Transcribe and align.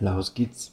Los 0.00 0.32
geht's. 0.34 0.72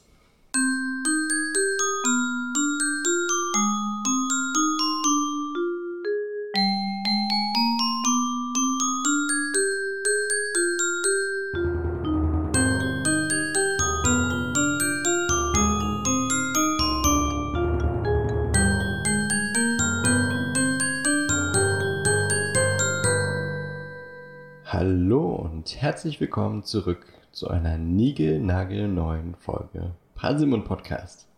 Hallo 24.64 25.34
und 25.34 25.80
herzlich 25.80 26.20
willkommen 26.20 26.62
zurück 26.62 27.06
zu 27.36 27.48
einer 27.50 27.76
niegelnagelneuen 27.76 29.34
Folge 29.34 29.94
Pasimon 30.14 30.64
Podcast. 30.64 31.28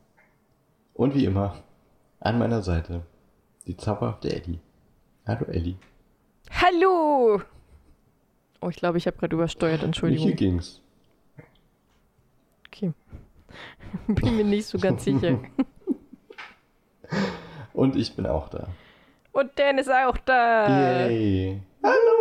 Und 0.94 1.16
wie 1.16 1.24
immer, 1.24 1.56
an 2.20 2.38
meiner 2.38 2.62
Seite 2.62 3.02
die 3.66 3.76
zauberhafte 3.76 4.32
Ellie. 4.32 4.60
Hallo 5.26 5.46
Ellie. 5.46 5.74
Hallo! 6.52 7.42
Oh, 8.60 8.68
ich 8.68 8.76
glaube, 8.76 8.98
ich 8.98 9.08
habe 9.08 9.16
gerade 9.16 9.34
übersteuert, 9.34 9.82
Entschuldigung. 9.82 10.28
Hier 10.28 10.36
ging's. 10.36 10.80
Okay. 12.68 12.92
Bin 14.06 14.36
mir 14.36 14.44
nicht 14.44 14.66
so 14.66 14.78
ganz 14.78 15.02
sicher. 15.02 15.40
Und 17.72 17.96
ich 17.96 18.14
bin 18.14 18.26
auch 18.26 18.48
da. 18.48 18.68
Und 19.32 19.50
Dan 19.56 19.78
ist 19.78 19.90
auch 19.90 20.18
da. 20.18 21.08
Yay. 21.08 21.60
Hallo. 21.82 22.17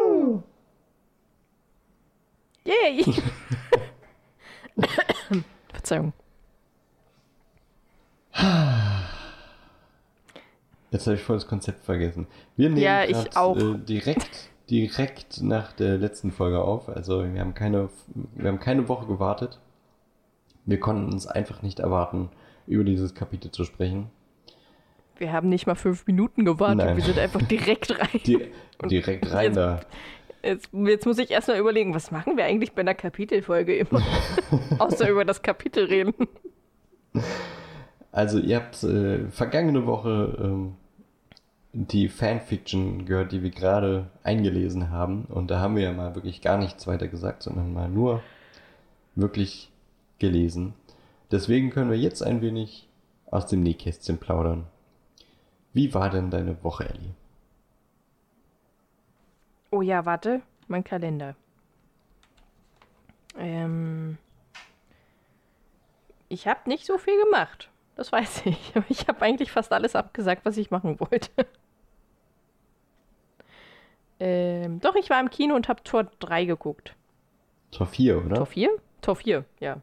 Yay! 2.67 3.03
Verzeihung. 5.71 6.11
Jetzt 10.91 11.07
habe 11.07 11.15
ich 11.15 11.23
voll 11.23 11.37
das 11.37 11.47
Konzept 11.47 11.85
vergessen. 11.85 12.27
Wir 12.57 12.69
nehmen 12.69 12.81
Ja, 12.81 13.05
grad. 13.05 13.57
Äh, 13.57 13.77
direkt, 13.79 14.49
direkt 14.69 15.41
nach 15.41 15.71
der 15.71 15.97
letzten 15.97 16.31
Folge 16.31 16.59
auf. 16.61 16.89
Also 16.89 17.23
wir 17.33 17.39
haben 17.39 17.53
keine, 17.53 17.89
wir 18.35 18.49
haben 18.49 18.59
keine 18.59 18.89
Woche 18.89 19.07
gewartet. 19.07 19.59
Wir 20.65 20.79
konnten 20.79 21.11
uns 21.13 21.25
einfach 21.25 21.61
nicht 21.61 21.79
erwarten, 21.79 22.29
über 22.67 22.83
dieses 22.83 23.15
Kapitel 23.15 23.49
zu 23.51 23.63
sprechen. 23.63 24.09
Wir 25.15 25.31
haben 25.31 25.49
nicht 25.49 25.65
mal 25.65 25.75
fünf 25.75 26.05
Minuten 26.05 26.45
gewartet. 26.45 26.77
Nein. 26.85 26.97
Wir 26.97 27.03
sind 27.03 27.17
einfach 27.17 27.41
direkt 27.41 27.97
rein. 27.97 28.21
Die, 28.25 28.51
direkt 28.89 29.31
rein 29.31 29.53
da. 29.53 29.79
Jetzt, 30.43 30.69
jetzt 30.73 31.05
muss 31.05 31.17
ich 31.17 31.31
erstmal 31.31 31.59
überlegen, 31.59 31.93
was 31.93 32.11
machen 32.11 32.37
wir 32.37 32.45
eigentlich 32.45 32.73
bei 32.73 32.81
einer 32.81 32.93
Kapitelfolge 32.93 33.75
immer? 33.75 34.01
Außer 34.79 35.09
über 35.09 35.25
das 35.25 35.41
Kapitel 35.41 35.85
reden. 35.85 36.13
Also 38.11 38.39
ihr 38.39 38.57
habt 38.57 38.83
äh, 38.83 39.27
vergangene 39.29 39.85
Woche 39.85 40.37
ähm, 40.41 40.75
die 41.73 42.09
Fanfiction 42.09 43.05
gehört, 43.05 43.31
die 43.31 43.43
wir 43.43 43.51
gerade 43.51 44.07
eingelesen 44.23 44.89
haben. 44.89 45.25
Und 45.25 45.51
da 45.51 45.59
haben 45.59 45.75
wir 45.75 45.83
ja 45.83 45.93
mal 45.93 46.15
wirklich 46.15 46.41
gar 46.41 46.57
nichts 46.57 46.87
weiter 46.87 47.07
gesagt, 47.07 47.43
sondern 47.43 47.73
mal 47.73 47.89
nur 47.89 48.21
wirklich 49.15 49.71
gelesen. 50.19 50.73
Deswegen 51.31 51.69
können 51.69 51.91
wir 51.91 51.97
jetzt 51.97 52.23
ein 52.23 52.41
wenig 52.41 52.87
aus 53.29 53.47
dem 53.47 53.61
Nähkästchen 53.61 54.17
plaudern. 54.17 54.65
Wie 55.73 55.93
war 55.93 56.09
denn 56.09 56.31
deine 56.31 56.63
Woche, 56.63 56.85
Ellie? 56.89 57.13
Oh 59.71 59.81
ja, 59.81 60.05
warte. 60.05 60.41
Mein 60.67 60.83
Kalender. 60.83 61.35
Ähm, 63.37 64.17
ich 66.29 66.47
habe 66.47 66.67
nicht 66.67 66.85
so 66.85 66.97
viel 66.97 67.21
gemacht. 67.25 67.69
Das 67.95 68.11
weiß 68.11 68.41
ich. 68.45 68.75
Aber 68.75 68.85
ich 68.89 69.07
habe 69.07 69.21
eigentlich 69.21 69.51
fast 69.51 69.71
alles 69.71 69.95
abgesagt, 69.95 70.45
was 70.45 70.57
ich 70.57 70.71
machen 70.71 70.99
wollte. 70.99 71.31
Ähm, 74.19 74.79
doch, 74.79 74.95
ich 74.95 75.11
war 75.11 75.19
im 75.19 75.29
Kino 75.29 75.53
und 75.55 75.69
habe 75.69 75.83
Tor 75.83 76.05
3 76.05 76.45
geguckt. 76.45 76.95
Tor 77.69 77.85
4, 77.85 78.25
oder? 78.25 78.35
Tor 78.37 78.45
4? 78.47 78.69
Tor 79.01 79.15
4, 79.15 79.45
ja. 79.59 79.79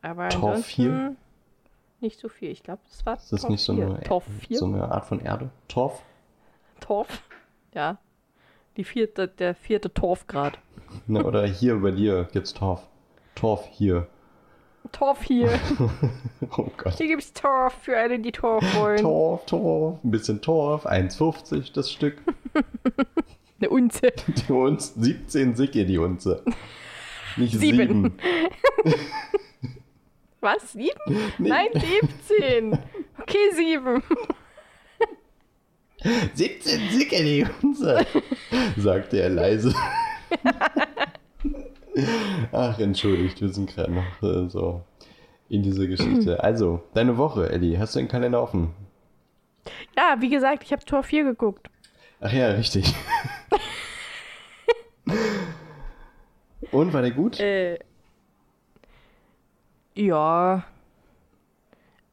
Aber 0.00 0.30
Tor 0.30 0.52
ansonsten 0.52 0.64
4? 0.64 1.16
nicht 2.00 2.18
so 2.18 2.30
viel. 2.30 2.50
Ich 2.50 2.62
glaube, 2.62 2.80
das 2.88 3.04
war 3.04 3.16
Ist 3.18 3.30
das 3.32 3.42
Tor 3.42 3.50
nicht 3.50 3.62
so 3.62 3.74
4. 3.74 3.84
eine, 3.84 4.00
Tor 4.00 4.22
4? 4.22 4.58
so 4.58 4.64
eine 4.64 4.90
Art 4.90 5.04
von 5.04 5.20
Erde? 5.20 5.50
Torf? 5.68 6.02
Torf? 6.84 7.22
Ja. 7.72 7.96
Die 8.76 8.84
vierte, 8.84 9.26
der 9.26 9.54
vierte 9.54 9.94
Torfgrad. 9.94 10.58
Ne, 11.06 11.24
oder 11.24 11.46
hier 11.46 11.76
bei 11.76 11.92
dir 11.92 12.28
gibt's 12.30 12.52
Torf. 12.52 12.86
Torf 13.34 13.66
hier. 13.70 14.06
Torf 14.92 15.22
hier. 15.22 15.58
Oh 16.56 16.68
Gott. 16.76 16.92
Hier 16.98 17.06
gibt's 17.06 17.32
Torf 17.32 17.72
für 17.80 17.96
alle, 17.96 18.18
die 18.18 18.30
Torf 18.30 18.62
wollen. 18.76 18.98
Torf, 18.98 19.46
Torf, 19.46 20.04
ein 20.04 20.10
bisschen 20.10 20.42
Torf, 20.42 20.84
1,50 20.86 21.72
das 21.72 21.90
Stück. 21.90 22.18
Eine 23.58 23.70
Unze. 23.70 24.12
Die 24.26 24.52
Unze, 24.52 25.00
17 25.00 25.56
Sicke 25.56 25.86
die 25.86 25.96
Unze. 25.96 26.44
Nicht 27.38 27.58
Sieben. 27.58 28.12
7. 28.84 28.98
Was? 30.40 30.72
Sieben? 30.72 31.00
Nein, 31.38 31.68
17. 32.28 32.78
Okay, 33.22 33.50
sieben. 33.54 34.02
17 36.34 36.90
Sicke 36.90 37.24
die 37.24 37.46
Unze, 37.62 38.06
sagte 38.76 39.20
er 39.20 39.30
leise. 39.30 39.74
Ach, 42.52 42.78
entschuldigt, 42.78 43.40
wir 43.40 43.48
sind 43.48 43.74
gerade 43.74 43.92
noch 43.92 44.22
äh, 44.22 44.48
so 44.48 44.82
in 45.48 45.62
dieser 45.62 45.86
Geschichte. 45.86 46.42
Also, 46.42 46.82
deine 46.94 47.16
Woche, 47.16 47.48
Ellie, 47.50 47.78
hast 47.78 47.94
du 47.94 48.00
den 48.00 48.08
Kalender 48.08 48.42
offen? 48.42 48.74
Ja, 49.96 50.16
wie 50.20 50.28
gesagt, 50.28 50.64
ich 50.64 50.72
habe 50.72 50.84
Tor 50.84 51.02
4 51.02 51.24
geguckt. 51.24 51.70
Ach 52.20 52.32
ja, 52.32 52.48
richtig. 52.48 52.94
Und, 56.70 56.92
war 56.92 57.02
der 57.02 57.12
gut? 57.12 57.38
Äh. 57.40 57.78
Ja. 59.94 60.64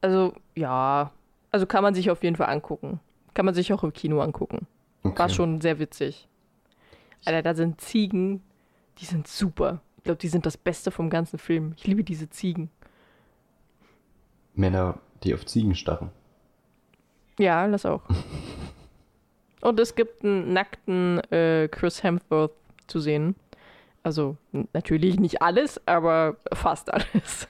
Also, 0.01 0.34
ja. 0.56 1.12
Also 1.51 1.66
kann 1.66 1.84
man 1.84 1.96
sich 1.96 2.12
auf 2.12 2.24
jeden 2.24 2.35
Fall 2.35 2.47
angucken. 2.47 3.00
Kann 3.34 3.46
man 3.46 3.53
sich 3.56 3.72
auch 3.74 3.84
im 3.84 3.94
Kino 3.94 4.22
angucken. 4.22 4.68
War 5.03 5.12
Okay. 5.12 5.30
schon 5.34 5.62
sehr 5.62 5.80
witzig. 5.80 6.28
Alter, 7.25 7.42
da 7.42 7.53
sind 7.53 7.81
Ziegen, 7.81 8.42
die 9.00 9.06
sind 9.06 9.28
super. 9.28 9.81
Ich 9.97 10.03
glaube, 10.03 10.18
die 10.19 10.28
sind 10.28 10.46
das 10.46 10.58
Beste 10.58 10.92
vom 10.92 11.09
ganzen 11.09 11.38
Film. 11.40 11.74
Ich 11.78 11.86
liebe 11.88 12.03
diese 12.03 12.30
Ziegen. 12.30 12.69
Männer, 14.53 15.00
die 15.24 15.34
auf 15.34 15.46
Ziegen 15.46 15.75
starren. 15.75 16.09
Ja, 17.40 17.68
das 17.68 17.86
auch. 17.86 18.02
Und 19.62 19.80
es 19.80 19.94
gibt 19.96 20.24
einen 20.24 20.53
nackten 20.53 21.19
äh, 21.31 21.68
Chris 21.72 22.02
Hemsworth 22.03 22.52
zu 22.88 23.00
sehen. 23.00 23.36
Also 24.03 24.36
natürlich 24.74 25.19
nicht 25.19 25.42
alles, 25.44 25.80
aber 25.88 26.38
fast 26.52 26.92
alles. 26.92 27.48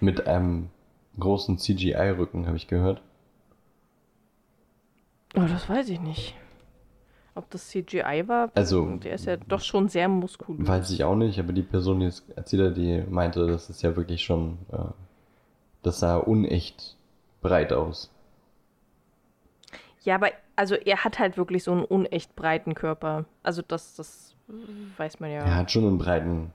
Mit 0.00 0.26
einem 0.26 0.70
großen 1.20 1.58
CGI-Rücken, 1.58 2.46
habe 2.46 2.56
ich 2.56 2.66
gehört. 2.66 3.00
Oh, 5.36 5.40
das 5.48 5.68
weiß 5.68 5.88
ich 5.90 6.00
nicht. 6.00 6.34
Ob 7.34 7.48
das 7.50 7.68
CGI 7.68 8.24
war? 8.26 8.50
Also- 8.54 8.96
Der 8.96 9.12
ist 9.14 9.26
ja 9.26 9.36
doch 9.36 9.60
schon 9.60 9.88
sehr 9.88 10.08
muskulös. 10.08 10.66
Weiß 10.66 10.90
ich 10.90 11.04
auch 11.04 11.14
nicht, 11.14 11.38
aber 11.38 11.52
die 11.52 11.62
Person, 11.62 12.00
die 12.00 12.06
es 12.06 12.24
erzählt 12.34 12.70
hat, 12.70 12.76
die 12.76 13.02
meinte, 13.08 13.46
das 13.46 13.70
ist 13.70 13.82
ja 13.82 13.94
wirklich 13.94 14.24
schon, 14.24 14.58
äh, 14.72 14.78
das 15.82 16.00
sah 16.00 16.16
unecht 16.16 16.96
breit 17.40 17.72
aus. 17.72 18.10
Ja, 20.02 20.16
aber 20.16 20.30
also 20.56 20.74
er 20.74 21.04
hat 21.04 21.18
halt 21.18 21.36
wirklich 21.36 21.62
so 21.64 21.72
einen 21.72 21.84
unecht 21.84 22.34
breiten 22.34 22.74
Körper. 22.74 23.26
Also 23.42 23.62
das, 23.62 23.94
das 23.94 24.34
weiß 24.96 25.20
man 25.20 25.30
ja. 25.30 25.40
Er 25.44 25.54
hat 25.56 25.70
schon 25.70 25.84
einen 25.86 25.98
breiten 25.98 26.52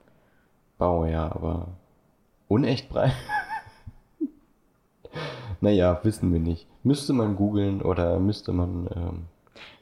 Bau, 0.76 1.04
ja, 1.06 1.26
aber 1.26 1.68
unecht 2.48 2.88
breit? 2.90 3.12
naja, 5.64 5.98
wissen 6.04 6.32
wir 6.32 6.40
nicht. 6.40 6.66
Müsste 6.84 7.12
man 7.12 7.34
googeln 7.36 7.82
oder 7.82 8.18
müsste 8.20 8.52
man, 8.52 8.88
ähm, 8.94 9.22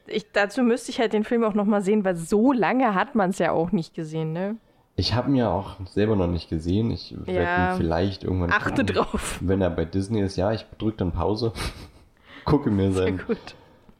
Ich, 0.07 0.31
dazu 0.31 0.63
müsste 0.63 0.89
ich 0.91 0.99
halt 0.99 1.13
den 1.13 1.23
Film 1.23 1.43
auch 1.43 1.53
nochmal 1.53 1.81
sehen, 1.81 2.03
weil 2.05 2.15
so 2.15 2.51
lange 2.53 2.95
hat 2.95 3.13
man 3.15 3.29
es 3.29 3.39
ja 3.39 3.51
auch 3.51 3.71
nicht 3.71 3.93
gesehen, 3.93 4.33
ne? 4.33 4.55
ich 4.95 5.15
habe 5.15 5.29
ihn 5.31 5.35
ja 5.37 5.49
auch 5.51 5.77
selber 5.87 6.15
noch 6.15 6.27
nicht 6.27 6.49
gesehen. 6.49 6.91
Ich 6.91 7.15
werde 7.25 7.33
Ja. 7.43 7.71
ihn 7.73 7.77
vielleicht 7.77 8.23
irgendwann 8.23 8.51
Achte 8.51 8.85
gucken. 8.85 8.95
drauf. 8.95 9.39
Wenn 9.41 9.59
er 9.59 9.71
bei 9.71 9.85
Disney 9.85 10.21
ist, 10.21 10.35
ja, 10.37 10.51
ich 10.51 10.65
drücke 10.77 10.97
dann 10.97 11.11
Pause, 11.11 11.51
gucke 12.45 12.69
mir 12.69 12.91
seinen. 12.91 13.19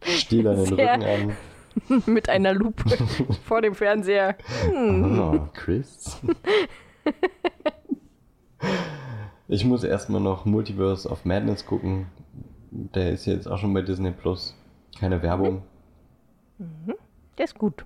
Stiel 0.03 0.47
an 0.47 0.57
den 0.57 0.65
Sehr- 0.75 0.93
Rücken 0.93 1.33
an. 1.89 2.03
Mit 2.13 2.29
einer 2.29 2.53
Lupe 2.53 2.83
vor 3.45 3.61
dem 3.63 3.73
Fernseher. 3.73 4.35
Hm. 4.69 5.19
Oh, 5.19 5.39
Chris. 5.55 6.21
Ich 9.47 9.65
muss 9.65 9.83
erstmal 9.83 10.21
noch 10.21 10.45
Multiverse 10.45 11.09
of 11.09 11.25
Madness 11.25 11.65
gucken. 11.65 12.07
Der 12.71 13.11
ist 13.11 13.25
jetzt 13.25 13.47
auch 13.47 13.57
schon 13.57 13.73
bei 13.73 13.81
Disney 13.81 14.11
Plus. 14.11 14.55
Keine 14.99 15.21
Werbung. 15.21 15.63
Der 17.37 17.45
ist 17.45 17.57
gut. 17.57 17.85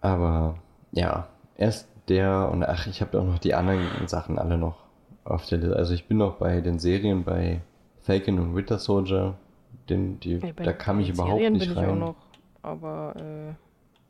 Aber 0.00 0.58
ja, 0.92 1.28
erst 1.56 1.88
der 2.08 2.50
und 2.52 2.62
ach, 2.64 2.86
ich 2.86 3.00
habe 3.00 3.20
auch 3.20 3.24
noch 3.24 3.38
die 3.38 3.54
anderen 3.54 4.06
Sachen 4.06 4.38
alle 4.38 4.56
noch 4.56 4.76
auf 5.24 5.46
der 5.46 5.58
Liste. 5.58 5.76
Also 5.76 5.94
ich 5.94 6.06
bin 6.06 6.18
noch 6.18 6.36
bei 6.36 6.60
den 6.60 6.78
Serien 6.78 7.24
bei 7.24 7.60
Falcon 8.02 8.38
und 8.38 8.54
Winter 8.54 8.78
Soldier. 8.78 9.34
Den, 9.88 10.20
die, 10.20 10.36
Ja, 10.38 10.52
da 10.52 10.72
kam 10.72 11.00
ich 11.00 11.10
überhaupt 11.10 11.34
Serien 11.34 11.54
nicht 11.54 11.68
bin 11.68 11.72
ich 11.72 11.78
auch 11.84 11.90
rein. 11.90 11.98
noch, 11.98 12.16
aber 12.62 13.14
äh, 13.16 13.54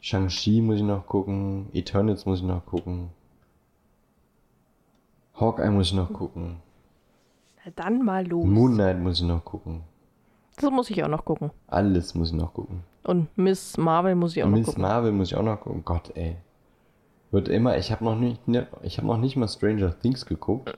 Shang-Chi 0.00 0.60
muss 0.60 0.76
ich 0.76 0.82
noch 0.82 1.06
gucken. 1.06 1.68
Eternals 1.72 2.26
muss 2.26 2.40
ich 2.40 2.44
noch 2.46 2.64
gucken. 2.66 3.10
Hawkeye 5.38 5.70
muss 5.70 5.88
ich 5.88 5.94
noch 5.94 6.12
gucken. 6.12 6.56
na 7.64 7.72
dann 7.76 8.04
mal 8.04 8.26
los. 8.26 8.46
Moon 8.46 8.74
Knight 8.74 8.98
muss 9.00 9.20
ich 9.20 9.26
noch 9.26 9.44
gucken. 9.44 9.82
Das 10.56 10.70
muss 10.70 10.88
ich 10.90 11.02
auch 11.04 11.08
noch 11.08 11.24
gucken. 11.24 11.50
Alles 11.66 12.14
muss 12.14 12.30
ich 12.30 12.34
noch 12.34 12.54
gucken. 12.54 12.82
Und 13.04 13.28
Miss 13.36 13.76
Marvel 13.76 14.14
muss 14.14 14.36
ich 14.36 14.42
auch 14.42 14.48
noch 14.48 14.56
Miss 14.56 14.66
gucken. 14.66 14.82
Marvel 14.82 15.12
muss 15.12 15.28
ich 15.28 15.36
auch 15.36 15.42
noch 15.42 15.60
gucken. 15.60 15.82
Gott, 15.84 16.10
ey. 16.14 16.36
Wird 17.30 17.48
immer, 17.48 17.76
ich 17.76 17.92
habe 17.92 18.04
noch 18.04 18.16
nicht, 18.16 18.46
ne, 18.48 18.66
ich 18.82 18.98
habe 18.98 19.06
noch 19.06 19.18
nicht 19.18 19.36
mal 19.36 19.48
Stranger 19.48 19.98
Things 19.98 20.24
geguckt. 20.24 20.76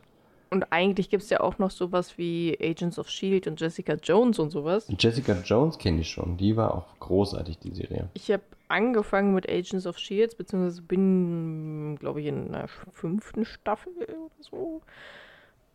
Und 0.50 0.64
eigentlich 0.72 1.10
gibt 1.10 1.22
es 1.22 1.30
ja 1.30 1.40
auch 1.40 1.58
noch 1.58 1.70
sowas 1.70 2.16
wie 2.16 2.58
Agents 2.60 2.98
of 2.98 3.10
Shield 3.10 3.46
und 3.46 3.60
Jessica 3.60 3.94
Jones 3.94 4.38
und 4.38 4.50
sowas. 4.50 4.86
Jessica 4.98 5.34
Jones 5.44 5.76
kenne 5.78 6.00
ich 6.00 6.08
schon. 6.10 6.38
Die 6.38 6.56
war 6.56 6.74
auch 6.74 6.86
großartig, 7.00 7.58
die 7.58 7.74
Serie. 7.74 8.08
Ich 8.14 8.30
habe 8.30 8.42
angefangen 8.68 9.34
mit 9.34 9.48
Agents 9.48 9.86
of 9.86 9.98
Shield, 9.98 10.34
E 10.34 10.36
beziehungsweise 10.36 10.82
bin, 10.82 11.96
glaube 11.98 12.20
ich, 12.20 12.26
in 12.26 12.52
der 12.52 12.68
fünften 12.92 13.44
Staffel 13.44 13.92
oder 13.94 14.30
so. 14.40 14.82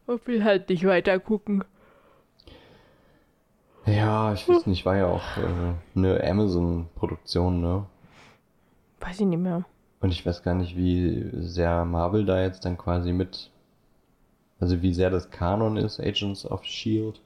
Und 0.06 0.28
will 0.28 0.44
halt 0.44 0.70
nicht 0.70 0.86
weiter 0.86 1.20
gucken. 1.20 1.64
Ja, 3.86 4.34
ich 4.34 4.48
weiß 4.48 4.66
nicht, 4.68 4.86
war 4.86 4.96
ja 4.96 5.08
auch 5.08 5.38
äh, 5.38 5.74
eine 5.96 6.24
Amazon-Produktion, 6.24 7.62
ne? 7.62 7.86
Weiß 9.02 9.20
ich 9.20 9.26
nicht 9.26 9.40
mehr. 9.40 9.66
Und 10.00 10.12
ich 10.12 10.26
weiß 10.26 10.44
gar 10.44 10.54
nicht, 10.54 10.78
wie 10.78 11.30
sehr 11.34 11.84
Marvel 11.86 12.26
da 12.26 12.42
jetzt 12.42 12.66
dann 12.66 12.78
quasi 12.78 13.12
mit, 13.12 13.52
also 14.60 14.82
wie 14.82 14.94
sehr 14.94 15.10
das 15.10 15.32
Kanon 15.32 15.78
ist, 15.78 16.00
Agents 16.00 16.46
of 16.46 16.64
Shield. 16.64 17.22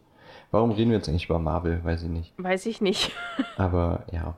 Warum 0.52 0.72
reden 0.72 0.92
wir 0.92 0.98
jetzt 0.98 1.10
eigentlich 1.10 1.26
über 1.26 1.40
Marvel? 1.40 1.84
Weiß 1.84 2.04
ich 2.04 2.10
nicht. 2.10 2.34
Weiß 2.38 2.66
ich 2.66 2.82
nicht. 2.82 3.12
Aber 3.58 4.04
ja. 4.12 4.36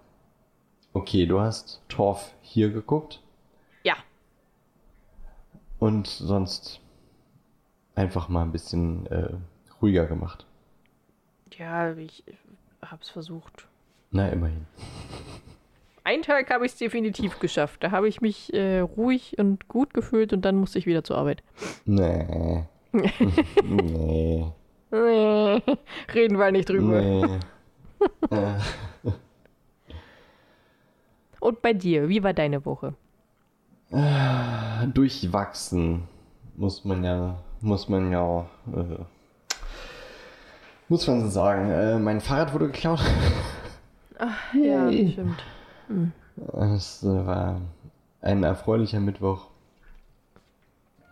Okay, 0.93 1.25
du 1.25 1.39
hast 1.39 1.81
Torf 1.87 2.33
hier 2.41 2.69
geguckt 2.71 3.21
ja, 3.83 3.95
und 5.79 6.07
sonst 6.07 6.81
einfach 7.95 8.29
mal 8.29 8.43
ein 8.43 8.51
bisschen 8.51 9.05
äh, 9.07 9.29
ruhiger 9.81 10.05
gemacht. 10.05 10.45
ja, 11.57 11.93
ich 11.95 12.23
hab's 12.81 13.09
versucht. 13.09 13.67
Na, 14.11 14.29
immerhin. 14.29 14.65
Einen 16.03 16.23
Tag 16.23 16.49
habe 16.49 16.65
ich 16.65 16.71
es 16.71 16.77
definitiv 16.77 17.39
geschafft. 17.39 17.83
Da 17.83 17.91
habe 17.91 18.07
ich 18.07 18.21
mich 18.21 18.51
äh, 18.53 18.79
ruhig 18.79 19.37
und 19.37 19.67
gut 19.67 19.93
gefühlt 19.93 20.33
und 20.33 20.43
dann 20.43 20.55
musste 20.55 20.79
ich 20.79 20.87
wieder 20.87 21.03
zur 21.03 21.17
Arbeit. 21.17 21.43
Nee. 21.85 22.63
nee. 23.63 24.51
Reden 24.91 26.39
wir 26.39 26.51
nicht 26.51 26.69
drüber. 26.69 27.01
Nee. 27.01 27.39
äh, 31.41 31.45
Und 31.45 31.61
bei 31.61 31.73
dir, 31.73 32.09
wie 32.09 32.23
war 32.23 32.33
deine 32.33 32.65
Woche? 32.65 32.93
durchwachsen 34.93 36.03
muss 36.55 36.85
man 36.85 37.03
ja, 37.03 37.39
muss 37.61 37.89
man 37.89 38.11
ja, 38.11 38.45
äh, 38.71 39.03
muss 40.89 41.07
man 41.07 41.21
so 41.21 41.27
sagen. 41.29 41.69
Äh, 41.71 41.97
mein 41.99 42.21
Fahrrad 42.21 42.53
wurde 42.53 42.67
geklaut. 42.67 43.01
Ja, 44.53 44.91
stimmt. 44.91 45.41
Es 46.75 47.03
äh, 47.03 47.25
war 47.25 47.61
ein 48.21 48.43
erfreulicher 48.43 48.99
Mittwoch. 48.99 49.47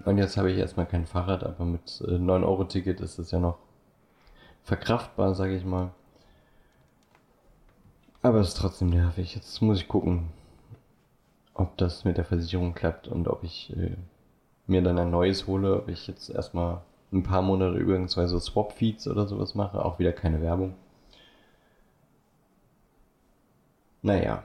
Und 0.03 0.17
jetzt 0.17 0.35
habe 0.35 0.51
ich 0.51 0.57
erstmal 0.57 0.85
kein 0.87 1.05
Fahrrad, 1.05 1.43
aber 1.45 1.63
mit 1.63 2.01
äh, 2.05 2.15
9-Euro-Ticket 2.15 2.99
ist 2.99 3.17
es 3.17 3.31
ja 3.31 3.39
noch 3.39 3.57
verkraftbar, 4.63 5.35
sage 5.35 5.55
ich 5.55 5.63
mal. 5.63 5.91
Aber 8.27 8.41
es 8.41 8.49
ist 8.49 8.57
trotzdem 8.57 8.89
nervig. 8.89 9.35
Jetzt 9.35 9.61
muss 9.61 9.79
ich 9.79 9.87
gucken, 9.87 10.27
ob 11.53 11.77
das 11.77 12.03
mit 12.03 12.17
der 12.17 12.25
Versicherung 12.25 12.73
klappt 12.73 13.07
und 13.07 13.29
ob 13.29 13.41
ich 13.45 13.73
äh, 13.77 13.95
mir 14.65 14.81
dann 14.81 14.99
ein 14.99 15.09
neues 15.09 15.47
hole, 15.47 15.77
ob 15.77 15.87
ich 15.87 16.07
jetzt 16.07 16.29
erstmal 16.29 16.81
ein 17.13 17.23
paar 17.23 17.41
Monate 17.41 17.77
übergangsweise 17.77 18.37
Swap-Feeds 18.37 19.07
oder 19.07 19.27
sowas 19.27 19.55
mache. 19.55 19.83
Auch 19.85 19.97
wieder 19.97 20.11
keine 20.11 20.41
Werbung. 20.41 20.73
Naja. 24.01 24.43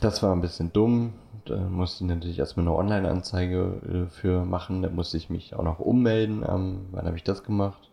Das 0.00 0.22
war 0.22 0.34
ein 0.34 0.40
bisschen 0.40 0.72
dumm. 0.72 1.12
Da 1.44 1.58
musste 1.58 2.04
ich 2.04 2.08
natürlich 2.08 2.38
erstmal 2.38 2.66
eine 2.66 2.74
Online-Anzeige 2.74 4.06
äh, 4.06 4.10
für 4.10 4.46
machen. 4.46 4.80
Da 4.80 4.88
musste 4.88 5.18
ich 5.18 5.28
mich 5.28 5.54
auch 5.54 5.64
noch 5.64 5.80
ummelden. 5.80 6.44
Am, 6.48 6.86
wann 6.92 7.04
habe 7.04 7.18
ich 7.18 7.24
das 7.24 7.44
gemacht? 7.44 7.90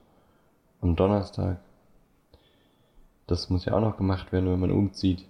Am 0.80 0.96
Donnerstag. 0.96 1.58
Das 3.30 3.52
muss 3.52 3.66
ja 3.66 3.74
auch 3.74 3.82
noch 3.82 3.96
gemacht 3.96 4.32
werden, 4.32 4.50
wenn 4.50 4.60
man 4.60 4.72
umzieht. 4.72 5.28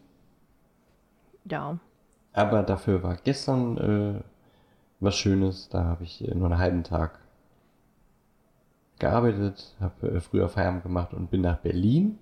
Ja. 1.43 1.77
Aber 2.31 2.63
dafür 2.63 3.03
war 3.03 3.17
gestern 3.17 3.77
äh, 3.77 4.21
was 5.01 5.17
Schönes. 5.17 5.67
Da 5.67 5.83
habe 5.83 6.05
ich 6.05 6.25
äh, 6.25 6.33
nur 6.33 6.45
einen 6.49 6.59
halben 6.59 6.83
Tag 6.85 7.19
gearbeitet, 8.99 9.75
habe 9.81 10.11
äh, 10.11 10.19
früher 10.21 10.47
Feierabend 10.47 10.83
gemacht 10.83 11.13
und 11.13 11.29
bin 11.29 11.41
nach 11.41 11.57
Berlin 11.57 12.17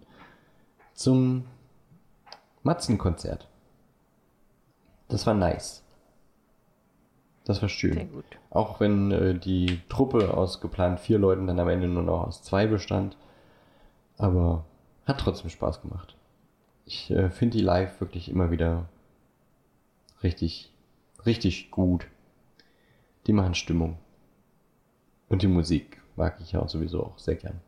zum 0.94 1.46
Matzenkonzert. 2.64 3.48
Das 5.10 5.28
war 5.28 5.36
nice. 5.36 5.84
Das 7.46 7.62
war 7.62 7.70
schön. 7.70 7.94
Sehr 7.94 8.06
gut. 8.06 8.26
Auch 8.50 8.80
wenn 8.80 9.12
äh, 9.12 9.38
die 9.38 9.80
Truppe 9.90 10.34
aus 10.34 10.60
geplant 10.60 11.00
vier 11.00 11.20
Leuten 11.20 11.46
dann 11.46 11.60
am 11.60 11.70
Ende 11.70 11.88
nur 11.88 12.04
noch 12.04 12.26
aus 12.26 12.42
zwei 12.42 12.66
bestand. 12.66 13.16
Aber 14.18 14.66
hat 15.08 15.20
trotzdem 15.20 15.50
Spaß 15.50 15.82
gemacht. 15.82 16.16
Ich 16.86 17.10
äh, 17.12 17.30
finde 17.30 17.58
die 17.58 17.64
live 17.64 18.00
wirklich 18.00 18.30
immer 18.30 18.52
wieder 18.52 18.88
richtig, 20.24 20.72
richtig 21.26 21.72
gut. 21.72 22.08
Die 23.26 23.34
machen 23.34 23.56
Stimmung. 23.56 23.98
Und 25.30 25.42
die 25.42 25.48
Musik 25.48 26.02
mag 26.16 26.40
ich 26.42 26.56
auch 26.56 26.70
sowieso 26.70 27.04
auch 27.04 27.20
sehr 27.20 27.36
gern. 27.36 27.60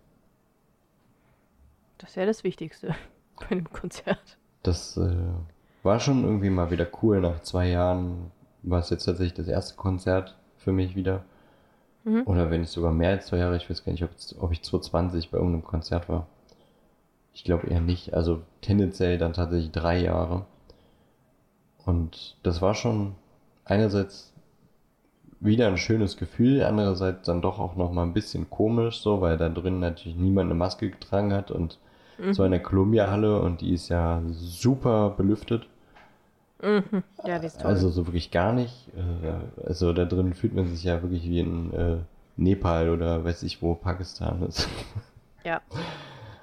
Das 1.97 2.11
ist 2.11 2.15
ja 2.15 2.25
das 2.25 2.43
Wichtigste 2.43 2.95
bei 3.39 3.47
einem 3.47 3.69
Konzert. 3.69 4.37
Das 4.63 4.97
äh, 4.97 5.15
war 5.83 5.99
schon 5.99 6.23
irgendwie 6.23 6.49
mal 6.49 6.71
wieder 6.71 6.87
cool. 7.01 7.19
Nach 7.21 7.41
zwei 7.41 7.69
Jahren 7.69 8.31
war 8.63 8.79
es 8.79 8.89
jetzt 8.89 9.05
tatsächlich 9.05 9.33
das 9.33 9.47
erste 9.47 9.75
Konzert 9.75 10.37
für 10.57 10.71
mich 10.71 10.95
wieder. 10.95 11.23
Mhm. 12.03 12.23
Oder 12.25 12.49
wenn 12.49 12.61
nicht 12.61 12.71
sogar 12.71 12.91
mehr 12.91 13.11
als 13.11 13.27
zwei 13.27 13.37
Jahre. 13.37 13.57
Ich 13.57 13.69
weiß 13.69 13.83
gar 13.83 13.91
nicht, 13.91 14.03
ob, 14.03 14.11
ob 14.39 14.51
ich 14.51 14.63
2020 14.63 15.31
bei 15.31 15.37
irgendeinem 15.37 15.63
Konzert 15.63 16.09
war. 16.09 16.27
Ich 17.39 17.45
glaube 17.45 17.67
eher 17.67 17.79
nicht. 17.79 18.13
Also 18.13 18.41
tendenziell 18.59 19.17
dann 19.17 19.31
tatsächlich 19.31 19.71
drei 19.71 19.97
Jahre. 19.97 20.45
Und 21.85 22.35
das 22.43 22.61
war 22.61 22.75
schon 22.75 23.15
einerseits 23.63 24.33
wieder 25.39 25.67
ein 25.67 25.77
schönes 25.77 26.17
Gefühl, 26.17 26.61
andererseits 26.63 27.25
dann 27.25 27.41
doch 27.41 27.57
auch 27.59 27.77
noch 27.77 27.93
mal 27.93 28.03
ein 28.03 28.13
bisschen 28.13 28.49
komisch, 28.49 28.99
so, 28.99 29.21
weil 29.21 29.37
da 29.37 29.47
drin 29.47 29.79
natürlich 29.79 30.17
niemand 30.17 30.49
eine 30.49 30.59
Maske 30.59 30.89
getragen 30.89 31.31
hat 31.31 31.49
und 31.49 31.79
Mhm. 32.17 32.33
so 32.33 32.43
in 32.43 32.51
der 32.51 32.61
Columbia-Halle 32.61 33.39
und 33.39 33.61
die 33.61 33.73
ist 33.73 33.87
ja 33.87 34.21
super 34.33 35.11
belüftet. 35.11 35.65
Mhm. 36.61 37.03
Ja, 37.25 37.39
die 37.39 37.45
ist 37.45 37.61
toll. 37.61 37.71
Also 37.71 37.89
so 37.89 38.05
wirklich 38.05 38.31
gar 38.31 38.51
nicht. 38.51 38.89
Äh, 38.97 39.65
Also 39.65 39.93
da 39.93 40.03
drin 40.03 40.33
fühlt 40.33 40.53
man 40.53 40.67
sich 40.67 40.83
ja 40.83 41.01
wirklich 41.01 41.23
wie 41.23 41.39
in 41.39 41.73
äh, 41.73 41.97
Nepal 42.35 42.89
oder 42.89 43.23
weiß 43.23 43.43
ich 43.43 43.61
wo, 43.61 43.75
Pakistan 43.75 44.43
ist. 44.43 44.67
ja. 45.45 45.61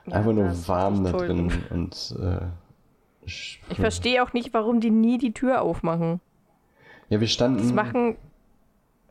Einfach 0.07 0.27
Ja, 0.27 0.33
nur 0.33 0.45
das 0.45 0.59
ist 0.61 0.69
warm 0.69 1.05
da 1.05 1.11
toll. 1.13 1.27
drin 1.29 1.53
und 1.71 2.17
äh, 2.21 2.47
Ich 3.25 3.61
verstehe 3.75 4.23
auch 4.23 4.33
nicht, 4.33 4.55
warum 4.55 4.81
die 4.81 4.91
nie 4.91 5.19
die 5.19 5.33
Tür 5.33 5.63
aufmachen. 5.63 6.21
Ja, 7.09 7.21
wir 7.21 7.29
standen. 7.29 7.59
Das 7.59 7.73
machen. 7.73 8.17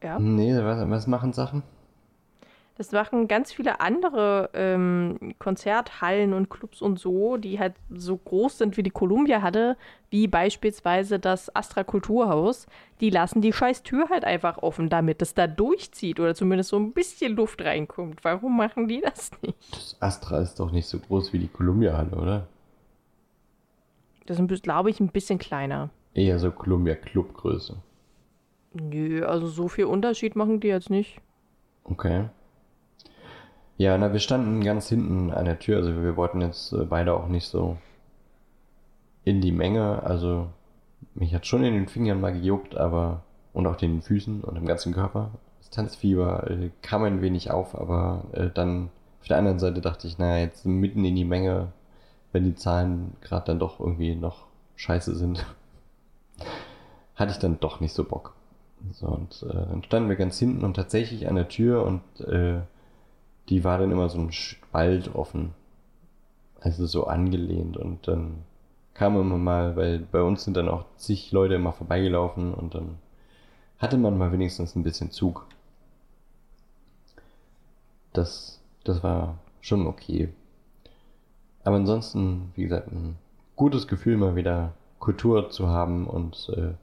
Ja. 0.03 0.19
Nee, 0.19 0.53
was, 0.57 0.89
was 0.89 1.07
machen 1.07 1.33
Sachen? 1.33 1.63
Das 2.77 2.91
machen 2.91 3.29
ganz 3.29 3.53
viele 3.53 3.79
andere 3.79 4.49
ähm, 4.53 5.33
Konzerthallen 5.39 6.33
und 6.33 6.49
Clubs 6.49 6.81
und 6.81 6.99
so, 6.99 7.37
die 7.37 7.57
halt 7.57 7.73
so 7.89 8.17
groß 8.17 8.57
sind 8.57 8.75
wie 8.75 8.83
die 8.83 8.89
Columbia 8.89 9.41
hatte, 9.41 9.77
wie 10.09 10.27
beispielsweise 10.27 11.17
das 11.17 11.55
Astra 11.55 11.85
Kulturhaus. 11.85 12.67
Die 12.99 13.09
lassen 13.09 13.41
die 13.41 13.53
scheiß 13.53 13.83
Tür 13.83 14.09
halt 14.09 14.25
einfach 14.25 14.57
offen, 14.57 14.89
damit 14.89 15.21
es 15.21 15.33
da 15.33 15.47
durchzieht 15.47 16.19
oder 16.19 16.35
zumindest 16.35 16.69
so 16.69 16.77
ein 16.77 16.91
bisschen 16.91 17.37
Luft 17.37 17.61
reinkommt. 17.61 18.25
Warum 18.25 18.57
machen 18.57 18.89
die 18.89 18.99
das 18.99 19.31
nicht? 19.41 19.55
Das 19.71 19.95
Astra 20.01 20.41
ist 20.41 20.59
doch 20.59 20.71
nicht 20.71 20.87
so 20.87 20.99
groß 20.99 21.31
wie 21.31 21.39
die 21.39 21.47
Columbia-Halle, 21.47 22.17
oder? 22.17 22.47
Das 24.25 24.37
ist, 24.37 24.63
glaube 24.63 24.89
ich, 24.89 24.99
ein 24.99 25.09
bisschen 25.09 25.39
kleiner. 25.39 25.91
Eher 26.13 26.39
so 26.39 26.51
Columbia-Clubgröße. 26.51 27.77
Nö, 28.73 29.25
also 29.25 29.47
so 29.47 29.69
viel 29.69 29.85
Unterschied 29.85 30.35
machen 30.35 30.59
die 30.59 30.67
jetzt 30.67 30.89
nicht. 30.89 31.21
Okay. 31.85 32.25
Ja, 33.77 33.97
na, 33.97 34.13
wir 34.13 34.19
standen 34.19 34.63
ganz 34.63 34.87
hinten 34.87 35.31
an 35.31 35.45
der 35.45 35.59
Tür, 35.59 35.77
also 35.77 36.01
wir 36.01 36.15
wollten 36.15 36.41
jetzt 36.41 36.71
äh, 36.71 36.85
beide 36.85 37.13
auch 37.13 37.27
nicht 37.27 37.47
so 37.47 37.77
in 39.25 39.41
die 39.41 39.51
Menge, 39.51 40.03
also 40.03 40.47
mich 41.13 41.33
hat 41.35 41.45
schon 41.45 41.63
in 41.63 41.73
den 41.73 41.87
Fingern 41.87 42.21
mal 42.21 42.31
gejuckt, 42.31 42.77
aber 42.77 43.23
und 43.53 43.67
auch 43.67 43.75
den 43.75 44.01
Füßen 44.01 44.43
und 44.43 44.57
im 44.57 44.65
ganzen 44.65 44.93
Körper. 44.93 45.31
Das 45.59 45.69
Tanzfieber 45.71 46.49
äh, 46.49 46.69
kam 46.81 47.03
ein 47.03 47.21
wenig 47.21 47.51
auf, 47.51 47.75
aber 47.75 48.25
äh, 48.33 48.49
dann 48.53 48.89
auf 49.21 49.27
der 49.27 49.37
anderen 49.37 49.59
Seite 49.59 49.81
dachte 49.81 50.07
ich, 50.07 50.17
naja, 50.17 50.43
jetzt 50.43 50.65
mitten 50.65 51.03
in 51.03 51.15
die 51.15 51.25
Menge, 51.25 51.71
wenn 52.31 52.43
die 52.43 52.55
Zahlen 52.55 53.15
gerade 53.21 53.45
dann 53.45 53.59
doch 53.59 53.79
irgendwie 53.79 54.15
noch 54.15 54.45
scheiße 54.75 55.15
sind, 55.15 55.45
hatte 57.15 57.31
ich 57.31 57.39
dann 57.39 57.59
doch 57.59 57.79
nicht 57.79 57.93
so 57.93 58.03
Bock. 58.03 58.35
So, 58.91 59.07
und 59.07 59.43
äh, 59.49 59.53
dann 59.53 59.83
standen 59.83 60.09
wir 60.09 60.15
ganz 60.17 60.37
hinten 60.37 60.63
und 60.63 60.75
tatsächlich 60.75 61.27
an 61.27 61.35
der 61.35 61.47
Tür 61.47 61.85
und 61.85 62.01
äh, 62.25 62.59
die 63.49 63.63
war 63.63 63.77
dann 63.77 63.91
immer 63.91 64.09
so 64.09 64.19
ein 64.19 64.31
Spalt 64.31 65.13
offen. 65.15 65.53
Also 66.59 66.87
so 66.87 67.05
angelehnt 67.05 67.77
und 67.77 68.07
dann 68.07 68.43
kam 68.95 69.19
immer 69.19 69.37
mal, 69.37 69.75
weil 69.75 69.99
bei 69.99 70.21
uns 70.21 70.45
sind 70.45 70.57
dann 70.57 70.69
auch 70.69 70.85
zig 70.95 71.31
Leute 71.31 71.55
immer 71.55 71.73
vorbeigelaufen 71.73 72.53
und 72.53 72.73
dann 72.73 72.97
hatte 73.77 73.97
man 73.97 74.17
mal 74.17 74.31
wenigstens 74.31 74.75
ein 74.75 74.83
bisschen 74.83 75.11
Zug. 75.11 75.45
Das, 78.13 78.61
das 78.83 79.03
war 79.03 79.37
schon 79.61 79.85
okay. 79.85 80.29
Aber 81.63 81.75
ansonsten, 81.75 82.51
wie 82.55 82.63
gesagt, 82.63 82.91
ein 82.91 83.17
gutes 83.55 83.87
Gefühl, 83.87 84.17
mal 84.17 84.35
wieder 84.35 84.73
Kultur 84.99 85.49
zu 85.49 85.67
haben 85.67 86.07
und 86.07 86.49
äh, 86.55 86.73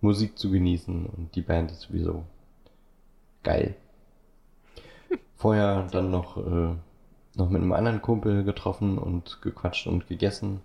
Musik 0.00 0.38
zu 0.38 0.50
genießen 0.50 1.06
und 1.06 1.34
die 1.34 1.42
Band 1.42 1.70
ist 1.70 1.82
sowieso 1.82 2.24
geil. 3.42 3.76
Vorher 5.36 5.86
dann 5.90 6.10
noch, 6.10 6.38
äh, 6.38 6.74
noch 7.34 7.50
mit 7.50 7.62
einem 7.62 7.72
anderen 7.72 8.00
Kumpel 8.00 8.42
getroffen 8.44 8.98
und 8.98 9.40
gequatscht 9.42 9.86
und 9.86 10.08
gegessen. 10.08 10.60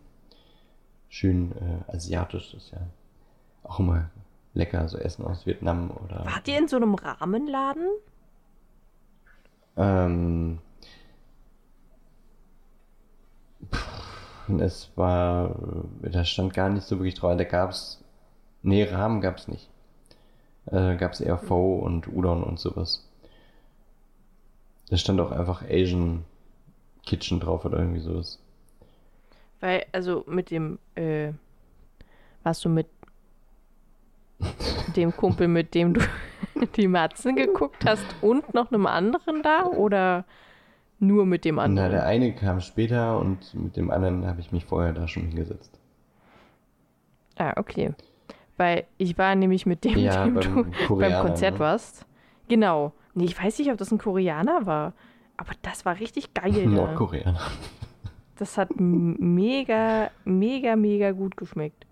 Schön 1.10 1.52
äh, 1.52 1.92
asiatisch 1.94 2.54
ist 2.54 2.72
ja 2.72 2.80
auch 3.64 3.80
immer 3.80 4.10
lecker, 4.54 4.88
so 4.88 4.98
Essen 4.98 5.26
aus 5.26 5.46
Vietnam 5.46 5.92
oder. 5.92 6.26
Wart 6.26 6.48
ihr 6.48 6.58
in 6.58 6.68
so 6.68 6.78
einem 6.78 6.96
Rahmenladen? 6.96 7.88
Ähm, 9.76 10.60
es 14.60 14.90
war, 14.96 15.56
da 16.02 16.24
stand 16.26 16.54
gar 16.54 16.70
nicht 16.70 16.86
so 16.86 16.98
wirklich 16.98 17.16
drauf. 17.16 17.36
Da 17.38 17.44
gab's, 17.44 18.04
nee, 18.62 18.84
Rahmen 18.84 19.22
gab's 19.22 19.48
nicht. 19.48 19.70
Äh, 20.66 20.96
gab's 20.96 21.20
eher 21.20 21.38
Pho 21.38 21.76
und 21.80 22.08
Udon 22.08 22.44
und 22.44 22.60
sowas. 22.60 23.08
Da 24.92 24.98
stand 24.98 25.20
auch 25.20 25.32
einfach 25.32 25.64
Asian 25.68 26.24
Kitchen 27.04 27.40
drauf 27.40 27.66
oder 27.66 27.80
irgendwie 27.80 28.02
sowas. 28.02 28.40
Weil, 29.60 29.86
also 29.92 30.24
mit 30.28 30.50
dem, 30.52 30.80
äh, 30.96 31.34
warst 32.44 32.66
du 32.66 32.70
mit 32.70 32.88
dem 34.96 35.16
Kumpel, 35.16 35.48
mit 35.48 35.74
dem 35.76 35.94
du 35.94 36.02
die 36.76 36.88
Matzen 36.88 37.36
geguckt 37.36 37.86
hast 37.86 38.16
und 38.22 38.54
noch 38.54 38.72
einem 38.72 38.86
anderen 38.88 39.44
da 39.44 39.66
oder 39.66 40.26
nur 41.00 41.26
mit 41.26 41.46
dem 41.46 41.56
Na, 41.56 41.62
anderen? 41.64 41.92
der 41.92 42.06
eine 42.06 42.34
kam 42.36 42.62
später 42.62 43.18
und 43.20 43.54
mit 43.56 43.78
dem 43.78 43.90
anderen 43.92 44.28
habe 44.28 44.42
ich 44.42 44.52
mich 44.52 44.66
vorher 44.66 44.94
da 44.94 45.08
schon 45.08 45.24
hingesetzt. 45.28 45.80
Ah, 47.38 47.54
okay. 47.58 47.94
Weil 48.58 48.86
ich 48.98 49.18
war 49.18 49.36
nämlich 49.36 49.66
mit 49.66 49.84
dem, 49.86 49.96
Ja, 50.00 50.24
dem 50.26 50.36
beim 50.36 50.42
du 50.42 50.64
beim 50.64 50.78
Koreaner, 50.88 51.22
Konzert 51.22 51.54
ne? 51.54 51.60
warst. 51.60 52.06
Genau. 52.50 52.94
Nee, 53.14 53.26
ich 53.26 53.42
weiß 53.42 53.60
nicht, 53.60 53.72
ob 53.72 53.78
das 53.78 53.92
ein 53.92 53.98
Koreaner 53.98 54.66
war. 54.66 54.94
Aber 55.38 55.52
das 55.62 55.86
war 55.86 56.00
richtig 56.00 56.34
geil. 56.34 56.52
Nordkoreaner. 56.68 57.40
Das 58.38 58.58
hat 58.58 58.70
mega, 58.78 60.10
mega, 60.26 60.76
mega 60.76 61.12
gut 61.12 61.38
geschmeckt. 61.38 61.86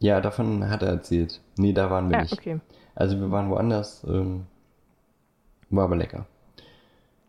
Ja, 0.00 0.20
davon 0.20 0.68
hat 0.70 0.82
er 0.82 0.90
erzählt. 0.90 1.40
Nee, 1.56 1.72
da 1.72 1.90
waren 1.90 2.08
wir 2.08 2.16
Ja, 2.18 2.22
nicht. 2.22 2.32
okay. 2.32 2.60
Also 2.94 3.18
wir 3.18 3.30
waren 3.30 3.50
woanders, 3.50 4.04
ähm, 4.08 4.46
war 5.70 5.84
aber 5.84 5.96
lecker. 5.96 6.26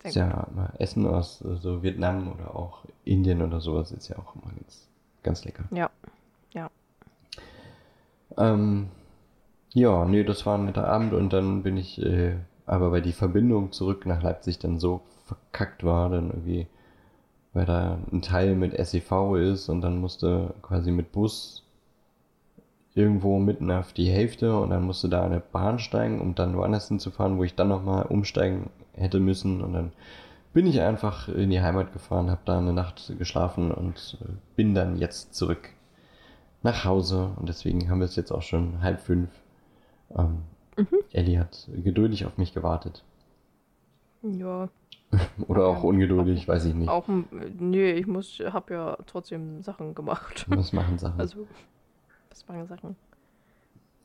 Ist 0.04 0.16
ja 0.16 0.48
Essen 0.78 1.06
aus 1.06 1.42
äh, 1.42 1.56
so 1.58 1.84
Vietnam 1.84 2.32
oder 2.32 2.56
auch 2.56 2.86
Indien 3.04 3.42
oder 3.42 3.60
sowas 3.60 3.92
ist 3.92 4.08
ja 4.08 4.18
auch 4.18 4.36
immer 4.36 4.54
ganz, 4.56 4.88
ganz 5.24 5.44
lecker. 5.46 5.66
Ja. 5.72 5.90
Ja. 6.54 6.70
Ähm, 8.38 8.88
ja, 9.74 10.06
nee, 10.06 10.24
das 10.24 10.46
war 10.46 10.58
ein 10.58 10.66
netter 10.66 10.88
Abend 10.88 11.14
und 11.14 11.32
dann 11.32 11.64
bin 11.64 11.78
ich, 11.78 12.02
äh, 12.02 12.36
aber 12.66 12.92
weil 12.92 13.02
die 13.02 13.14
Verbindung 13.14 13.72
zurück 13.72 14.06
nach 14.06 14.22
Leipzig 14.22 14.60
dann 14.60 14.80
so 14.80 15.02
verkackt 15.26 15.84
war, 15.84 16.10
dann 16.10 16.30
irgendwie, 16.30 16.68
weil 17.54 17.66
da 17.66 17.98
ein 18.12 18.22
Teil 18.22 18.56
mit 18.56 18.74
SEV 18.74 19.36
ist 19.36 19.70
und 19.70 19.82
dann 19.82 20.00
musste 20.00 20.54
quasi 20.62 20.92
mit 20.92 21.12
Bus 21.12 21.64
irgendwo 22.96 23.40
mitten 23.40 23.72
auf 23.72 23.94
die 23.94 24.10
Hälfte 24.10 24.58
und 24.58 24.72
dann 24.72 24.84
musste 24.84 25.10
da 25.10 25.24
eine 25.24 25.40
Bahn 25.40 25.80
steigen, 25.80 26.20
um 26.20 26.36
dann 26.36 26.58
woanders 26.58 26.88
hinzufahren, 26.88 27.38
wo 27.38 27.44
ich 27.44 27.56
dann 27.56 27.70
nochmal 27.70 28.06
umsteigen 28.08 28.70
hätte 28.94 29.20
müssen 29.20 29.62
und 29.62 29.74
dann 29.74 29.92
bin 30.54 30.66
ich 30.66 30.82
einfach 30.82 31.30
in 31.30 31.52
die 31.52 31.62
Heimat 31.62 31.94
gefahren, 31.94 32.32
habe 32.32 32.42
da 32.46 32.58
eine 32.58 32.74
Nacht 32.74 33.14
geschlafen 33.20 33.72
und 33.72 34.18
äh, 34.22 34.32
bin 34.56 34.74
dann 34.74 34.98
jetzt 34.98 35.36
zurück 35.36 35.70
nach 36.64 36.86
Hause 36.86 37.32
und 37.38 37.48
deswegen 37.48 37.90
haben 37.90 38.00
wir 38.00 38.06
es 38.06 38.16
jetzt 38.16 38.32
auch 38.32 38.42
schon 38.42 38.82
halb 38.82 39.00
fünf. 39.00 39.30
Ähm, 40.16 40.44
Ellie 41.12 41.40
hat 41.40 41.68
geduldig 41.84 42.26
auf 42.26 42.38
mich 42.38 42.54
gewartet. 42.54 43.04
Ja. 44.22 44.70
Oder 45.48 45.68
auch 45.68 45.84
Ja. 45.84 45.90
ungeduldig, 45.90 46.48
weiß 46.48 46.66
ich 46.66 46.74
nicht. 46.74 46.90
Auch, 46.90 47.08
m- 47.08 47.26
nee, 47.58 47.92
ich 47.94 48.08
muss, 48.08 48.40
hab 48.40 48.70
ja 48.70 48.98
trotzdem 49.08 49.62
Sachen 49.64 49.96
gemacht. 49.96 50.46
Was 50.50 50.72
machen 50.74 50.98
Sachen. 51.00 51.20
Also, 51.20 51.48
was 52.30 52.48
waren 52.48 52.68
Sachen? 52.68 52.96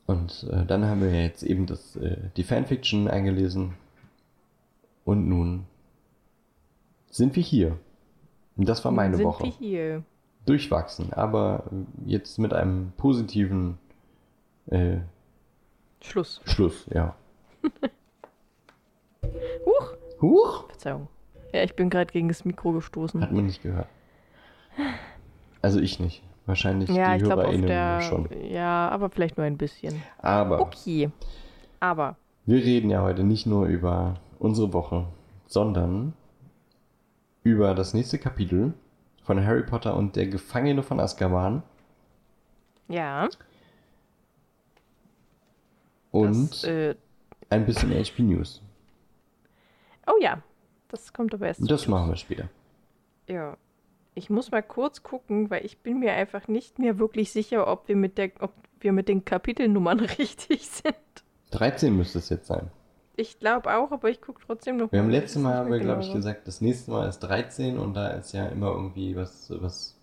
Und 0.07 0.47
äh, 0.51 0.65
dann 0.65 0.85
haben 0.85 1.01
wir 1.01 1.23
jetzt 1.23 1.43
eben 1.43 1.65
das, 1.65 1.95
äh, 1.95 2.17
die 2.37 2.43
Fanfiction 2.43 3.07
eingelesen. 3.07 3.73
Und 5.03 5.27
nun 5.27 5.65
sind 7.09 7.35
wir 7.35 7.43
hier. 7.43 7.77
Und 8.57 8.67
das 8.69 8.83
war 8.85 8.91
meine 8.91 9.15
Sind 9.17 9.25
Woche. 9.25 9.43
wir 9.45 9.51
hier? 9.51 10.03
Durchwachsen, 10.45 11.11
aber 11.13 11.63
äh, 11.71 12.09
jetzt 12.11 12.37
mit 12.37 12.53
einem 12.53 12.91
positiven 12.97 13.77
äh, 14.67 14.97
Schluss. 16.01 16.41
Schluss, 16.45 16.85
ja. 16.93 17.15
Huch! 19.65 19.93
Huch! 20.21 20.67
Verzeihung. 20.67 21.07
Ja, 21.53 21.63
ich 21.63 21.75
bin 21.75 21.89
gerade 21.89 22.11
gegen 22.11 22.27
das 22.27 22.45
Mikro 22.45 22.71
gestoßen. 22.73 23.21
Hat 23.21 23.31
man 23.31 23.45
nicht 23.45 23.61
gehört. 23.63 23.87
Also 25.61 25.79
ich 25.79 25.99
nicht. 25.99 26.21
Wahrscheinlich 26.45 26.89
ja, 26.89 27.17
die 27.17 27.23
ich 27.23 27.29
HörerInnen 27.29 27.65
der. 27.65 28.01
schon. 28.01 28.29
Ja, 28.47 28.89
aber 28.89 29.09
vielleicht 29.09 29.37
nur 29.37 29.45
ein 29.47 29.57
bisschen. 29.57 30.01
Aber 30.19 30.59
Okay. 30.61 31.09
Aber. 31.79 32.17
wir 32.45 32.63
reden 32.63 32.89
ja 32.89 33.01
heute 33.01 33.23
nicht 33.23 33.47
nur 33.47 33.65
über 33.65 34.15
unsere 34.37 34.73
Woche, 34.73 35.07
sondern 35.47 36.13
über 37.43 37.73
das 37.73 37.93
nächste 37.93 38.19
Kapitel 38.19 38.73
von 39.23 39.43
Harry 39.43 39.63
Potter 39.63 39.95
und 39.95 40.15
der 40.15 40.27
Gefangene 40.27 40.83
von 40.83 40.99
Azkaban 40.99 41.63
Ja. 42.87 43.27
Und 46.15 46.51
Das, 46.51 46.63
äh, 46.63 46.95
ein 47.49 47.65
bisschen 47.65 47.91
HP 47.91 48.23
News. 48.23 48.61
oh 50.07 50.17
ja. 50.21 50.41
Das 50.89 51.11
kommt 51.11 51.33
aber 51.33 51.47
erst. 51.47 51.69
Das 51.69 51.87
machen 51.87 52.09
wir 52.09 52.15
später. 52.15 52.47
Ja. 53.27 53.57
Ich 54.13 54.29
muss 54.29 54.51
mal 54.51 54.63
kurz 54.63 55.03
gucken, 55.03 55.49
weil 55.49 55.65
ich 55.65 55.79
bin 55.79 55.99
mir 55.99 56.13
einfach 56.13 56.47
nicht 56.47 56.79
mehr 56.79 56.99
wirklich 56.99 57.31
sicher, 57.31 57.67
ob 57.67 57.89
wir 57.89 57.97
mit 57.97 58.17
der, 58.17 58.31
ob 58.39 58.53
wir 58.79 58.93
mit 58.93 59.09
den 59.09 59.25
Kapitelnummern 59.25 59.99
richtig 60.17 60.69
sind. 60.69 60.95
13 61.51 61.95
müsste 61.95 62.19
es 62.19 62.29
jetzt 62.29 62.47
sein. 62.47 62.71
Ich 63.17 63.39
glaube 63.39 63.75
auch, 63.75 63.91
aber 63.91 64.09
ich 64.09 64.21
gucke 64.21 64.41
trotzdem 64.45 64.77
noch 64.77 64.91
Wir 64.91 64.99
haben 64.99 65.09
letztes 65.09 65.41
Mal, 65.41 65.55
haben 65.55 65.71
wir, 65.71 65.79
glaube 65.79 66.01
ich, 66.01 66.13
gesagt, 66.13 66.47
das 66.47 66.61
nächste 66.61 66.91
Mal 66.91 67.09
ist 67.09 67.19
13 67.19 67.77
und 67.77 67.93
da 67.93 68.09
ist 68.09 68.33
ja 68.33 68.45
immer 68.47 68.67
irgendwie 68.71 69.15
was, 69.15 69.51
was 69.61 69.97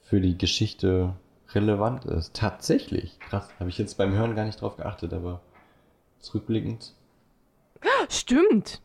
für 0.00 0.20
die 0.20 0.38
Geschichte 0.38 1.14
relevant 1.54 2.04
ist. 2.04 2.34
Tatsächlich. 2.34 3.18
Krass. 3.20 3.48
Habe 3.58 3.70
ich 3.70 3.78
jetzt 3.78 3.96
beim 3.96 4.12
Hören 4.12 4.34
gar 4.36 4.44
nicht 4.44 4.60
drauf 4.60 4.76
geachtet, 4.76 5.12
aber 5.12 5.40
zurückblickend. 6.18 6.94
Stimmt. 8.08 8.80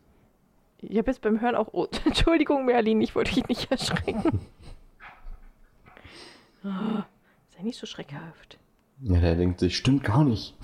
Ich 0.82 0.98
habe 0.98 1.10
jetzt 1.10 1.22
beim 1.22 1.42
Hören 1.42 1.56
auch. 1.56 1.70
Oh, 1.72 1.88
Entschuldigung, 2.06 2.66
Merlin, 2.66 3.02
ich 3.02 3.16
wollte 3.16 3.34
dich 3.34 3.48
nicht 3.48 3.72
erschrecken. 3.72 4.40
Oh, 6.64 7.04
sei 7.56 7.64
nicht 7.64 7.80
so 7.80 7.86
schreckhaft. 7.86 8.60
Ja, 9.02 9.20
der 9.20 9.36
denkt 9.36 9.60
sich, 9.60 9.78
stimmt 9.78 10.04
gar 10.04 10.24
nicht. 10.24 10.56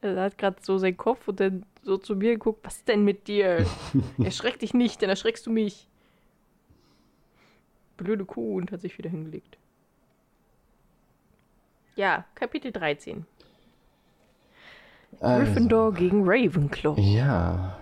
Er 0.00 0.20
hat 0.20 0.38
gerade 0.38 0.56
so 0.62 0.78
seinen 0.78 0.96
Kopf 0.96 1.28
und 1.28 1.38
dann 1.38 1.66
so 1.82 1.96
zu 1.98 2.16
mir 2.16 2.32
geguckt. 2.32 2.64
Was 2.64 2.78
ist 2.78 2.88
denn 2.88 3.04
mit 3.04 3.28
dir? 3.28 3.64
Erschreck 4.18 4.58
dich 4.58 4.72
nicht, 4.74 5.02
dann 5.02 5.10
erschreckst 5.10 5.46
du 5.46 5.50
mich. 5.50 5.88
Blöde 7.96 8.24
Kuh 8.24 8.56
und 8.56 8.72
hat 8.72 8.80
sich 8.80 8.98
wieder 8.98 9.10
hingelegt. 9.10 9.58
Ja, 11.94 12.24
Kapitel 12.34 12.72
13. 12.72 13.26
Also, 15.20 15.44
Gryffindor 15.44 15.92
gegen 15.92 16.22
Ravenclaw. 16.24 16.98
Ja. 17.00 17.78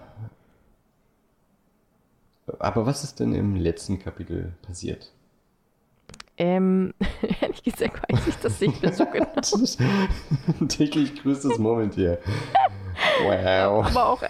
Aber 2.59 2.87
was 2.87 3.05
ist 3.05 3.21
denn 3.21 3.33
im 3.33 3.55
letzten 3.55 4.00
Kapitel 4.00 4.52
passiert? 4.62 5.12
Ähm, 6.37 6.93
ehrlich 7.40 7.62
gesagt 7.62 8.11
weiß 8.11 8.26
ich 8.26 8.37
das 8.37 8.61
nicht 8.61 8.83
mehr 8.83 8.93
so 8.93 9.07
genau. 9.07 9.26
Täglich 10.69 11.23
größtes 11.23 11.59
Moment 11.59 11.95
hier. 11.95 12.19
Wow. 13.23 13.87
Aber 13.87 14.09
auch, 14.09 14.23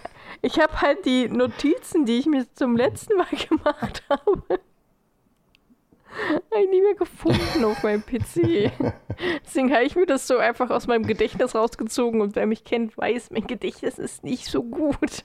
ich 0.42 0.58
habe 0.58 0.80
halt 0.80 1.06
die 1.06 1.28
Notizen, 1.28 2.06
die 2.06 2.18
ich 2.18 2.26
mir 2.26 2.52
zum 2.54 2.76
letzten 2.76 3.16
Mal 3.16 3.28
gemacht 3.30 4.02
habe, 4.10 4.42
hab 4.50 6.58
ich 6.58 6.70
nie 6.70 6.82
mehr 6.82 6.89
gefunden 7.00 7.64
auf 7.64 7.83
meinem 7.83 8.02
PC. 8.02 8.71
Deswegen 9.45 9.73
habe 9.73 9.85
ich 9.85 9.97
mir 9.97 10.07
das 10.07 10.28
so 10.28 10.38
einfach 10.38 10.71
aus 10.71 10.87
meinem 10.87 11.07
Gedächtnis 11.07 11.54
rausgezogen 11.54 12.21
und 12.21 12.37
wer 12.37 12.47
mich 12.47 12.62
kennt, 12.64 12.97
weiß, 12.97 13.30
mein 13.30 13.47
Gedächtnis 13.47 13.99
ist 13.99 14.23
nicht 14.23 14.47
so 14.47 14.62
gut. 14.62 15.25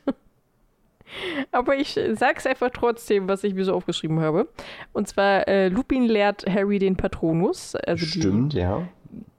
Aber 1.52 1.76
ich 1.76 2.00
sag's 2.14 2.48
einfach 2.48 2.72
trotzdem, 2.72 3.28
was 3.28 3.44
ich 3.44 3.54
mir 3.54 3.66
so 3.66 3.74
aufgeschrieben 3.74 4.20
habe. 4.22 4.48
Und 4.94 5.08
zwar, 5.08 5.48
äh, 5.48 5.68
Lupin 5.68 6.06
lehrt 6.06 6.46
Harry 6.50 6.80
den 6.80 6.96
Patronus, 6.96 7.76
also 7.76 8.06
Stimmt, 8.06 8.54
ja. 8.54 8.88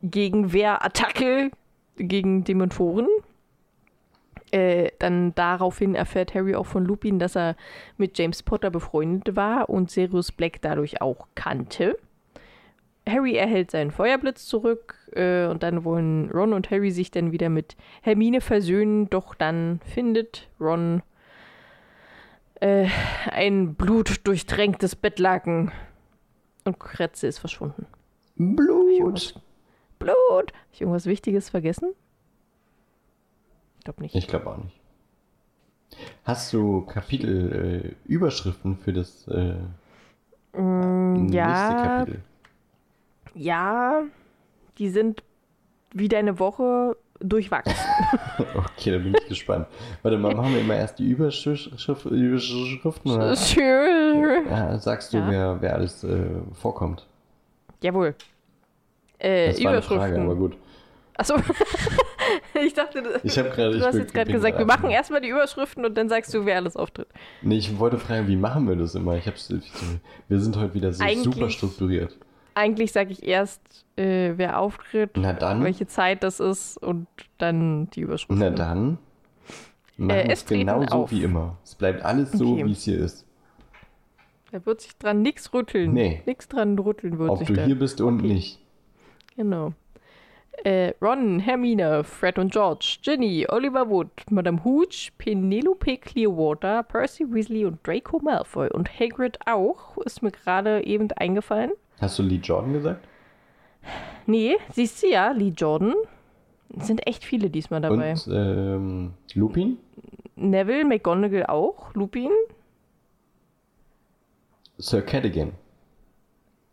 Gegenwehrattacke 0.02 1.50
gegen 1.97 2.45
Dementoren. 2.45 3.09
Äh, 4.52 4.93
dann 5.00 5.35
daraufhin 5.35 5.97
erfährt 5.97 6.35
Harry 6.35 6.55
auch 6.55 6.66
von 6.66 6.85
Lupin, 6.85 7.19
dass 7.19 7.37
er 7.37 7.57
mit 7.97 8.16
James 8.16 8.45
Potter 8.45 8.71
befreundet 8.71 9.35
war 9.35 9.69
und 9.69 9.90
Sirius 9.90 10.31
Black 10.31 10.62
dadurch 10.62 11.00
auch 11.02 11.26
kannte. 11.35 11.99
Harry 13.08 13.36
erhält 13.36 13.70
seinen 13.70 13.90
Feuerblitz 13.90 14.46
zurück 14.46 14.94
äh, 15.12 15.46
und 15.46 15.62
dann 15.62 15.84
wollen 15.84 16.30
Ron 16.30 16.52
und 16.52 16.70
Harry 16.70 16.90
sich 16.90 17.10
dann 17.10 17.32
wieder 17.32 17.48
mit 17.48 17.76
Hermine 18.02 18.40
versöhnen, 18.40 19.08
doch 19.10 19.34
dann 19.34 19.80
findet 19.84 20.48
Ron 20.60 21.02
äh, 22.60 22.88
ein 23.30 23.75
blutdurchtränktes 23.75 24.96
Bettlaken 24.96 25.72
und 26.64 26.80
Kretze 26.80 27.26
ist 27.26 27.38
verschwunden. 27.38 27.86
Blut. 28.36 29.34
Blut! 29.98 30.14
Habe 30.30 30.52
ich 30.72 30.80
irgendwas 30.80 31.06
Wichtiges 31.06 31.48
vergessen? 31.48 31.92
Ich 33.78 33.84
glaube 33.84 34.02
nicht. 34.02 34.14
Ich 34.14 34.26
glaube 34.26 34.50
auch 34.50 34.58
nicht. 34.58 34.80
Hast 36.25 36.52
du 36.52 36.82
Kapitel-Überschriften 36.82 38.76
für 38.76 38.92
das 38.92 39.28
äh, 39.28 39.54
Mm, 40.56 41.26
nächste 41.26 41.36
ja, 41.36 41.98
Kapitel? 41.98 42.22
Ja, 43.37 44.02
die 44.78 44.88
sind 44.88 45.23
wie 45.93 46.09
deine 46.09 46.38
Woche 46.38 46.97
durchwachsen. 47.21 47.75
Okay, 48.55 48.90
da 48.90 48.99
bin 48.99 49.14
ich 49.19 49.28
gespannt. 49.28 49.66
Warte 50.02 50.19
mal, 50.19 50.35
machen 50.35 50.52
wir 50.52 50.61
immer 50.61 50.76
erst 50.76 50.99
die 50.99 51.09
Überschrift, 51.09 51.71
Überschriften 52.05 53.11
oder 53.12 53.33
ja, 53.33 54.78
sagst 54.78 55.12
du, 55.14 55.16
Ja. 55.19 55.31
wer, 55.31 55.57
wer 55.62 55.75
alles 55.75 56.05
äh, 56.05 56.19
vorkommt? 56.52 57.07
Jawohl. 57.83 58.14
Äh, 59.19 59.49
Das 59.49 59.57
war 59.64 59.71
eine 59.71 59.78
Überschriften. 59.78 59.99
Frage, 60.11 60.21
aber 60.21 60.37
gut. 60.37 60.57
Achso. 61.16 61.35
ich 62.66 62.75
dachte, 62.75 63.02
du, 63.02 63.09
Ich 63.23 63.35
gerade. 63.35 63.71
du 63.71 63.78
ich 63.78 63.83
hast 63.87 63.95
jetzt 63.97 64.12
gerade 64.12 64.31
gesagt, 64.31 64.59
wir 64.59 64.66
machen 64.66 64.90
erstmal 64.90 65.23
die 65.23 65.28
Überschriften 65.31 65.85
und 65.87 65.97
dann 65.97 66.11
sagst 66.11 66.35
du, 66.35 66.45
wer 66.45 66.57
alles 66.57 66.76
auftritt. 66.76 67.09
Nee, 67.40 67.57
ich 67.57 67.78
wollte 67.78 67.97
fragen, 67.99 68.28
wie 68.28 68.37
machen 68.37 68.69
wir 68.69 68.76
das 68.76 68.95
immer? 68.95 69.16
Ich 69.16 69.26
hab's, 69.26 69.50
wir 70.28 70.40
sind 70.40 70.57
heute 70.59 70.75
wieder 70.75 70.93
so 70.93 71.02
Eigentlich- 71.02 71.23
super 71.35 71.49
strukturiert. 71.49 72.16
Eigentlich 72.58 72.92
sage 72.92 73.12
ich 73.12 73.22
erst, 73.22 73.84
äh, 73.96 74.32
wer 74.36 74.58
auftritt, 74.58 75.10
welche 75.14 75.86
Zeit 75.86 76.22
das 76.22 76.40
ist 76.40 76.78
und 76.78 77.06
dann 77.36 77.90
die 77.90 78.00
Überschriften. 78.00 78.38
Na 78.38 78.48
dann. 78.48 78.96
Machen 79.98 80.10
Äh, 80.10 80.28
es 80.32 80.46
genau 80.46 80.82
so 80.86 81.10
wie 81.10 81.22
immer. 81.22 81.58
Es 81.62 81.75
bleibt 81.75 82.02
alles 82.02 82.32
so, 82.32 82.52
Okay. 82.54 82.64
wie 82.64 82.72
es 82.72 82.84
hier 82.84 82.98
ist. 82.98 83.26
Da 84.52 84.64
wird 84.64 84.80
sich 84.80 84.96
dran 84.96 85.20
nichts 85.20 85.52
rütteln. 85.52 85.92
Nee. 85.92 86.22
Nichts 86.25 86.48
dran 86.48 86.78
rütteln 86.78 87.18
wird 87.18 87.30
Ob 87.30 87.38
sich 87.38 87.48
du 87.48 87.52
da. 87.54 87.64
hier 87.66 87.78
bist 87.78 88.00
und 88.00 88.20
Okay. 88.20 88.26
nicht. 88.28 88.58
Genau. 89.36 89.72
Äh, 90.64 90.94
Ron, 91.02 91.38
Hermine, 91.40 92.04
Fred 92.04 92.38
und 92.38 92.52
George, 92.52 92.96
Ginny, 93.02 93.46
Oliver 93.50 93.90
Wood, 93.90 94.09
Madame 94.31 94.64
Hooch, 94.64 95.12
Penelope 95.18 95.98
Clearwater, 95.98 96.83
Percy 96.85 97.26
Weasley 97.31 97.66
und 97.66 97.87
Draco 97.87 98.18
Malfoy 98.20 98.70
und 98.70 98.88
Hagrid 98.98 99.38
auch, 99.44 99.98
ist 99.98 100.22
mir 100.22 100.31
gerade 100.31 100.87
eben 100.87 101.12
eingefallen. 101.12 101.72
Hast 102.00 102.18
du 102.18 102.22
Lee 102.22 102.37
Jordan 102.42 102.72
gesagt? 102.72 103.06
Nee, 104.26 104.56
siehst 104.72 105.02
du 105.02 105.09
ja, 105.09 105.30
Lee 105.30 105.52
Jordan. 105.56 105.94
Es 106.76 106.88
sind 106.88 107.06
echt 107.06 107.24
viele 107.24 107.48
diesmal 107.48 107.80
dabei. 107.80 108.12
Und 108.12 108.28
ähm, 108.28 109.14
Lupin? 109.35 109.78
Neville, 110.35 110.85
McGonagall 110.85 111.46
auch, 111.46 111.94
Lupin, 111.94 112.30
Sir 114.78 115.00
Cadogan. 115.02 115.52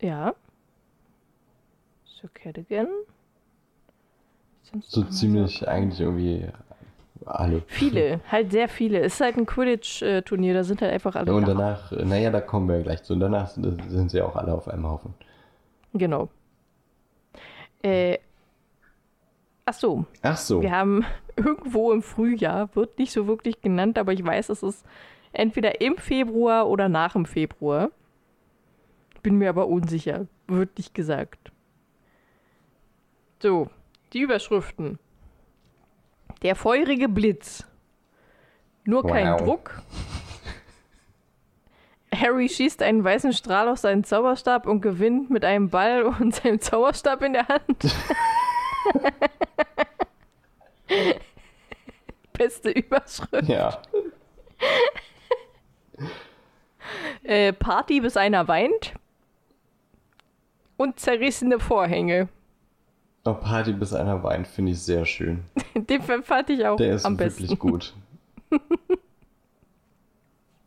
ja. 0.02 0.36
Sir 2.06 2.30
Cadogan. 2.34 2.88
So 4.82 5.04
ziemlich 5.04 5.68
eigentlich 5.68 6.00
irgendwie 6.02 6.48
alle. 7.26 7.64
Viele, 7.68 8.20
halt 8.32 8.52
sehr 8.52 8.68
viele. 8.70 9.00
Es 9.00 9.16
ist 9.16 9.22
halt 9.22 9.38
ein 9.38 9.46
Quidditch-Turnier, 9.46 10.54
da 10.54 10.64
sind 10.64 10.82
halt 10.82 10.92
einfach 10.94 11.16
alle 11.16 11.28
Ja, 11.28 11.34
und 11.38 11.48
da. 11.48 11.54
danach, 11.54 11.92
naja, 11.92 12.32
da 12.32 12.42
kommen 12.42 12.68
wir 12.70 12.82
gleich 12.82 13.04
zu. 13.04 13.14
Und 13.14 13.20
danach 13.22 13.48
sind, 13.50 13.82
sind 13.90 14.12
sie 14.12 14.22
auch 14.22 14.36
alle 14.36 14.54
auf 14.54 14.68
einem 14.68 14.88
Haufen. 14.88 15.14
Genau. 15.94 16.30
Äh, 17.82 18.18
ach 19.66 19.74
so, 19.74 20.06
Ach 20.22 20.38
so. 20.38 20.62
wir 20.62 20.72
haben 20.72 21.06
irgendwo 21.36 21.92
im 21.92 22.02
Frühjahr, 22.02 22.70
wird 22.76 22.98
nicht 23.00 23.12
so 23.12 23.28
wirklich 23.28 23.62
genannt, 23.62 23.98
aber 23.98 24.14
ich 24.14 24.26
weiß, 24.26 24.50
es 24.50 24.64
ist 24.64 24.86
entweder 25.34 25.82
im 25.82 25.98
Februar 25.98 26.68
oder 26.70 26.90
nach 26.90 27.14
dem 27.14 27.26
Februar. 27.26 27.90
Bin 29.22 29.38
mir 29.38 29.50
aber 29.50 29.68
unsicher, 29.68 30.28
wird 30.48 30.78
nicht 30.78 30.94
gesagt. 30.94 31.52
So, 33.42 33.70
die 34.14 34.20
Überschriften. 34.22 35.00
Der 36.44 36.56
feurige 36.56 37.10
Blitz. 37.10 37.66
Nur 38.86 39.06
kein 39.08 39.32
Wow. 39.32 39.42
Druck. 39.42 39.82
Harry 42.14 42.48
schießt 42.48 42.82
einen 42.84 43.04
weißen 43.04 43.34
Strahl 43.34 43.68
auf 43.68 43.80
seinen 43.80 44.04
Zauberstab 44.04 44.68
und 44.68 44.82
gewinnt 44.82 45.30
mit 45.30 45.44
einem 45.46 45.70
Ball 45.70 46.04
und 46.20 46.36
seinem 46.36 46.60
Zauberstab 46.60 47.24
in 47.24 47.34
der 47.34 47.48
Hand. 47.48 47.86
Beste 52.34 52.72
Überschrift. 52.72 53.48
Ja. 53.48 53.82
Äh, 57.24 57.54
Party, 57.54 58.02
bis 58.02 58.18
einer 58.18 58.48
weint. 58.48 58.94
Und 60.76 61.00
zerrissene 61.00 61.60
Vorhänge. 61.60 62.28
Oh, 63.26 63.34
Party 63.34 63.72
bis 63.72 63.94
einer 63.94 64.22
weint, 64.24 64.48
finde 64.48 64.74
ich 64.74 64.82
sehr 64.82 65.06
schön. 65.06 65.44
Den 65.76 66.02
fand 66.02 66.50
ich 66.50 66.66
auch 66.66 66.76
Der 66.76 66.96
ist 66.96 67.06
am 67.06 67.18
wirklich 67.18 67.50
besten. 67.50 67.58
gut. 67.60 67.94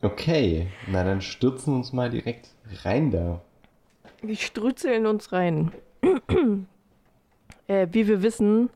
Okay, 0.02 0.68
na 0.86 1.02
dann 1.04 1.20
stürzen 1.22 1.72
wir 1.72 1.78
uns 1.78 1.92
mal 1.92 2.10
direkt 2.10 2.50
rein 2.84 3.10
da. 3.10 3.40
Wir 4.22 4.36
strützeln 4.36 5.06
uns 5.06 5.32
rein. 5.32 5.72
äh, 7.66 7.86
wie 7.90 8.06
wir 8.06 8.22
wissen, 8.22 8.68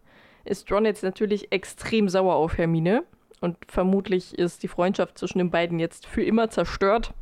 ist 0.44 0.72
Ron 0.72 0.86
jetzt 0.86 1.02
natürlich 1.04 1.52
extrem 1.52 2.08
sauer 2.08 2.34
auf 2.34 2.56
Hermine. 2.58 3.04
Und 3.40 3.56
vermutlich 3.68 4.38
ist 4.38 4.62
die 4.62 4.68
Freundschaft 4.68 5.18
zwischen 5.18 5.38
den 5.38 5.50
beiden 5.50 5.78
jetzt 5.78 6.06
für 6.06 6.22
immer 6.22 6.50
zerstört. 6.50 7.12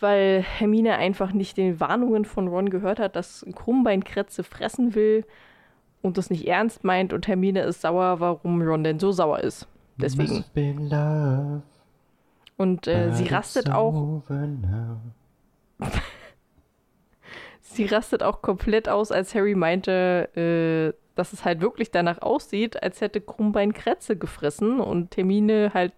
Weil 0.00 0.42
Hermine 0.42 0.96
einfach 0.96 1.32
nicht 1.32 1.56
den 1.56 1.80
Warnungen 1.80 2.24
von 2.24 2.48
Ron 2.48 2.70
gehört 2.70 3.00
hat, 3.00 3.16
dass 3.16 3.44
Krummbeinkretze 3.54 4.44
fressen 4.44 4.94
will 4.94 5.24
und 6.02 6.18
das 6.18 6.30
nicht 6.30 6.46
ernst 6.46 6.84
meint. 6.84 7.12
Und 7.12 7.26
Hermine 7.28 7.62
ist 7.62 7.80
sauer, 7.80 8.20
warum 8.20 8.62
Ron 8.62 8.84
denn 8.84 8.98
so 8.98 9.12
sauer 9.12 9.40
ist. 9.40 9.66
Deswegen. 9.96 10.44
Love, 10.88 11.62
Und 12.56 12.86
äh, 12.86 13.12
sie 13.12 13.26
rastet 13.26 13.70
auch. 13.70 14.22
Sie 17.72 17.86
rastet 17.86 18.24
auch 18.24 18.42
komplett 18.42 18.88
aus, 18.88 19.12
als 19.12 19.32
Harry 19.34 19.54
meinte, 19.54 20.28
äh, 20.34 20.98
dass 21.14 21.32
es 21.32 21.44
halt 21.44 21.60
wirklich 21.60 21.92
danach 21.92 22.20
aussieht, 22.20 22.82
als 22.82 23.00
hätte 23.00 23.20
Krummbein 23.20 23.72
Kretze 23.72 24.16
gefressen 24.16 24.80
und 24.80 25.16
Hermine 25.16 25.70
halt 25.72 25.92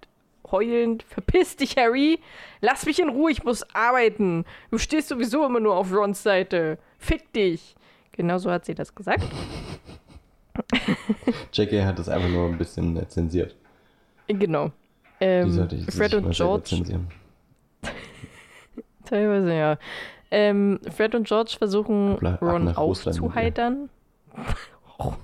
heulend, 0.52 1.02
verpiss 1.02 1.56
dich, 1.56 1.76
Harry, 1.76 2.20
lass 2.60 2.86
mich 2.86 3.00
in 3.00 3.08
Ruhe, 3.08 3.32
ich 3.32 3.42
muss 3.42 3.64
arbeiten. 3.74 4.44
Du 4.70 4.78
stehst 4.78 5.08
sowieso 5.08 5.44
immer 5.44 5.60
nur 5.60 5.74
auf 5.74 5.92
Rons 5.92 6.22
Seite. 6.22 6.78
Fick 6.98 7.32
dich. 7.32 7.74
Genau 8.12 8.38
so 8.38 8.50
hat 8.50 8.64
sie 8.64 8.74
das 8.74 8.94
gesagt. 8.94 9.24
J.K. 11.52 11.84
hat 11.84 11.98
das 11.98 12.08
einfach 12.08 12.28
nur 12.28 12.46
ein 12.48 12.58
bisschen 12.58 13.08
zensiert. 13.08 13.56
Genau. 14.28 14.70
Ähm, 15.20 15.68
ich 15.70 15.94
Fred 15.94 16.14
und 16.14 16.34
George. 16.34 16.82
Teilweise 19.04 19.54
ja. 19.54 19.78
Ähm, 20.30 20.80
Fred 20.90 21.14
und 21.14 21.26
George 21.26 21.54
versuchen, 21.58 22.14
Ron 22.40 22.68
aufzuheitern. 22.68 23.88
hm. 24.98 25.14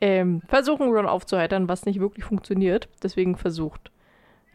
Ähm, 0.00 0.42
versuchen 0.48 0.90
Ron 0.90 1.06
aufzuheitern, 1.06 1.68
was 1.68 1.84
nicht 1.86 2.00
wirklich 2.00 2.24
funktioniert. 2.24 2.88
Deswegen 3.02 3.36
versucht 3.36 3.90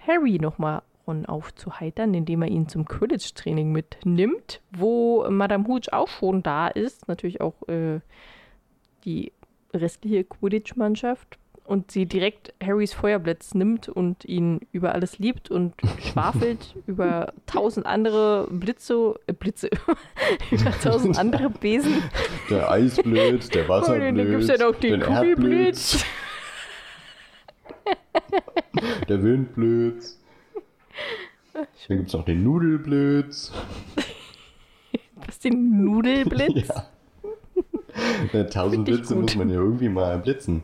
Harry 0.05 0.39
nochmal 0.39 0.81
Ron 1.07 1.25
aufzuheitern, 1.25 2.13
indem 2.13 2.41
er 2.41 2.47
ihn 2.49 2.67
zum 2.67 2.85
Quidditch-Training 2.85 3.71
mitnimmt, 3.71 4.61
wo 4.71 5.29
Madame 5.29 5.67
Hooch 5.67 5.91
auch 5.91 6.07
schon 6.07 6.41
da 6.43 6.67
ist. 6.67 7.07
Natürlich 7.07 7.41
auch 7.41 7.67
äh, 7.67 7.99
die 9.03 9.31
restliche 9.73 10.23
Quidditch-Mannschaft. 10.23 11.37
Und 11.65 11.89
sie 11.89 12.05
direkt 12.05 12.53
Harrys 12.63 12.93
Feuerblitz 12.93 13.55
nimmt 13.55 13.89
und 13.89 14.23
ihn 14.23 14.61
über 14.71 14.93
alles 14.93 15.17
liebt 15.17 15.49
und 15.49 15.73
schwafelt 15.99 16.75
über 16.85 17.33
tausend 17.47 17.87
andere 17.87 18.47
Blitze, 18.51 19.15
äh, 19.25 19.33
Blitze, 19.33 19.69
über 20.51 20.71
tausend 20.83 21.17
andere 21.17 21.49
Besen. 21.49 22.03
Der 22.49 22.69
Eisblitz, 22.69 23.49
der 23.49 23.63
Und 23.63 23.69
Wasserblitz, 23.69 24.15
dann 24.15 24.27
gibt 24.29 24.43
es 24.43 24.47
ja 24.47 24.57
noch 24.57 24.75
den 24.79 24.99
der 24.99 25.09
Kugelblitz. 25.09 26.05
der 29.09 29.23
Windblitz. 29.23 30.19
Dann 31.87 31.97
gibt 31.97 32.07
es 32.07 32.13
noch 32.13 32.25
den 32.25 32.43
Nudelblitz. 32.43 33.51
Was 35.15 35.39
den 35.39 35.83
Nudelblitz? 35.83 36.67
Ja. 36.67 36.87
Ja, 38.33 38.43
tausend 38.49 38.85
Blitze 38.85 39.15
muss 39.15 39.35
man 39.35 39.49
ja 39.49 39.55
irgendwie 39.55 39.89
mal 39.89 40.17
blitzen. 40.19 40.63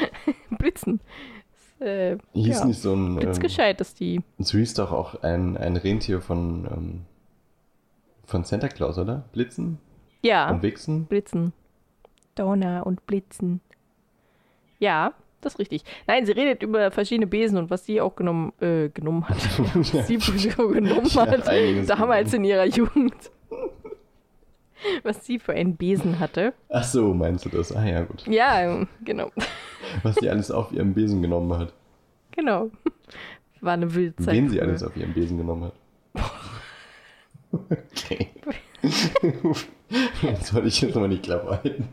Blitzen. 0.58 1.00
Das, 1.78 1.86
äh, 1.88 2.18
Hieß 2.34 2.60
ja. 2.60 2.64
nicht 2.66 2.80
so 2.80 2.94
ein. 2.94 3.06
Ähm, 3.06 3.16
Blitzgescheit 3.16 3.80
ist 3.80 4.00
die. 4.00 4.20
so 4.38 4.58
hieß 4.58 4.74
doch 4.74 4.92
auch 4.92 5.22
ein, 5.22 5.56
ein 5.56 5.76
Rentier 5.76 6.20
von, 6.20 6.66
ähm, 6.70 7.00
von 8.24 8.44
Santa 8.44 8.68
Claus, 8.68 8.98
oder? 8.98 9.24
Blitzen 9.32 9.78
Ja, 10.22 10.50
und 10.50 10.62
Wichsen? 10.62 11.06
Blitzen. 11.06 11.52
Donner 12.34 12.86
und 12.86 13.04
Blitzen. 13.06 13.60
Ja, 14.78 15.12
das 15.42 15.54
ist 15.54 15.58
richtig. 15.58 15.82
Nein, 16.06 16.24
sie 16.24 16.32
redet 16.32 16.62
über 16.62 16.90
verschiedene 16.90 17.26
Besen 17.26 17.58
und 17.58 17.68
was 17.70 17.84
sie 17.84 18.00
auch 18.00 18.14
genommen, 18.16 18.52
äh, 18.60 18.88
genommen 18.88 19.28
hat. 19.28 19.36
was 19.74 19.90
sie 20.42 20.48
genommen 20.48 21.06
Ja, 21.06 21.26
hat. 21.26 21.48
einiges 21.48 21.86
damals 21.88 22.32
in 22.32 22.44
ihrer 22.44 22.64
Jugend. 22.64 23.12
was 25.02 25.24
sie 25.24 25.38
für 25.38 25.52
einen 25.52 25.76
Besen 25.76 26.18
hatte. 26.18 26.54
Ach 26.68 26.84
so, 26.84 27.14
meinst 27.14 27.44
du 27.44 27.48
das? 27.48 27.74
Ah 27.74 27.84
ja, 27.84 28.02
gut. 28.02 28.26
Ja, 28.26 28.84
genau. 29.04 29.30
Was 30.02 30.16
sie 30.16 30.30
alles 30.30 30.50
auf 30.50 30.72
ihrem 30.72 30.94
Besen 30.94 31.20
genommen 31.20 31.58
hat. 31.58 31.72
Genau. 32.30 32.70
War 33.60 33.74
eine 33.74 33.92
Wildzeit. 33.94 34.34
Wen 34.34 34.48
sie 34.48 34.58
früher. 34.58 34.68
alles 34.68 34.82
auf 34.82 34.96
ihrem 34.96 35.12
Besen 35.12 35.36
genommen 35.38 35.64
hat. 35.64 35.74
Okay. 37.52 38.30
Jetzt 40.22 40.46
soll 40.46 40.66
ich 40.66 40.80
jetzt 40.80 40.94
mal 40.94 41.08
die 41.08 41.18
Klappe 41.18 41.50
halten. 41.50 41.88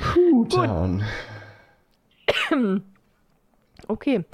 Puh, 0.00 0.44
Tan. 0.46 1.04
Okay. 3.88 4.24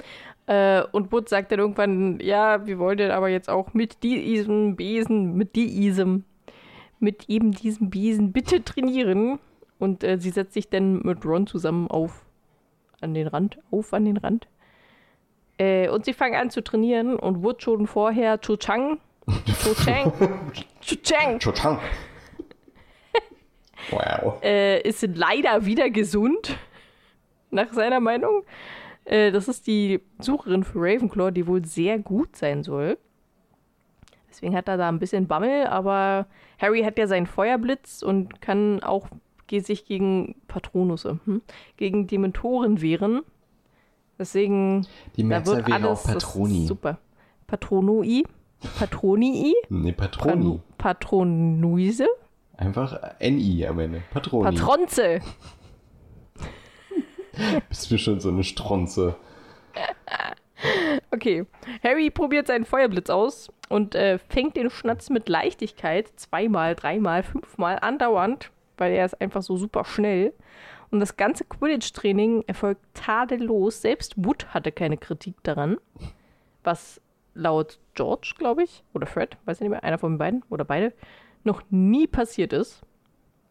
Äh, 0.47 0.83
und 0.91 1.11
Wood 1.11 1.29
sagt 1.29 1.51
dann 1.51 1.59
irgendwann, 1.59 2.19
ja, 2.19 2.65
wir 2.65 2.77
wollen 2.77 3.11
aber 3.11 3.29
jetzt 3.29 3.49
auch 3.49 3.73
mit 3.73 4.03
diesem 4.03 4.75
Besen, 4.75 5.35
mit 5.35 5.55
diesem, 5.55 6.23
mit 6.99 7.29
eben 7.29 7.51
diesem 7.51 7.89
Besen 7.89 8.31
bitte 8.31 8.63
trainieren. 8.63 9.39
Und 9.79 10.03
äh, 10.03 10.17
sie 10.19 10.29
setzt 10.29 10.53
sich 10.53 10.69
dann 10.69 10.99
mit 10.99 11.25
Ron 11.25 11.47
zusammen 11.47 11.89
auf 11.89 12.25
an 13.01 13.13
den 13.13 13.27
Rand, 13.27 13.57
auf 13.71 13.93
an 13.93 14.05
den 14.05 14.17
Rand. 14.17 14.47
Äh, 15.57 15.89
und 15.89 16.05
sie 16.05 16.13
fangen 16.13 16.35
an 16.35 16.49
zu 16.49 16.63
trainieren 16.63 17.15
und 17.15 17.43
Wood 17.43 17.61
schon 17.61 17.87
vorher 17.87 18.39
Cho 18.39 18.57
Chang, 18.57 18.99
Cho 19.63 19.73
Chang, 19.73 20.11
Cho 20.81 20.95
Chang, 21.01 21.39
Cho 21.39 21.51
Chang. 21.51 21.79
Wow. 23.91 24.41
äh, 24.41 24.81
ist 24.81 25.07
leider 25.15 25.67
wieder 25.67 25.91
gesund, 25.91 26.57
nach 27.51 27.71
seiner 27.71 27.99
Meinung. 27.99 28.41
Äh, 29.05 29.31
das 29.31 29.47
ist 29.47 29.67
die 29.67 30.01
Sucherin 30.19 30.63
für 30.63 30.79
Ravenclaw, 30.79 31.31
die 31.31 31.47
wohl 31.47 31.63
sehr 31.65 31.99
gut 31.99 32.35
sein 32.35 32.63
soll. 32.63 32.97
Deswegen 34.29 34.55
hat 34.55 34.67
er 34.67 34.77
da 34.77 34.89
ein 34.89 34.99
bisschen 34.99 35.27
Bammel, 35.27 35.67
aber 35.67 36.27
Harry 36.59 36.81
hat 36.83 36.97
ja 36.97 37.07
seinen 37.07 37.25
Feuerblitz 37.25 38.01
und 38.03 38.41
kann 38.41 38.83
auch 38.83 39.07
sich 39.49 39.85
gegen 39.85 40.35
Patronusse, 40.47 41.19
hm, 41.25 41.41
gegen 41.77 42.07
Dementoren 42.07 42.81
wehren. 42.81 43.21
Deswegen, 44.19 44.85
Die 45.15 45.27
da 45.27 45.45
wird 45.45 45.67
wäre 45.67 45.73
alles 45.73 45.99
auch 46.05 46.11
Patroni. 46.11 46.65
super. 46.65 46.97
Patronoi, 47.47 48.23
Patronii, 48.79 49.53
Nee, 49.69 49.91
Patroni. 49.93 50.59
Patronuise, 50.77 52.07
Einfach 52.57 52.97
NI 53.19 53.65
am 53.67 53.79
Ende. 53.79 54.01
Patroni. 54.11 54.43
Patronze. 54.55 55.19
Bist 57.69 57.91
du 57.91 57.97
schon 57.97 58.19
so 58.19 58.29
eine 58.29 58.43
Stronze? 58.43 59.15
Okay, 61.11 61.45
Harry 61.83 62.09
probiert 62.09 62.47
seinen 62.47 62.65
Feuerblitz 62.65 63.09
aus 63.09 63.51
und 63.69 63.95
äh, 63.95 64.17
fängt 64.17 64.55
den 64.55 64.69
Schnatz 64.69 65.09
mit 65.09 65.29
Leichtigkeit 65.29 66.11
zweimal, 66.15 66.75
dreimal, 66.75 67.23
fünfmal 67.23 67.77
andauernd, 67.79 68.51
weil 68.77 68.93
er 68.93 69.05
ist 69.05 69.19
einfach 69.21 69.41
so 69.41 69.57
super 69.57 69.85
schnell. 69.85 70.33
Und 70.91 70.99
das 70.99 71.17
ganze 71.17 71.45
Quidditch-Training 71.45 72.43
erfolgt 72.47 72.81
tadellos. 72.93 73.81
Selbst 73.81 74.13
Wood 74.17 74.53
hatte 74.53 74.71
keine 74.71 74.97
Kritik 74.97 75.35
daran, 75.43 75.77
was 76.63 77.01
laut 77.33 77.79
George, 77.95 78.33
glaube 78.37 78.63
ich, 78.63 78.83
oder 78.93 79.05
Fred, 79.05 79.37
weiß 79.45 79.57
ich 79.57 79.61
nicht 79.61 79.71
mehr, 79.71 79.83
einer 79.83 79.97
von 79.97 80.13
den 80.13 80.17
beiden 80.17 80.43
oder 80.49 80.63
beide, 80.63 80.93
noch 81.43 81.61
nie 81.69 82.07
passiert 82.07 82.53
ist, 82.53 82.81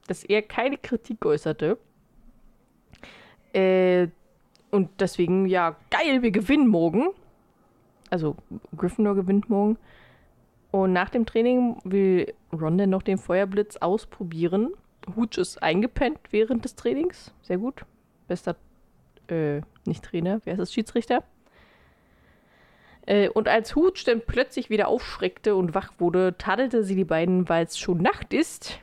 dass 0.07 0.25
er 0.25 0.43
keine 0.43 0.79
Kritik 0.79 1.25
äußerte. 1.25 1.79
Äh, 3.55 4.09
und 4.71 4.91
deswegen, 4.99 5.47
ja, 5.47 5.77
geil, 5.91 6.23
wir 6.23 6.31
gewinnen 6.31 6.67
morgen. 6.67 7.09
Also 8.11 8.37
Gryffindor 8.77 9.15
gewinnt 9.15 9.49
morgen. 9.49 9.79
Und 10.73 10.93
nach 10.93 11.11
dem 11.11 11.25
Training 11.25 11.77
will 11.85 12.35
Ron 12.53 12.77
dann 12.77 12.91
noch 12.91 13.03
den 13.03 13.19
Feuerblitz 13.19 13.77
ausprobieren. 13.77 14.73
Hooch 15.15 15.39
ist 15.39 15.63
eingepennt 15.63 16.19
während 16.31 16.65
des 16.65 16.75
Trainings. 16.75 17.33
Sehr 17.43 17.59
gut. 17.59 17.85
Bester, 18.27 18.57
äh, 19.29 19.61
nicht 19.85 20.05
Trainer, 20.05 20.41
wer 20.45 20.55
ist 20.55 20.59
das? 20.59 20.73
Schiedsrichter. 20.73 21.23
Äh, 23.07 23.29
und 23.29 23.49
als 23.49 23.77
Hooch 23.77 24.05
dann 24.05 24.23
plötzlich 24.27 24.71
wieder 24.71 24.89
aufschreckte 24.89 25.55
und 25.55 25.75
wach 25.75 25.93
wurde, 25.99 26.37
tadelte 26.39 26.83
sie 26.83 26.97
die 26.97 27.05
beiden, 27.05 27.49
weil 27.49 27.67
es 27.67 27.79
schon 27.79 27.99
Nacht 27.99 28.33
ist. 28.33 28.81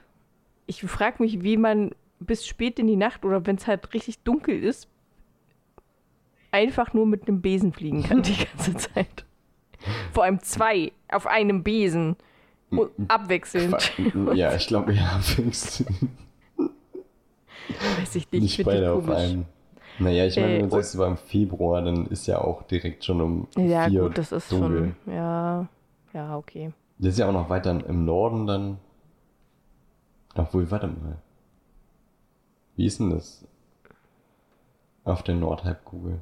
Ich 0.68 0.82
frage 0.84 1.22
mich, 1.22 1.44
wie 1.44 1.58
man 1.58 1.92
bis 2.22 2.46
spät 2.48 2.80
in 2.80 2.88
die 2.88 2.96
Nacht 2.96 3.26
oder 3.26 3.46
wenn 3.46 3.56
es 3.58 3.68
halt 3.68 3.94
richtig 3.94 4.20
dunkel 4.24 4.64
ist, 4.64 4.88
einfach 6.52 6.94
nur 6.94 7.06
mit 7.06 7.28
einem 7.28 7.42
Besen 7.42 7.74
fliegen 7.74 8.04
kann 8.04 8.22
die 8.22 8.36
ganze 8.46 8.76
Zeit. 8.76 9.26
Vor 10.14 10.24
allem 10.24 10.40
zwei 10.42 10.92
auf 11.12 11.28
einem 11.28 11.64
Besen. 11.64 12.16
Abwechselnd. 13.10 13.92
Ja, 14.34 14.56
ich 14.56 14.68
glaube, 14.68 14.94
ja, 14.94 15.20
fängst 15.22 15.84
Weiß 18.00 18.16
ich 18.16 18.32
nicht. 18.32 18.42
nicht 18.42 18.64
beide 18.64 18.94
auf 18.94 19.10
einem. 19.10 19.46
Naja, 20.00 20.26
ich 20.26 20.36
meine, 20.38 20.54
Äh, 20.54 20.58
wenn 20.62 20.70
du 20.70 20.76
sagst, 20.76 20.94
es 20.94 21.00
war 21.00 21.08
im 21.08 21.18
Februar, 21.18 21.82
dann 21.82 22.08
ist 22.08 22.28
ja 22.28 22.40
auch 22.40 22.64
direkt 22.64 23.04
schon 23.04 23.22
um 23.22 23.48
Ja, 23.58 23.88
vier 23.90 24.02
gut, 24.04 24.18
das 24.18 24.32
ist 24.32 24.52
dunkel. 24.52 24.96
schon. 25.06 25.14
Ja, 25.14 25.68
ja, 26.14 26.38
okay. 26.38 26.72
Das 26.98 27.14
ist 27.14 27.20
ja 27.20 27.28
auch 27.28 27.34
noch 27.34 27.50
weiter 27.50 27.72
im 27.88 28.06
Norden 28.06 28.48
dann. 28.48 28.78
Obwohl, 30.36 30.70
warte 30.72 30.88
mal. 30.88 31.18
Wie 32.82 32.88
ist 32.88 33.00
denn 33.00 33.12
das? 33.12 33.46
Auf 35.04 35.22
der 35.22 35.36
Nordhalbkugel. 35.36 36.20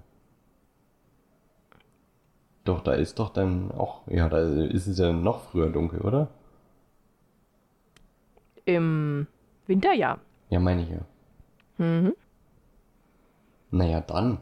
Doch, 2.66 2.82
da 2.82 2.96
ist 2.96 3.18
doch 3.18 3.30
dann 3.30 3.72
auch. 3.72 4.06
Ja, 4.08 4.28
da 4.28 4.40
ist 4.40 4.86
es 4.86 4.98
ja 5.00 5.14
noch 5.14 5.40
früher 5.40 5.70
dunkel, 5.70 6.02
oder? 6.02 6.28
Im 8.66 9.26
Winter 9.68 9.94
ja. 9.94 10.20
Ja, 10.50 10.60
meine 10.60 10.84
ich 10.84 10.90
ja. 10.90 11.00
Mhm. 11.78 12.14
Naja, 13.72 14.02
dann. 14.02 14.40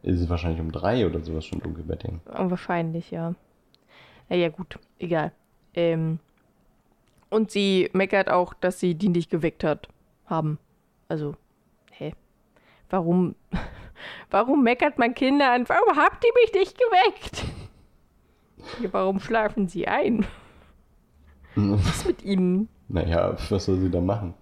Ist 0.00 0.22
es 0.22 0.30
wahrscheinlich 0.30 0.62
um 0.62 0.72
drei 0.72 1.06
oder 1.06 1.20
sowas 1.20 1.44
schon 1.44 1.60
dunkel 1.60 1.84
bei 1.84 1.96
denen. 1.96 2.22
Wahrscheinlich, 2.24 3.10
ja. 3.10 3.34
Naja, 4.30 4.48
gut, 4.48 4.78
egal. 4.98 5.32
Ähm, 5.74 6.18
und 7.30 7.50
sie 7.50 7.90
meckert 7.92 8.28
auch, 8.30 8.54
dass 8.54 8.80
sie 8.80 8.94
die 8.94 9.08
nicht 9.08 9.30
geweckt 9.30 9.64
hat. 9.64 9.88
Haben. 10.26 10.58
Also, 11.08 11.34
hä? 11.92 12.12
Warum? 12.90 13.34
Warum 14.30 14.62
meckert 14.62 14.98
man 14.98 15.14
Kinder 15.14 15.52
an? 15.52 15.68
Warum 15.68 15.96
habt 15.96 16.24
ihr 16.24 16.32
mich 16.42 16.52
nicht 16.52 16.76
geweckt? 16.78 17.44
Warum 18.92 19.20
schlafen 19.20 19.68
sie 19.68 19.86
ein? 19.88 20.26
Was 21.54 21.86
ist 21.98 22.06
mit 22.06 22.22
ihnen? 22.22 22.68
Naja, 22.88 23.36
was 23.50 23.64
soll 23.64 23.78
sie 23.80 23.90
da 23.90 24.00
machen? 24.00 24.34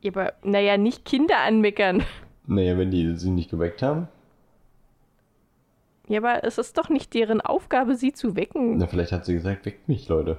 Ja, 0.00 0.12
aber, 0.12 0.34
naja, 0.44 0.76
nicht 0.76 1.04
Kinder 1.04 1.38
anmeckern. 1.38 2.04
Naja, 2.46 2.78
wenn 2.78 2.90
die 2.90 3.16
sie 3.16 3.30
nicht 3.30 3.50
geweckt 3.50 3.82
haben, 3.82 4.08
Ja, 6.06 6.18
aber 6.20 6.44
es 6.44 6.56
ist 6.58 6.78
doch 6.78 6.88
nicht 6.88 7.14
deren 7.14 7.40
Aufgabe, 7.40 7.96
sie 7.96 8.12
zu 8.12 8.36
wecken. 8.36 8.76
na, 8.78 8.86
vielleicht 8.86 9.10
hat 9.12 9.24
sie 9.24 9.34
gesagt, 9.34 9.64
weckt 9.66 9.88
mich, 9.88 10.08
Leute. 10.08 10.38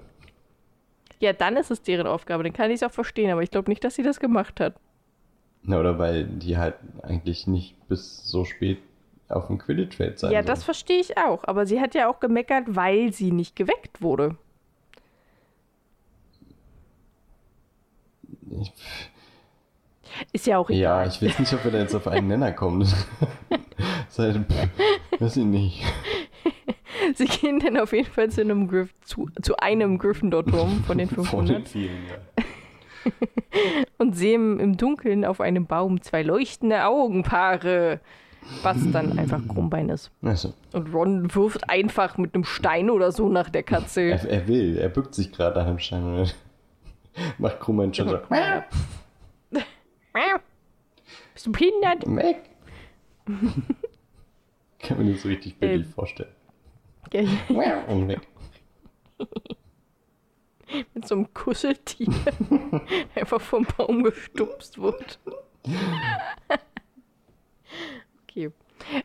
Ja, 1.20 1.34
dann 1.34 1.58
ist 1.58 1.70
es 1.72 1.82
deren 1.82 2.08
Aufgabe, 2.08 2.44
dann 2.44 2.54
kann 2.54 2.70
ich 2.72 2.76
es 2.76 2.84
auch 2.84 2.92
verstehen, 2.92 3.30
aber 3.32 3.44
ich 3.44 3.52
glaube 3.52 3.70
nicht, 3.70 3.84
dass 3.84 3.96
sie 3.96 4.04
das 4.04 4.20
gemacht 4.20 4.60
hat. 4.60 4.76
Na, 5.64 5.80
oder 5.80 6.00
weil 6.00 6.24
die 6.26 6.58
halt 6.58 6.76
eigentlich 7.04 7.46
nicht 7.48 7.76
bis 7.90 8.24
so 8.26 8.46
spät 8.46 8.80
auf 9.28 9.48
dem 9.48 9.58
Quidditch-Feld 9.58 10.18
sein 10.18 10.32
Ja, 10.32 10.40
soll. 10.40 10.46
das 10.48 10.64
verstehe 10.64 11.00
ich 11.00 11.18
auch, 11.18 11.44
aber 11.44 11.66
sie 11.66 11.82
hat 11.82 11.94
ja 11.94 12.10
auch 12.10 12.20
gemeckert, 12.22 12.64
weil 12.70 13.12
sie 13.14 13.32
nicht 13.32 13.56
geweckt 13.56 14.02
wurde. 14.02 14.38
Ich, 18.62 18.72
Ist 20.32 20.48
ja 20.48 20.58
auch 20.58 20.70
ja, 20.70 21.04
egal. 21.04 21.08
ich 21.08 21.22
weiß 21.22 21.40
nicht, 21.40 21.54
ob 21.54 21.64
wir 21.64 21.72
da 21.72 21.80
jetzt 21.80 21.94
auf 21.96 22.08
einen 22.08 22.28
Nenner 22.28 22.52
kommen. 22.52 22.88
Das 24.10 24.18
ist 24.18 24.20
halt, 24.20 24.46
weiß 25.22 25.38
ich 25.38 25.46
nicht. 25.46 25.84
Sie 27.16 27.26
gehen 27.26 27.60
dann 27.60 27.78
auf 27.78 27.94
jeden 27.94 28.12
Fall 28.12 28.30
zu 28.30 28.42
einem, 28.42 28.68
Griff 28.68 28.94
zu, 29.02 29.30
zu 29.42 29.58
einem 29.58 29.98
Gryffindor-Turm 29.98 30.84
von 30.84 30.98
den 30.98 31.10
Von 31.10 31.46
den 31.46 31.66
500 31.66 31.68
vielen, 31.68 31.98
ja. 32.08 32.44
und 33.98 34.16
sehen 34.16 34.60
im 34.60 34.78
Dunkeln 34.78 35.26
auf 35.26 35.42
einem 35.42 35.66
Baum 35.66 36.02
zwei 36.02 36.22
leuchtende 36.22 36.86
Augenpaare, 36.86 38.00
was 38.62 38.78
dann 38.92 39.18
einfach 39.18 39.42
Krummbein 39.48 39.90
ist. 39.90 40.12
Also, 40.22 40.54
Und 40.74 40.94
Ron 40.94 41.34
wirft 41.36 41.70
einfach 41.70 42.18
mit 42.18 42.36
einem 42.36 42.44
Stein 42.44 42.90
oder 42.90 43.12
so 43.12 43.30
nach 43.30 43.50
der 43.50 43.64
Katze. 43.64 44.02
er, 44.02 44.30
er 44.30 44.48
will, 44.48 44.78
er 44.78 44.90
bückt 44.90 45.16
sich 45.16 45.32
gerade 45.32 45.60
nach 45.60 45.68
dem 45.68 45.80
Stein 45.80 46.04
und 46.04 46.36
macht 47.38 47.60
krumm 47.60 47.80
einen 47.80 47.94
schon 47.94 48.10
so. 48.10 48.20
Bist 51.34 51.48
du 51.48 51.52
behindert? 51.52 52.06
Weg! 52.06 52.38
Kann 54.80 54.98
mir 54.98 55.14
das 55.14 55.22
so 55.22 55.30
richtig 55.30 55.58
bildlich 55.58 55.88
Ähm. 55.88 55.94
vorstellen. 55.94 56.32
Und 57.88 58.08
weg. 58.08 58.22
mit 60.94 61.08
so 61.08 61.16
einem 61.16 61.34
Kuscheltier 61.34 62.14
einfach 63.16 63.42
vom 63.42 63.66
Baum 63.78 64.04
gestupst 64.04 64.80
wird. 64.82 65.20
okay. 68.24 68.52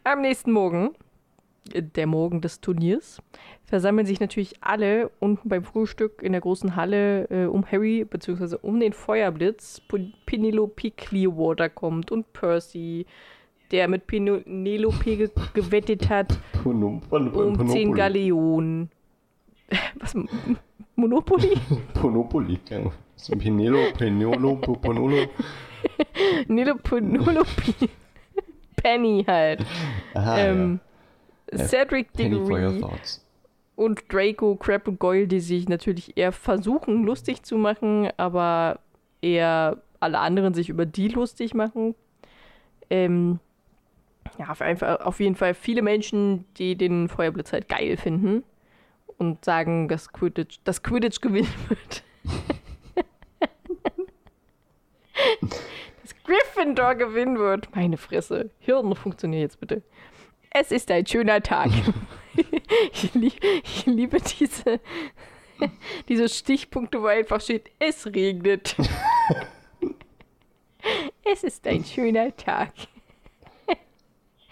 Am 0.05 0.21
nächsten 0.21 0.53
Morgen, 0.53 0.91
äh, 1.73 1.83
der 1.83 2.07
Morgen 2.07 2.41
des 2.41 2.61
Turniers, 2.61 3.21
versammeln 3.65 4.07
sich 4.07 4.21
natürlich 4.21 4.63
alle 4.63 5.11
unten 5.21 5.49
beim 5.49 5.65
Frühstück 5.65 6.23
in 6.23 6.33
der 6.33 6.41
großen 6.41 6.77
Halle 6.77 7.25
äh, 7.31 7.47
um 7.47 7.65
Harry, 7.67 8.05
beziehungsweise 8.05 8.59
um 8.59 8.79
den 8.79 8.93
Feuerblitz. 8.93 9.81
Penelope 10.27 10.91
Clearwater 10.91 11.69
kommt 11.69 12.13
und 12.13 12.33
Percy, 12.33 13.07
der 13.75 13.89
mit 13.89 14.07
Penelope 14.07 15.17
ge 15.17 15.31
gewettet 15.53 16.09
hat 16.09 16.29
Pono- 16.63 17.01
Pon- 17.11 17.33
Pon- 17.33 17.59
um 17.59 17.69
10 17.69 17.89
Monopoly. 17.89 17.93
Galeonen. 17.99 18.91
Was? 20.01 20.15
Monopoly? 20.95 21.55
Monopoly. 22.01 22.61
Ahnung. 22.71 22.93
So 23.17 23.35
Penelo, 23.35 23.79
Ponolo. 24.81 25.27
Nilo 26.47 26.75
Penelope. 26.77 27.89
Penny 28.77 29.25
halt. 29.27 29.67
Aha, 30.15 30.39
ähm, 30.39 30.79
Ja, 31.53 31.65
Cedric 31.67 32.09
ja. 32.17 32.29
Diggory 32.29 32.81
und 33.77 34.03
Draco, 34.09 34.55
Crab 34.55 34.87
und 34.87 35.01
Goyle, 35.01 35.27
die 35.27 35.41
sich 35.41 35.69
natürlich 35.69 36.17
eher 36.17 36.31
versuchen, 36.31 37.03
lustig 37.03 37.43
zu 37.43 37.59
machen, 37.59 38.09
aber 38.19 38.79
eher 39.21 39.79
alle 39.99 40.21
anderen 40.21 40.55
sich 40.55 40.69
über 40.69 40.87
die 40.87 41.09
lustig 41.09 41.55
machen. 41.55 41.97
Ähm, 42.89 43.41
ja, 44.39 44.51
auf, 44.51 45.21
jeden 45.21 45.37
Fall 45.37 45.55
viele 45.55 45.83
Menschen, 45.83 46.45
die 46.55 46.77
den 46.77 47.09
Feuerblitz 47.09 47.53
halt 47.53 47.69
geil 47.69 47.97
finden 47.97 48.43
und 49.19 49.45
sagen, 49.45 49.89
dass 49.89 50.13
Quidditch, 50.13 50.59
dass 50.65 50.83
Quidditch 50.83 51.21
gewinnen 51.21 51.53
wird. 51.69 52.03
dass 56.03 56.15
Gryffindor 56.25 56.95
gewinnen 56.97 57.39
wird. 57.39 57.75
Meine 57.75 57.97
Fresse. 57.97 58.51
Hirn 58.59 58.95
funktioniert 58.95 59.43
jetzt 59.43 59.61
bitte. 59.61 59.83
Es 60.51 60.71
ist 60.71 60.91
ein 60.91 61.07
schöner 61.07 61.43
Tag. 61.43 61.71
ich, 62.93 63.15
lieb, 63.15 63.35
ich 63.43 63.87
liebe 63.87 64.19
diese, 64.21 64.81
diese 66.09 66.29
Stichpunkte, 66.29 67.03
wo 67.03 67.07
einfach 67.07 67.41
steht, 67.41 67.71
es 67.79 68.07
regnet. 68.07 68.77
es 71.33 71.45
ist 71.45 71.67
ein 71.67 71.85
schöner 71.85 72.37
Tag. 72.37 72.73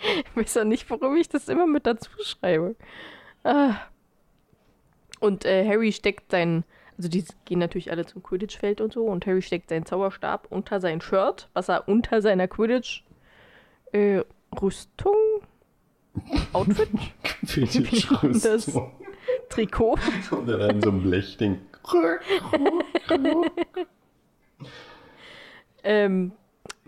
Ich 0.02 0.36
weiß 0.36 0.58
auch 0.58 0.64
nicht, 0.64 0.88
warum 0.90 1.16
ich 1.16 1.28
das 1.28 1.48
immer 1.48 1.66
mit 1.66 1.86
dazu 1.86 2.10
schreibe. 2.22 2.76
Ah. 3.44 3.76
Und 5.20 5.44
äh, 5.44 5.64
Harry 5.66 5.92
steckt 5.92 6.32
sein, 6.32 6.64
also 6.96 7.08
die 7.08 7.24
gehen 7.44 7.60
natürlich 7.60 7.90
alle 7.90 8.06
zum 8.06 8.22
Quidditch-Feld 8.22 8.80
und 8.80 8.92
so, 8.92 9.04
und 9.04 9.26
Harry 9.26 9.42
steckt 9.42 9.68
seinen 9.68 9.86
Zauberstab 9.86 10.46
unter 10.50 10.80
sein 10.80 11.00
Shirt, 11.00 11.48
was 11.52 11.68
er 11.68 11.88
unter 11.88 12.22
seiner 12.22 12.48
Quidditch-Rüstung, 12.48 15.14
Outfit, 16.52 16.88
Quidditch 17.46 18.10
Wie 18.10 18.26
nennt 18.26 18.44
das? 18.44 18.70
Trikot 19.48 19.98
Und 20.30 20.48
dann 20.48 20.60
an 20.60 20.80
so 20.80 20.90
einem 20.90 21.02
Blechding. 21.02 21.60
ähm, 25.84 26.32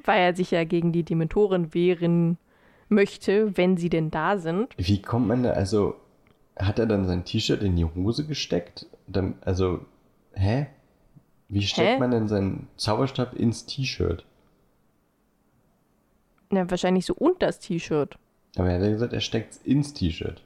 weil 0.05 0.21
er 0.21 0.35
sich 0.35 0.51
ja 0.51 0.65
gegen 0.65 0.93
die 0.93 1.03
Dementoren 1.03 1.75
wehren 1.75 2.39
möchte, 2.89 3.57
wenn 3.57 3.77
sie 3.77 3.91
denn 3.91 4.11
da 4.11 4.39
sind. 4.39 4.75
Wie 4.77 5.03
kommt 5.03 5.29
man 5.29 5.43
da, 5.43 5.51
also, 5.51 5.97
hat 6.57 6.79
er 6.79 6.87
dann 6.87 7.07
sein 7.07 7.25
T-Shirt 7.25 7.63
in 7.63 7.77
die 7.77 7.85
Hose 7.85 8.27
gesteckt? 8.27 8.87
Dann, 9.07 9.35
also, 9.43 9.81
hä? 10.35 10.67
Wie 11.49 11.63
steckt 11.63 11.89
Hä? 11.89 11.99
man 11.99 12.11
denn 12.11 12.27
seinen 12.27 12.69
Zauberstab 12.77 13.35
ins 13.35 13.67
T-Shirt? 13.67 14.25
Na, 16.51 16.69
wahrscheinlich 16.71 17.07
so 17.07 17.15
unter 17.15 17.47
das 17.47 17.59
T-Shirt. 17.59 18.19
Aber 18.57 18.71
er 18.71 18.77
hat 18.77 18.83
ja 18.83 18.91
gesagt, 18.91 19.13
er 19.13 19.21
steckt 19.21 19.59
ins 19.65 19.93
T-Shirt. 19.93 20.43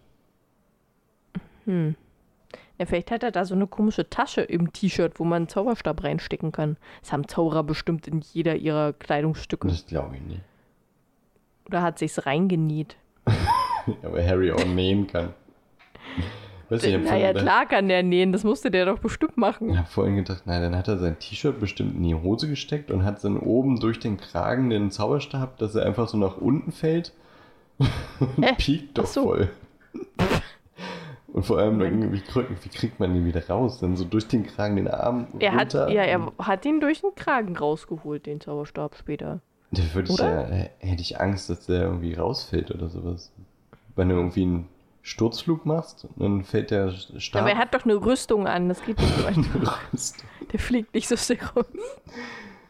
Ja, 1.67 2.87
vielleicht 2.87 3.11
hat 3.11 3.23
er 3.23 3.31
da 3.31 3.45
so 3.45 3.55
eine 3.55 3.67
komische 3.67 4.09
Tasche 4.09 4.41
im 4.41 4.73
T-Shirt, 4.73 5.21
wo 5.21 5.25
man 5.25 5.37
einen 5.37 5.49
Zauberstab 5.49 6.03
reinstecken 6.03 6.51
kann. 6.51 6.77
Das 7.03 7.13
haben 7.13 7.29
Zauberer 7.29 7.63
bestimmt 7.63 8.09
in 8.09 8.21
jeder 8.21 8.57
ihrer 8.57 8.93
Kleidungsstücke. 8.95 9.69
Das 9.69 9.87
glaube 9.87 10.17
ich 10.17 10.23
nicht. 10.23 10.41
Oder 11.69 11.83
hat 11.83 11.99
sich's 11.99 12.25
reingenäht. 12.27 12.97
Aber 14.03 14.23
Harry 14.25 14.51
auch 14.53 14.65
nähen 14.65 15.07
kann. 15.07 15.31
Weißt 16.71 16.85
du, 16.85 16.93
habe 16.93 17.05
vorhin, 17.05 17.27
gedacht- 17.29 17.43
klar 17.45 17.67
kann 17.67 17.89
der 17.89 18.03
nähen, 18.03 18.31
das 18.33 18.45
musste 18.45 18.71
der 18.71 18.85
doch 18.85 18.99
bestimmt 18.99 19.39
machen. 19.39 19.71
ich 19.71 19.79
hab 19.79 19.89
vorhin 19.89 20.17
gedacht, 20.17 20.43
nein, 20.47 20.61
dann 20.61 20.77
hat 20.77 20.87
er 20.89 20.99
sein 20.99 21.19
T-Shirt 21.19 21.59
bestimmt 21.61 21.95
in 21.97 22.03
die 22.03 22.15
Hose 22.15 22.47
gesteckt 22.49 22.91
und 22.91 23.05
hat 23.05 23.25
dann 23.25 23.39
oben 23.39 23.81
durch 23.81 23.99
den 23.99 24.19
Kragen 24.19 24.69
den 24.69 24.91
Zauberstab, 24.91 25.57
dass 25.59 25.75
er 25.75 25.87
einfach 25.87 26.09
so 26.09 26.19
nach 26.19 26.37
unten 26.37 26.73
fällt. 26.73 27.13
und 27.79 27.89
Hä? 28.45 28.53
piekt 28.59 28.99
doch 28.99 29.07
so. 29.07 29.23
voll. 29.23 29.51
Und 31.31 31.45
vor 31.45 31.59
allem, 31.59 31.79
dann, 31.79 32.13
wie, 32.13 32.21
kriegt- 32.21 32.65
wie 32.65 32.69
kriegt 32.71 32.99
man 33.01 33.13
den 33.13 33.27
wieder 33.27 33.47
raus? 33.49 33.79
Dann 33.79 33.97
so 33.97 34.05
durch 34.05 34.27
den 34.27 34.47
Kragen 34.47 34.77
den 34.77 34.89
Arm 34.89 35.27
Er 35.39 35.53
hat, 35.53 35.75
runter. 35.75 35.91
ja, 35.91 36.03
er 36.03 36.33
hat 36.39 36.65
ihn 36.65 36.81
durch 36.81 37.03
den 37.03 37.15
Kragen 37.15 37.55
rausgeholt, 37.57 38.25
den 38.27 38.41
Zauberstab 38.41 38.97
später. 38.97 39.41
Da 39.71 39.83
würde 39.93 40.13
ich 40.13 40.19
ja, 40.19 40.45
hätte 40.79 41.03
ich 41.03 41.21
Angst, 41.21 41.51
dass 41.51 41.67
der 41.67 41.83
irgendwie 41.83 42.15
rausfällt 42.15 42.71
oder 42.71 42.89
sowas. 42.89 43.31
Wenn 43.97 44.09
du 44.09 44.15
irgendwie 44.15 44.43
einen 44.43 44.69
Sturzflug 45.03 45.67
machst, 45.67 46.07
dann 46.17 46.43
fällt 46.45 46.71
der 46.71 46.91
Stab. 46.91 47.43
Aber 47.43 47.51
er 47.51 47.59
hat 47.59 47.75
doch 47.75 47.85
eine 47.85 47.95
Rüstung 47.97 48.47
an, 48.47 48.69
das 48.69 48.83
geht 48.83 48.99
nicht 48.99 49.15
so. 49.17 50.15
Der 50.53 50.59
fliegt 50.61 50.95
nicht 50.95 51.09
so 51.09 51.17
sehr 51.17 51.43
raus. 51.43 51.67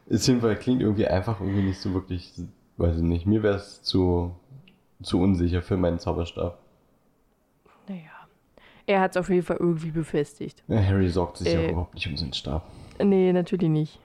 Ist 0.06 0.26
jedenfalls 0.26 0.58
klingt 0.61 0.80
irgendwie 0.80 1.06
einfach 1.06 1.40
irgendwie 1.40 1.62
nicht 1.62 1.78
so 1.78 1.92
wirklich, 1.94 2.32
weiß 2.76 2.96
ich 2.96 3.02
nicht. 3.02 3.26
Mir 3.26 3.42
wäre 3.44 3.56
es 3.56 3.82
zu, 3.82 4.34
zu 5.02 5.20
unsicher 5.20 5.62
für 5.62 5.76
meinen 5.76 5.98
Zauberstab. 6.00 6.58
Naja. 7.88 8.00
Er 8.87 9.00
hat 9.02 9.12
es 9.12 9.16
auf 9.18 9.28
jeden 9.28 9.42
Fall 9.44 9.58
irgendwie 9.61 9.90
befestigt. 9.90 10.64
Ja, 10.66 10.82
Harry 10.82 11.08
sorgt 11.08 11.37
sich 11.38 11.52
ja 11.52 11.61
Äh. 11.61 11.70
überhaupt 11.70 11.94
nicht 11.94 12.08
um 12.08 12.16
seinen 12.16 12.32
Stab. 12.32 12.64
Nee, 13.00 13.32
natürlich 13.32 13.68
nicht. 13.68 14.00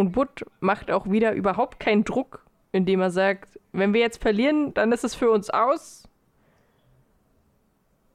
Und 0.00 0.16
Wood 0.16 0.46
macht 0.60 0.90
auch 0.90 1.10
wieder 1.10 1.34
überhaupt 1.34 1.78
keinen 1.78 2.04
Druck, 2.04 2.46
indem 2.72 3.02
er 3.02 3.10
sagt, 3.10 3.60
wenn 3.72 3.92
wir 3.92 4.00
jetzt 4.00 4.22
verlieren, 4.22 4.72
dann 4.72 4.92
ist 4.92 5.04
es 5.04 5.14
für 5.14 5.30
uns 5.30 5.50
aus. 5.50 6.08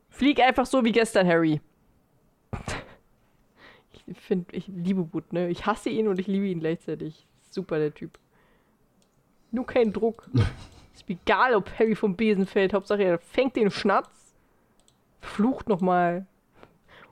Flieg 0.10 0.40
einfach 0.40 0.66
so 0.66 0.84
wie 0.84 0.92
gestern, 0.92 1.28
Harry. 1.28 1.62
Ich 4.08 4.20
finde, 4.20 4.56
ich 4.56 4.68
liebe 4.68 5.14
Wood, 5.14 5.32
ne? 5.32 5.50
Ich 5.50 5.68
hasse 5.68 5.90
ihn 5.90 6.08
und 6.08 6.20
ich 6.20 6.26
liebe 6.26 6.46
ihn 6.48 6.60
gleichzeitig. 6.60 7.28
Super, 7.52 7.78
der 7.78 7.94
Typ. 7.94 8.18
Nur 9.52 9.68
kein 9.68 9.94
Druck. 9.94 10.28
Ist 10.94 11.08
mir 11.08 11.18
egal, 11.24 11.54
ob 11.54 11.70
Harry 11.78 11.94
vom 11.94 12.16
Besen 12.16 12.48
fällt. 12.48 12.74
Hauptsache, 12.74 13.04
er 13.04 13.20
fängt 13.20 13.56
den 13.56 13.70
Schnatz. 13.70 14.36
Flucht 15.22 15.70
nochmal. 15.70 16.26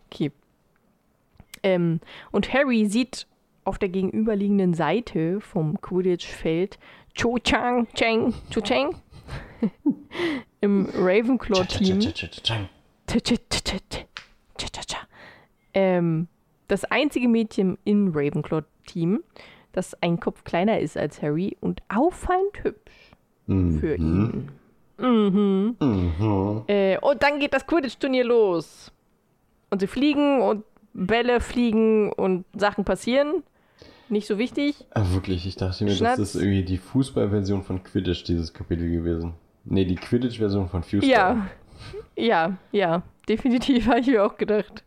Okay. 0.08 0.32
Ähm, 1.62 2.00
und 2.32 2.52
Harry 2.54 2.88
sieht 2.88 3.28
auf 3.66 3.78
der 3.80 3.90
gegenüberliegenden 3.90 4.74
Seite 4.74 5.40
vom 5.42 5.80
Quidditch-Feld 5.82 6.78
Cho 7.16 7.38
Chang 7.40 7.88
Chang 7.94 8.34
Cho 8.50 8.62
Chang 8.62 8.96
im 10.62 10.88
Ravenclaw-Team 10.94 12.00
ähm, 15.74 16.28
das 16.68 16.86
einzige 16.86 17.28
Mädchen 17.28 17.78
im 17.84 18.12
Ravenclaw-Team, 18.14 19.24
das 19.72 19.94
ein 20.02 20.20
Kopf 20.20 20.44
kleiner 20.44 20.80
ist 20.80 20.98
als 20.98 21.22
Harry 21.22 21.58
und 21.62 21.82
auffallend 21.90 22.64
hübsch 22.64 22.92
Mhm. 23.46 23.80
für 23.80 23.96
ihn. 23.96 24.52
Mhm. 24.98 25.76
Mhm. 25.80 26.62
Äh, 26.68 26.98
und 27.00 27.22
dann 27.24 27.40
geht 27.40 27.54
das 27.54 27.68
Quidditch-Turnier 27.68 28.24
los. 28.24 28.92
Und 29.70 29.80
sie 29.82 29.88
fliegen 29.88 30.42
und 30.42 30.64
Bälle 30.94 31.42
fliegen 31.42 32.14
und 32.14 32.46
Sachen 32.56 32.86
passieren. 32.86 33.44
Nicht 34.14 34.28
so 34.28 34.38
wichtig. 34.38 34.76
Ah, 34.92 35.06
wirklich, 35.12 35.48
ich 35.48 35.56
dachte 35.56 35.84
mir, 35.84 35.96
Schnatz. 35.96 36.20
das 36.20 36.36
ist 36.36 36.42
irgendwie 36.42 36.64
die 36.64 36.78
Fußballversion 36.78 37.64
von 37.64 37.84
Quidditch, 37.84 38.24
dieses 38.24 38.54
Kapitel 38.54 38.88
gewesen. 38.92 39.34
Nee, 39.66 39.86
die 39.86 39.96
Quidditch-Version 39.96 40.70
von 40.70 40.84
Fußball. 40.84 41.10
Ja, 41.10 41.48
ja, 42.16 42.56
ja, 42.72 43.02
definitiv 43.28 43.88
habe 43.88 44.02
ich 44.02 44.08
mir 44.08 44.24
auch 44.24 44.38
gedacht. 44.38 44.84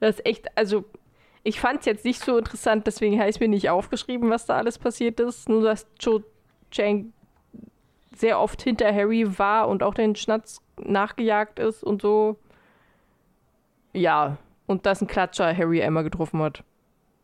Das 0.00 0.16
ist 0.16 0.26
echt, 0.26 0.54
also 0.54 0.84
ich 1.44 1.60
fand 1.60 1.80
es 1.80 1.86
jetzt 1.86 2.04
nicht 2.04 2.22
so 2.22 2.36
interessant, 2.36 2.86
deswegen 2.86 3.18
habe 3.18 3.30
ich 3.30 3.40
mir 3.40 3.48
nicht 3.48 3.70
aufgeschrieben, 3.70 4.28
was 4.28 4.44
da 4.44 4.58
alles 4.58 4.78
passiert 4.78 5.18
ist. 5.18 5.48
Nur, 5.48 5.62
dass 5.62 5.86
Cho 5.98 6.22
Chang 6.70 7.14
sehr 8.14 8.38
oft 8.38 8.60
hinter 8.60 8.94
Harry 8.94 9.38
war 9.38 9.66
und 9.66 9.82
auch 9.82 9.94
den 9.94 10.14
Schnatz 10.14 10.60
nachgejagt 10.76 11.58
ist 11.58 11.82
und 11.82 12.02
so. 12.02 12.36
Ja, 13.94 14.36
und 14.66 14.84
dass 14.84 15.00
ein 15.00 15.06
Klatscher 15.06 15.56
Harry 15.56 15.82
einmal 15.82 16.04
getroffen 16.04 16.42
hat. 16.42 16.64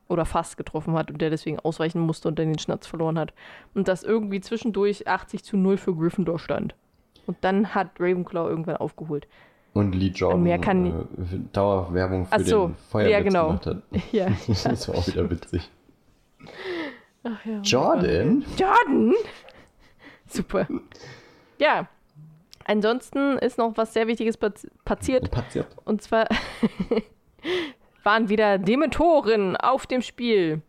Oder 0.09 0.25
fast 0.25 0.57
getroffen 0.57 0.95
hat 0.95 1.11
und 1.11 1.21
der 1.21 1.31
deswegen 1.31 1.61
ausweichen 1.61 2.01
musste 2.01 2.29
und 2.29 2.39
dann 2.39 2.49
den 2.49 2.59
Schnatz 2.59 2.87
verloren 2.87 3.19
hat. 3.19 3.35
Und 3.75 3.89
dass 3.89 4.03
irgendwie 4.03 4.41
zwischendurch 4.41 5.07
80 5.07 5.45
zu 5.45 5.57
0 5.57 5.77
für 5.77 5.95
Gryffindor 5.95 6.39
stand. 6.39 6.75
Und 7.27 7.37
dann 7.43 7.75
hat 7.75 7.91
Ravenclaw 8.01 8.49
irgendwann 8.49 8.77
aufgeholt. 8.77 9.29
Und 9.75 9.95
Lee 9.95 10.09
Jordan 10.09 10.43
Mehr 10.43 10.59
kann 10.59 10.87
äh, 10.87 10.95
Dauerwerbung 11.53 12.27
für 12.27 12.33
Ach 12.33 12.41
so, 12.41 12.67
den 12.69 12.77
Feuerwitz 12.91 13.13
ja, 13.13 13.21
genau. 13.21 13.47
gemacht 13.49 13.67
hat. 13.67 13.83
Ja. 14.13 14.29
Das 14.47 14.89
war 14.89 14.97
auch 14.97 15.07
wieder 15.07 15.31
witzig. 15.31 15.71
Ach, 17.25 17.45
ja. 17.45 17.61
Jordan? 17.61 18.45
Jordan! 18.57 19.13
Super. 20.27 20.67
Ja. 21.59 21.87
Ansonsten 22.65 23.39
ist 23.39 23.59
noch 23.59 23.77
was 23.77 23.95
sehr 23.95 24.07
Wichtiges. 24.07 24.37
Passiert. 24.37 25.31
Und 25.85 26.03
zwar 26.03 26.27
waren 28.09 28.31
wieder 28.31 28.57
Dementoren 28.57 29.55
auf 29.55 29.87
dem 29.87 30.01
Spiel. 30.01 30.63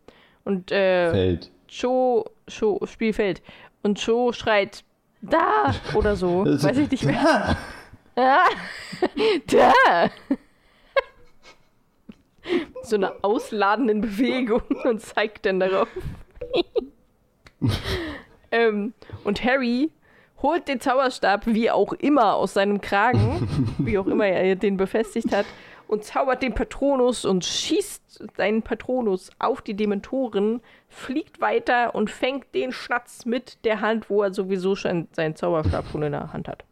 Und 0.44 0.70
äh, 0.70 1.10
Feld. 1.10 1.50
Cho, 1.68 2.26
Cho, 2.46 2.78
Spielfeld. 2.84 3.40
Und 3.82 3.98
Cho 3.98 4.32
schreit, 4.32 4.84
da! 5.22 5.74
Oder 5.94 6.16
so. 6.16 6.44
Weiß 6.44 6.76
ich 6.76 6.90
nicht 6.90 7.04
mehr. 7.06 7.56
Ah, 8.16 8.44
da! 9.46 10.10
so 12.82 12.96
eine 12.96 13.12
ausladenden 13.22 14.02
Bewegung 14.02 14.62
und 14.84 15.00
zeigt 15.00 15.46
dann 15.46 15.60
darauf. 15.60 15.88
ähm, 18.50 18.92
und 19.24 19.42
Harry 19.42 19.90
holt 20.42 20.68
den 20.68 20.80
Zauberstab, 20.80 21.46
wie 21.46 21.70
auch 21.70 21.94
immer, 21.94 22.34
aus 22.34 22.52
seinem 22.52 22.82
Kragen, 22.82 23.76
wie 23.78 23.96
auch 23.96 24.06
immer 24.06 24.26
er 24.26 24.56
den 24.56 24.76
befestigt 24.76 25.32
hat, 25.34 25.46
und 25.90 26.04
zaubert 26.04 26.40
den 26.40 26.54
Patronus 26.54 27.24
und 27.24 27.44
schießt 27.44 28.28
seinen 28.36 28.62
Patronus 28.62 29.30
auf 29.40 29.60
die 29.60 29.74
Dementoren, 29.74 30.60
fliegt 30.88 31.40
weiter 31.40 31.96
und 31.96 32.10
fängt 32.12 32.54
den 32.54 32.70
Schnatz 32.70 33.26
mit 33.26 33.64
der 33.64 33.80
Hand, 33.80 34.08
wo 34.08 34.22
er 34.22 34.32
sowieso 34.32 34.76
schon 34.76 35.08
seinen 35.10 35.34
Zauberstab 35.34 35.86
schon 35.88 36.04
in 36.04 36.12
der 36.12 36.32
Hand 36.32 36.46
hat. 36.46 36.64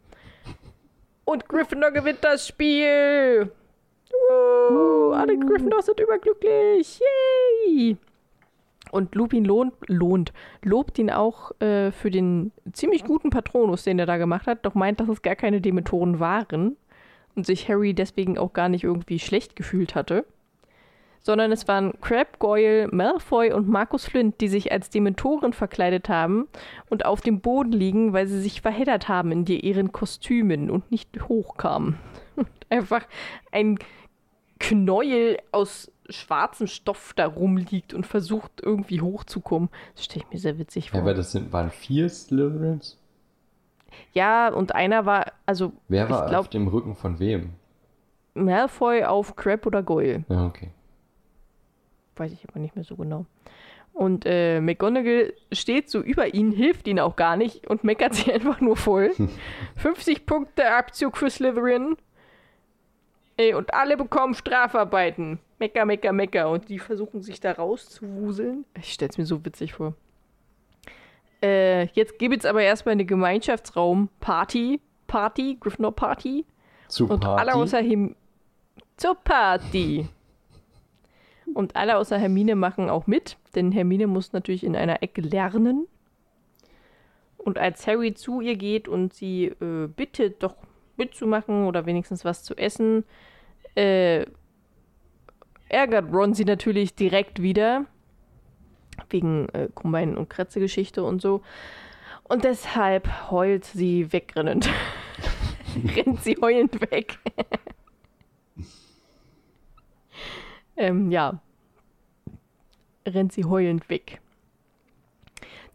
Und 1.25 1.49
Gryffindor 1.49 1.91
gewinnt 1.91 2.19
das 2.21 2.47
Spiel! 2.47 3.51
Woo, 4.69 5.11
alle 5.11 5.37
Gryffindors 5.37 5.87
sind 5.87 5.99
überglücklich! 5.99 7.01
Yay! 7.67 7.97
Und 8.91 9.15
Lupin 9.15 9.43
lohnt, 9.43 9.73
lohnt, 9.87 10.31
lobt 10.63 10.97
ihn 10.97 11.11
auch 11.11 11.51
äh, 11.59 11.91
für 11.91 12.09
den 12.09 12.53
ziemlich 12.71 13.03
guten 13.03 13.31
Patronus, 13.31 13.83
den 13.83 13.99
er 13.99 14.05
da 14.05 14.15
gemacht 14.15 14.47
hat, 14.47 14.65
doch 14.65 14.75
meint, 14.75 15.01
dass 15.01 15.09
es 15.09 15.21
gar 15.21 15.35
keine 15.35 15.59
Dementoren 15.59 16.21
waren 16.21 16.77
und 17.39 17.45
sich 17.45 17.69
Harry 17.69 17.93
deswegen 17.93 18.37
auch 18.37 18.51
gar 18.51 18.67
nicht 18.67 18.83
irgendwie 18.83 19.17
schlecht 19.17 19.55
gefühlt 19.55 19.95
hatte. 19.95 20.25
Sondern 21.21 21.53
es 21.53 21.69
waren 21.69 21.93
Crab, 22.01 22.37
Goyle, 22.39 22.89
Malfoy 22.91 23.53
und 23.53 23.69
Markus 23.69 24.05
Flint, 24.05 24.41
die 24.41 24.49
sich 24.49 24.73
als 24.73 24.89
Dementoren 24.89 25.53
verkleidet 25.53 26.09
haben 26.09 26.49
und 26.89 27.05
auf 27.05 27.21
dem 27.21 27.39
Boden 27.39 27.71
liegen, 27.71 28.11
weil 28.11 28.27
sie 28.27 28.41
sich 28.41 28.61
verheddert 28.61 29.07
haben 29.07 29.31
in 29.31 29.45
ihren 29.45 29.93
Kostümen 29.93 30.69
und 30.69 30.91
nicht 30.91 31.09
hochkamen. 31.27 31.97
Und 32.35 32.47
einfach 32.69 33.05
ein 33.51 33.79
Knäuel 34.59 35.39
aus 35.51 35.91
schwarzem 36.09 36.67
Stoff 36.67 37.13
da 37.15 37.27
rumliegt 37.27 37.93
und 37.93 38.07
versucht 38.07 38.61
irgendwie 38.61 39.01
hochzukommen. 39.01 39.69
Das 39.95 40.05
stelle 40.05 40.23
ich 40.25 40.33
mir 40.33 40.39
sehr 40.39 40.57
witzig 40.57 40.91
vor. 40.91 41.01
Ja, 41.01 41.05
weil 41.05 41.15
das 41.15 41.33
sind, 41.33 41.51
waren 41.51 41.69
vier 41.69 42.07
Slytherins? 42.07 42.97
Ja, 44.13 44.49
und 44.49 44.75
einer 44.75 45.05
war, 45.05 45.31
also 45.45 45.73
Wer 45.87 46.09
war 46.09 46.23
ich 46.23 46.29
glaube 46.29 46.39
auf 46.39 46.49
dem 46.49 46.67
Rücken 46.67 46.95
von 46.95 47.19
wem? 47.19 47.51
Malfoy 48.33 49.03
auf 49.03 49.35
Crab 49.35 49.65
oder 49.65 49.83
Goyle. 49.83 50.23
Ja, 50.29 50.45
okay. 50.45 50.71
Weiß 52.15 52.31
ich 52.31 52.47
aber 52.47 52.59
nicht 52.59 52.75
mehr 52.75 52.83
so 52.85 52.95
genau. 52.95 53.25
Und 53.93 54.25
äh, 54.25 54.61
McGonagall 54.61 55.33
steht 55.51 55.89
so 55.89 55.99
über 55.99 56.33
ihn, 56.33 56.51
hilft 56.51 56.87
ihn 56.87 56.99
auch 56.99 57.15
gar 57.15 57.35
nicht 57.35 57.67
und 57.67 57.83
meckert 57.83 58.13
sie 58.13 58.31
einfach 58.33 58.61
nur 58.61 58.77
voll. 58.77 59.11
50 59.75 60.25
Punkte 60.25 60.71
Abzug 60.71 61.17
für 61.17 61.29
Slytherin. 61.29 61.97
Ey, 63.37 63.53
und 63.53 63.73
alle 63.73 63.97
bekommen 63.97 64.35
Strafarbeiten. 64.35 65.39
Mecker, 65.59 65.85
mecker, 65.85 66.11
mecker. 66.13 66.49
Und 66.49 66.69
die 66.69 66.79
versuchen 66.79 67.21
sich 67.21 67.39
da 67.39 67.53
rauszuwuseln. 67.53 68.65
Ich 68.77 68.93
stell's 68.93 69.17
mir 69.17 69.25
so 69.25 69.43
witzig 69.45 69.73
vor. 69.73 69.93
Äh, 71.41 71.85
jetzt 71.93 72.19
gibt 72.19 72.37
es 72.37 72.45
aber 72.45 72.61
erstmal 72.61 72.93
eine 72.93 73.05
Gemeinschaftsraum-Party. 73.05 74.81
Party, 75.07 75.57
Gryffindor-Party. 75.59 76.45
Zu 76.87 77.07
Und 77.07 77.21
Party? 77.21 77.41
alle 77.41 77.55
außer 77.55 77.81
Herm 77.81 78.15
zur 78.97 79.15
Party. 79.15 80.07
Und 81.53 81.75
alle 81.75 81.97
außer 81.97 82.17
Hermine 82.17 82.55
machen 82.55 82.89
auch 82.89 83.07
mit, 83.07 83.37
denn 83.55 83.71
Hermine 83.71 84.07
muss 84.07 84.33
natürlich 84.33 84.63
in 84.63 84.75
einer 84.75 85.01
Ecke 85.01 85.21
lernen. 85.21 85.87
Und 87.37 87.57
als 87.57 87.87
Harry 87.87 88.13
zu 88.13 88.41
ihr 88.41 88.55
geht 88.55 88.87
und 88.87 89.13
sie 89.13 89.45
äh, 89.45 89.87
bittet, 89.87 90.43
doch 90.43 90.55
mitzumachen 90.97 91.65
oder 91.65 91.85
wenigstens 91.85 92.25
was 92.25 92.43
zu 92.43 92.55
essen, 92.55 93.05
äh, 93.75 94.25
ärgert 95.69 96.11
Ron 96.11 96.33
sie 96.33 96.45
natürlich 96.45 96.93
direkt 96.93 97.41
wieder. 97.41 97.85
Wegen 99.09 99.49
äh, 99.49 99.69
Krummbein- 99.73 100.17
und 100.17 100.29
Kretze-Geschichte 100.29 101.03
und 101.03 101.21
so. 101.21 101.41
Und 102.23 102.43
deshalb 102.43 103.31
heult 103.31 103.65
sie 103.65 104.11
wegrennend. 104.13 104.69
rennt 105.95 106.23
sie 106.23 106.37
heulend 106.41 106.79
weg. 106.91 107.17
ähm, 110.77 111.11
ja. 111.11 111.41
Rennt 113.07 113.33
sie 113.33 113.45
heulend 113.45 113.89
weg. 113.89 114.21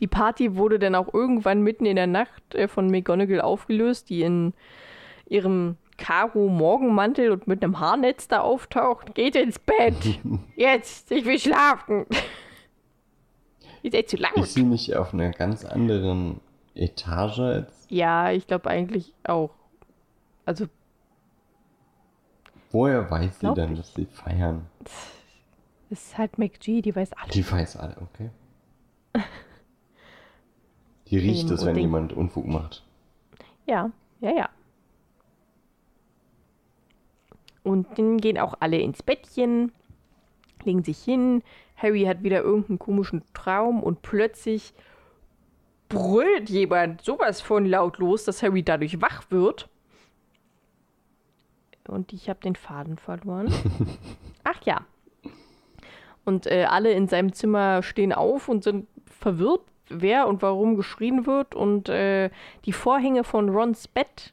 Die 0.01 0.07
Party 0.07 0.57
wurde 0.57 0.79
dann 0.79 0.95
auch 0.95 1.13
irgendwann 1.13 1.63
mitten 1.63 1.87
in 1.87 1.97
der 1.97 2.07
Nacht 2.07 2.55
äh, 2.55 2.69
von 2.69 2.89
McGonagall 2.89 3.41
aufgelöst, 3.41 4.11
die 4.11 4.23
in 4.23 4.53
ihrem 5.29 5.77
Karo-Morgenmantel 5.97 7.31
und 7.31 7.47
mit 7.47 7.63
einem 7.63 7.81
Haarnetz 7.81 8.29
da 8.29 8.41
auftaucht. 8.41 9.15
Geht 9.15 9.37
ins 9.37 9.59
Bett! 9.59 9.95
Jetzt! 10.57 11.11
Ich 11.11 11.25
will 11.25 11.39
schlafen! 11.39 12.07
Ihr 13.85 13.91
seid 13.91 14.09
zu 14.09 14.17
laut! 14.17 14.35
Ist 14.39 14.55
sie 14.55 14.63
nicht 14.63 14.97
auf 14.97 15.13
einer 15.13 15.31
ganz 15.31 15.63
anderen 15.63 16.41
Etage 16.75 17.39
als. 17.39 17.87
Ja, 17.91 18.31
ich 18.31 18.47
glaube 18.47 18.71
eigentlich 18.71 19.13
auch. 19.25 19.51
Also, 20.47 20.67
Woher 22.71 23.11
weiß 23.11 23.41
sie 23.41 23.53
denn, 23.55 23.73
ich. 23.73 23.79
dass 23.79 23.95
sie 23.95 24.07
feiern? 24.07 24.67
es 25.91 26.07
ist 26.07 26.19
halt 26.19 26.39
McG, 26.39 26.81
die 26.81 26.97
weiß 26.97 27.13
alles. 27.13 27.35
Die 27.35 27.49
weiß 27.53 27.77
alle, 27.77 27.97
okay. 28.01 28.31
Die 31.09 31.19
riecht 31.19 31.45
Eben, 31.45 31.55
es, 31.55 31.65
wenn 31.67 31.77
jemand 31.77 32.15
Unfug 32.15 32.47
macht. 32.47 32.83
Ja, 33.67 33.91
ja, 34.21 34.31
ja. 34.35 34.49
Und 37.63 37.99
dann 37.99 38.17
gehen 38.17 38.39
auch 38.39 38.55
alle 38.61 38.79
ins 38.79 39.03
Bettchen, 39.03 39.73
legen 40.65 40.83
sich 40.83 40.99
hin. 41.05 41.43
Harry 41.85 42.05
hat 42.05 42.23
wieder 42.23 42.43
irgendeinen 42.43 42.79
komischen 42.79 43.23
Traum 43.35 43.83
und 43.83 44.01
plötzlich 44.01 44.73
brüllt 45.91 46.49
jemand 46.49 47.03
sowas 47.03 47.43
von 47.43 47.67
laut 47.67 47.99
los, 47.99 48.25
dass 48.25 48.43
Harry 48.43 48.63
dadurch 48.63 49.03
wach 49.03 49.31
wird. 49.31 49.69
Und 51.87 52.15
ich 52.15 52.31
habe 52.31 52.41
den 52.41 52.57
Faden 52.57 52.97
verloren. 52.97 53.53
Ach 54.45 54.61
ja. 54.65 54.87
Und 56.25 56.47
äh, 56.47 56.65
alle 56.65 56.93
in 56.93 57.07
seinem 57.07 57.35
Zimmer 57.35 57.83
stehen 57.83 58.15
auf 58.15 58.49
und 58.49 58.65
sind 58.65 58.89
verwirrt, 59.05 59.61
wer 59.91 60.27
und 60.27 60.41
warum 60.41 60.77
geschrien 60.77 61.27
wird. 61.27 61.55
Und 61.55 61.91
äh, 61.91 62.31
die 62.65 62.73
Vorhänge 62.73 63.25
von 63.25 63.51
Rons 63.51 63.89
Bett, 63.89 64.33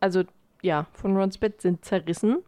also 0.00 0.24
ja, 0.60 0.86
von 0.92 1.16
Rons 1.16 1.38
Bett 1.38 1.62
sind 1.62 1.82
zerrissen. 1.82 2.42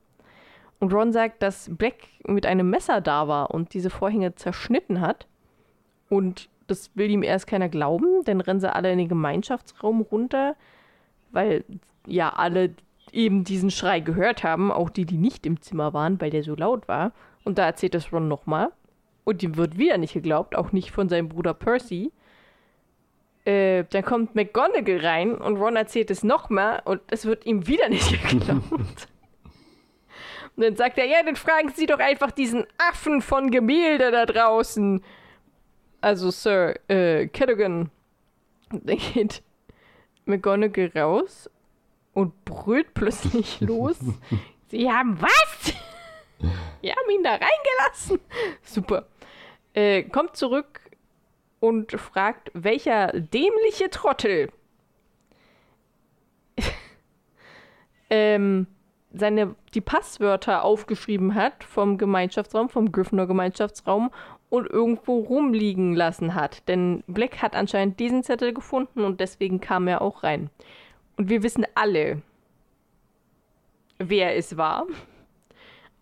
Und 0.79 0.93
Ron 0.93 1.12
sagt, 1.12 1.43
dass 1.43 1.70
Black 1.72 1.95
mit 2.27 2.47
einem 2.47 2.68
Messer 2.68 3.01
da 3.01 3.29
war 3.29 3.51
und 3.51 3.72
diese 3.74 3.91
Vorhänge 3.91 4.35
zerschnitten 4.35 5.01
hat. 5.01 5.27
Und 6.09 6.49
das 6.66 6.91
will 6.95 7.11
ihm 7.11 7.22
erst 7.22 7.47
keiner 7.47 7.68
glauben, 7.68 8.24
dann 8.24 8.41
rennen 8.41 8.61
sie 8.61 8.72
alle 8.72 8.93
in 8.93 8.99
den 8.99 9.09
Gemeinschaftsraum 9.09 10.03
runter, 10.03 10.57
weil 11.31 11.64
ja 12.07 12.31
alle 12.31 12.74
eben 13.12 13.45
diesen 13.45 13.70
Schrei 13.70 14.01
gehört 14.01 14.45
haben, 14.45 14.70
auch 14.70 14.91
die, 14.91 15.07
die 15.07 15.16
nicht 15.16 15.47
im 15.47 15.61
Zimmer 15.61 15.95
waren, 15.95 16.20
weil 16.20 16.31
der 16.31 16.43
so 16.43 16.55
laut 16.55 16.89
war. 16.89 17.12
Und 17.45 17.59
da 17.59 17.64
erzählt 17.64 17.95
das 17.95 18.12
Ron 18.12 18.29
nochmal. 18.29 18.70
Und 19.24 19.43
ihm 19.43 19.57
wird 19.57 19.79
wieder 19.79 19.99
nicht 19.99 20.14
geglaubt, 20.14 20.57
auch 20.57 20.72
nicht 20.72 20.91
von 20.91 21.09
seinem 21.09 21.29
Bruder 21.29 21.55
Percy. 21.55 22.12
Äh, 23.45 23.85
dann 23.91 24.05
kommt 24.05 24.35
McGonagall 24.35 24.99
rein 24.99 25.35
und 25.37 25.57
Ron 25.57 25.77
erzählt 25.77 26.11
es 26.11 26.24
nochmal 26.24 26.83
und 26.85 27.01
es 27.09 27.24
wird 27.27 27.47
ihm 27.47 27.66
wieder 27.66 27.89
nicht 27.89 28.11
geglaubt. 28.29 29.09
Und 30.57 30.63
dann 30.63 30.77
sagt 30.77 30.97
er, 30.97 31.05
ja, 31.05 31.23
dann 31.23 31.37
fragen 31.37 31.71
Sie 31.75 31.85
doch 31.85 31.99
einfach 31.99 32.31
diesen 32.31 32.67
Affen 32.79 33.21
von 33.21 33.51
Gemälde 33.51 34.11
da 34.11 34.25
draußen. 34.25 35.05
Also 36.01 36.31
Sir 36.31 36.77
äh, 36.89 37.27
Cadogan. 37.29 37.91
Dann 38.71 38.97
geht 38.97 39.43
McGonagall 40.25 40.91
raus 40.97 41.51
und 42.15 42.45
brüllt 42.47 42.95
plötzlich 42.95 43.61
los. 43.61 43.99
Sie 44.69 44.91
haben 44.91 45.21
was? 45.21 45.75
Wir 46.81 46.93
haben 46.93 47.11
ihn 47.11 47.23
da 47.23 47.33
reingelassen. 47.33 48.21
Super. 48.63 49.07
Äh, 49.75 50.05
kommt 50.05 50.37
zurück 50.37 50.81
und 51.61 51.93
fragt, 51.93 52.51
welcher 52.55 53.09
dämliche 53.13 53.91
Trottel 53.91 54.51
ähm, 58.11 58.67
seine, 59.19 59.55
die 59.75 59.81
Passwörter 59.81 60.64
aufgeschrieben 60.64 61.35
hat 61.35 61.64
vom 61.64 61.99
Gemeinschaftsraum, 61.99 62.69
vom 62.69 62.93
Gryffindor 62.93 63.27
Gemeinschaftsraum 63.27 64.11
und 64.49 64.69
irgendwo 64.69 65.21
rumliegen 65.21 65.95
lassen 65.95 66.35
hat. 66.35 66.69
Denn 66.69 67.03
Black 67.07 67.43
hat 67.43 67.57
anscheinend 67.57 67.99
diesen 67.99 68.23
Zettel 68.23 68.53
gefunden 68.53 69.05
und 69.05 69.21
deswegen 69.21 69.61
kam 69.61 69.89
er 69.89 70.03
auch 70.03 70.23
rein. 70.23 70.51
Und 71.17 71.29
wir 71.31 71.43
wissen 71.43 71.67
alle, 71.75 72.23
wer 73.99 74.37
es 74.37 74.57
war. 74.57 74.87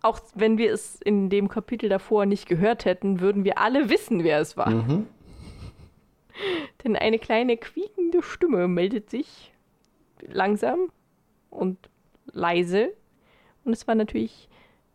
Auch 0.01 0.19
wenn 0.35 0.57
wir 0.57 0.71
es 0.71 1.01
in 1.01 1.29
dem 1.29 1.49
Kapitel 1.49 1.89
davor 1.89 2.25
nicht 2.25 2.47
gehört 2.47 2.85
hätten, 2.85 3.21
würden 3.21 3.43
wir 3.43 3.57
alle 3.57 3.89
wissen, 3.89 4.23
wer 4.23 4.39
es 4.39 4.55
war. 4.55 4.69
Mhm. 4.69 5.07
Denn 6.83 6.95
eine 6.95 7.17
kleine 7.17 7.57
quiekende 7.57 8.21
Stimme 8.21 8.67
meldet 8.67 9.09
sich 9.09 9.51
langsam 10.21 10.91
und 11.49 11.89
leise. 12.31 12.93
Und 13.65 13.73
es 13.73 13.87
war 13.87 13.95
natürlich 13.95 14.47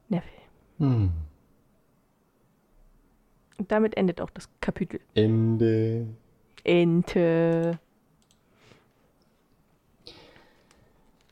Neville. 0.09 0.31
Hm. 0.79 1.11
Und 3.59 3.71
damit 3.71 3.97
endet 3.97 4.21
auch 4.21 4.31
das 4.31 4.49
Kapitel. 4.61 5.01
Ende. 5.15 6.07
Ente. 6.65 7.79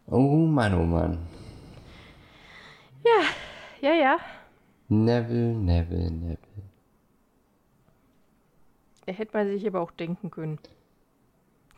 Oh 0.07 0.47
Mann, 0.47 0.75
oh 0.75 0.85
Mann. 0.85 1.19
Ja, 3.81 3.93
ja. 3.95 4.19
Neville, 4.89 5.55
Neville, 5.55 6.11
Neville. 6.11 6.39
Er 9.07 9.15
hätte 9.15 9.37
man 9.37 9.47
sich 9.49 9.67
aber 9.67 9.81
auch 9.81 9.91
denken 9.93 10.31
können. 10.31 10.59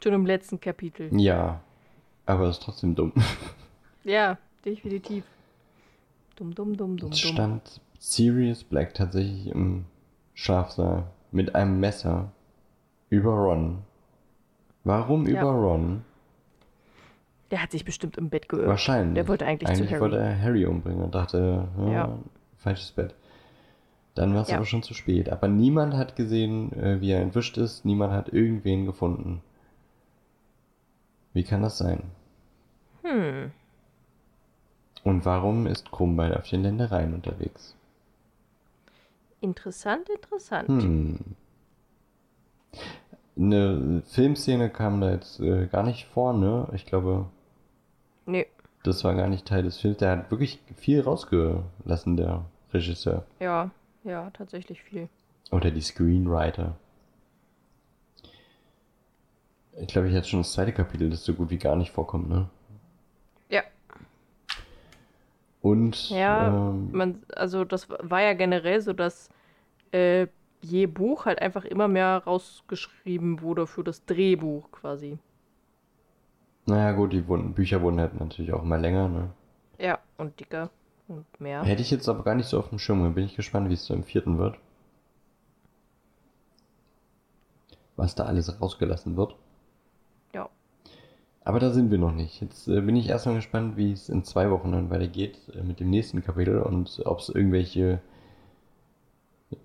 Schon 0.02 0.14
im 0.14 0.26
letzten 0.26 0.60
Kapitel. 0.60 1.10
Ja, 1.20 1.60
aber 2.26 2.48
ist 2.48 2.62
trotzdem 2.62 2.94
dumm. 2.94 3.12
Ja, 4.02 4.38
definitiv. 4.64 5.24
Dumm, 6.40 6.54
dumm, 6.54 6.74
dumm, 6.74 6.96
dumm, 6.96 7.10
Es 7.12 7.18
stand 7.20 7.82
Sirius 7.98 8.64
Black 8.64 8.94
tatsächlich 8.94 9.48
im 9.48 9.84
Schlafsaal 10.32 11.04
mit 11.32 11.54
einem 11.54 11.78
Messer 11.80 12.32
über 13.10 13.32
Ron. 13.34 13.80
Warum 14.84 15.26
Ja. 15.28 15.42
über 15.42 15.50
Ron? 15.50 16.02
Der 17.50 17.62
hat 17.62 17.72
sich 17.72 17.84
bestimmt 17.84 18.16
im 18.16 18.30
Bett 18.30 18.48
geirrt. 18.48 18.68
Wahrscheinlich. 18.68 19.16
Der 19.16 19.28
wollte 19.28 19.44
eigentlich, 19.44 19.68
Eigentlich 19.68 19.88
zu 19.88 19.90
Harry. 19.92 20.00
wollte 20.00 20.16
er 20.18 20.40
Harry 20.40 20.64
umbringen 20.64 21.02
und 21.02 21.14
dachte, 21.14 21.68
ja, 21.76 21.92
Ja. 21.92 22.18
falsches 22.56 22.92
Bett. 22.92 23.14
Dann 24.14 24.32
war 24.34 24.40
es 24.40 24.48
Ja. 24.48 24.56
aber 24.56 24.64
schon 24.64 24.82
zu 24.82 24.94
spät. 24.94 25.28
Aber 25.28 25.46
niemand 25.46 25.92
hat 25.92 26.16
gesehen, 26.16 26.72
äh, 26.72 27.02
wie 27.02 27.10
er 27.10 27.20
entwischt 27.20 27.58
ist. 27.58 27.84
Niemand 27.84 28.14
hat 28.14 28.32
irgendwen 28.32 28.86
gefunden. 28.86 29.42
Wie 31.34 31.44
kann 31.44 31.60
das 31.60 31.76
sein? 31.76 32.04
Hm. 33.02 33.50
Und 35.04 35.24
warum 35.24 35.66
ist 35.66 35.90
Krummbeil 35.90 36.34
auf 36.36 36.48
den 36.48 36.62
Ländereien 36.62 37.14
unterwegs? 37.14 37.74
Interessant, 39.40 40.08
interessant. 40.08 40.68
Hm. 40.68 41.18
Eine 43.36 44.02
Filmszene 44.06 44.68
kam 44.68 45.00
da 45.00 45.10
jetzt 45.10 45.40
äh, 45.40 45.66
gar 45.66 45.82
nicht 45.82 46.06
vor, 46.06 46.34
ne? 46.34 46.68
Ich 46.74 46.84
glaube, 46.84 47.26
Nee, 48.26 48.46
das 48.82 49.02
war 49.04 49.14
gar 49.14 49.28
nicht 49.28 49.46
Teil 49.46 49.62
des 49.62 49.78
Films. 49.78 49.98
Der 49.98 50.10
hat 50.10 50.30
wirklich 50.30 50.60
viel 50.76 51.00
rausgelassen, 51.00 52.16
der 52.16 52.44
Regisseur. 52.72 53.24
ja, 53.40 53.70
ja, 54.04 54.30
tatsächlich 54.30 54.82
viel. 54.82 55.08
Oder 55.50 55.70
die 55.70 55.80
Screenwriter. 55.82 56.76
Ich 59.78 59.88
glaube, 59.88 60.08
ich 60.08 60.14
hatte 60.16 60.28
schon 60.28 60.40
das 60.40 60.52
zweite 60.52 60.72
Kapitel, 60.72 61.10
das 61.10 61.24
so 61.24 61.34
gut 61.34 61.50
wie 61.50 61.58
gar 61.58 61.76
nicht 61.76 61.90
vorkommt, 61.90 62.28
ne? 62.28 62.48
Ja. 63.48 63.62
Und 65.62 66.10
Ja, 66.10 66.48
ähm, 66.48 66.90
Man, 66.92 67.22
also 67.36 67.64
das 67.64 67.88
war 67.90 68.22
ja 68.22 68.32
generell 68.34 68.80
so, 68.80 68.92
dass 68.92 69.28
äh, 69.92 70.26
je 70.62 70.86
Buch 70.86 71.26
halt 71.26 71.40
einfach 71.40 71.64
immer 71.64 71.88
mehr 71.88 72.22
rausgeschrieben 72.24 73.42
wurde 73.42 73.66
für 73.66 73.84
das 73.84 74.04
Drehbuch 74.06 74.70
quasi. 74.72 75.18
naja 76.66 76.92
gut, 76.92 77.12
die 77.12 77.26
wurden, 77.28 77.52
Bücher 77.54 77.82
wurden 77.82 78.00
halt 78.00 78.18
natürlich 78.18 78.52
auch 78.52 78.62
immer 78.62 78.78
länger, 78.78 79.08
ne? 79.08 79.30
Ja, 79.78 79.98
und 80.18 80.38
dicker 80.38 80.70
und 81.08 81.24
mehr. 81.40 81.62
Hätte 81.64 81.82
ich 81.82 81.90
jetzt 81.90 82.08
aber 82.08 82.22
gar 82.22 82.34
nicht 82.34 82.46
so 82.48 82.58
auf 82.58 82.68
dem 82.68 82.78
Schirm. 82.78 83.14
Bin 83.14 83.24
ich 83.24 83.36
gespannt, 83.36 83.68
wie 83.68 83.74
es 83.74 83.84
so 83.84 83.94
im 83.94 84.04
vierten 84.04 84.38
wird. 84.38 84.56
Was 87.96 88.14
da 88.14 88.24
alles 88.24 88.60
rausgelassen 88.60 89.16
wird. 89.16 89.36
Aber 91.50 91.58
da 91.58 91.70
sind 91.70 91.90
wir 91.90 91.98
noch 91.98 92.12
nicht. 92.12 92.40
Jetzt 92.40 92.68
äh, 92.68 92.80
bin 92.80 92.94
ich 92.94 93.08
erstmal 93.08 93.34
gespannt, 93.34 93.76
wie 93.76 93.90
es 93.90 94.08
in 94.08 94.22
zwei 94.22 94.52
Wochen 94.52 94.70
dann 94.70 94.88
weitergeht 94.88 95.36
äh, 95.52 95.64
mit 95.64 95.80
dem 95.80 95.90
nächsten 95.90 96.22
Kapitel 96.22 96.62
und 96.62 97.02
ob 97.04 97.18
es 97.18 97.28
irgendwelche 97.28 97.98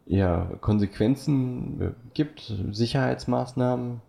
ja, 0.08 0.46
Konsequenzen 0.62 1.80
äh, 1.80 1.92
gibt, 2.16 2.52
Sicherheitsmaßnahmen, 2.72 4.02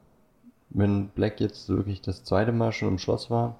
wenn 0.70 1.08
Black 1.08 1.38
jetzt 1.38 1.68
wirklich 1.68 2.00
das 2.00 2.24
zweite 2.24 2.50
Mal 2.50 2.72
schon 2.72 2.88
im 2.88 2.98
Schloss 2.98 3.28
war. 3.28 3.58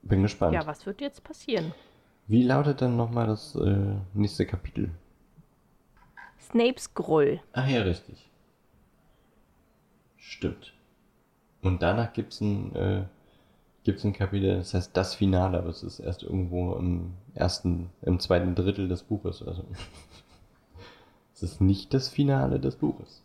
Bin 0.00 0.22
gespannt. 0.22 0.54
Ja, 0.54 0.66
was 0.66 0.86
wird 0.86 1.02
jetzt 1.02 1.22
passieren? 1.22 1.74
Wie 2.28 2.44
lautet 2.44 2.80
dann 2.80 2.96
nochmal 2.96 3.26
das 3.26 3.54
äh, 3.56 3.96
nächste 4.14 4.46
Kapitel? 4.46 4.90
Snapes 6.40 6.94
Groll. 6.94 7.42
Ach 7.52 7.68
ja, 7.68 7.82
richtig. 7.82 8.30
Stimmt. 10.16 10.73
Und 11.64 11.82
danach 11.82 12.12
gibt's 12.12 12.40
ein, 12.40 12.76
äh, 12.76 13.04
gibt's 13.84 14.04
ein 14.04 14.12
Kapitel, 14.12 14.58
das 14.58 14.74
heißt 14.74 14.94
das 14.94 15.14
Finale, 15.14 15.58
aber 15.58 15.70
es 15.70 15.82
ist 15.82 15.98
erst 15.98 16.22
irgendwo 16.22 16.74
im 16.74 17.14
ersten, 17.34 17.90
im 18.02 18.20
zweiten 18.20 18.54
Drittel 18.54 18.86
des 18.86 19.02
Buches. 19.02 19.42
Also 19.42 19.64
es 21.34 21.42
ist 21.42 21.60
nicht 21.62 21.94
das 21.94 22.08
Finale 22.08 22.60
des 22.60 22.76
Buches. 22.76 23.22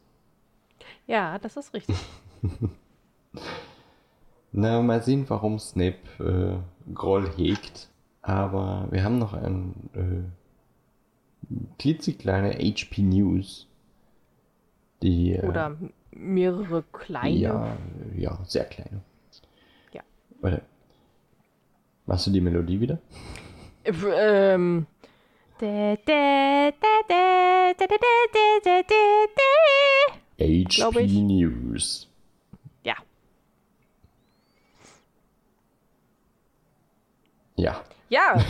Ja, 1.05 1.37
das 1.37 1.57
ist 1.57 1.73
richtig. 1.73 1.97
Na, 4.51 4.81
mal 4.81 5.03
sehen, 5.03 5.25
warum 5.27 5.59
Snape 5.59 5.97
äh, 6.19 6.93
Groll 6.93 7.29
hegt. 7.35 7.89
Aber 8.21 8.87
wir 8.89 9.03
haben 9.03 9.19
noch 9.19 9.33
ein 9.33 9.73
äh, 9.93 10.23
klitzekleine 11.77 12.53
HP 12.53 13.01
News. 13.01 13.67
Die, 15.01 15.33
äh, 15.33 15.45
Oder 15.45 15.77
mehrere 16.19 16.83
kleine. 16.91 17.37
Ja, 17.37 17.77
ja, 18.15 18.39
sehr 18.45 18.65
kleine. 18.65 19.01
Ja. 19.93 20.01
Warte. 20.41 20.61
Machst 22.05 22.27
du 22.27 22.31
die 22.31 22.41
Melodie 22.41 22.79
wieder? 22.79 22.99
Äh, 23.83 23.91
ähm. 24.53 24.87
HP 30.81 31.07
News. 31.21 32.07
Ja. 32.83 32.95
Ja. 37.55 37.83
Ja. 38.09 38.33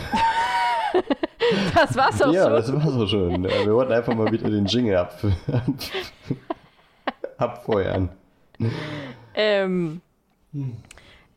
das 1.74 1.96
war's 1.96 2.22
auch 2.22 2.32
ja, 2.32 2.42
schon. 2.44 2.50
Ja, 2.52 2.56
das 2.56 2.72
war's 2.72 2.94
auch 2.94 3.08
schon. 3.08 3.44
Äh, 3.44 3.66
wir 3.66 3.74
wollten 3.74 3.92
einfach 3.92 4.14
mal 4.14 4.30
wieder 4.32 4.48
den 4.48 4.66
Jingle 4.66 4.96
ab. 4.96 5.20
abfeuern. 7.40 8.10
Ähm, 9.34 10.00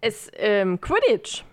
es, 0.01 0.29
ähm, 0.35 0.79
Quidditch. 0.81 1.43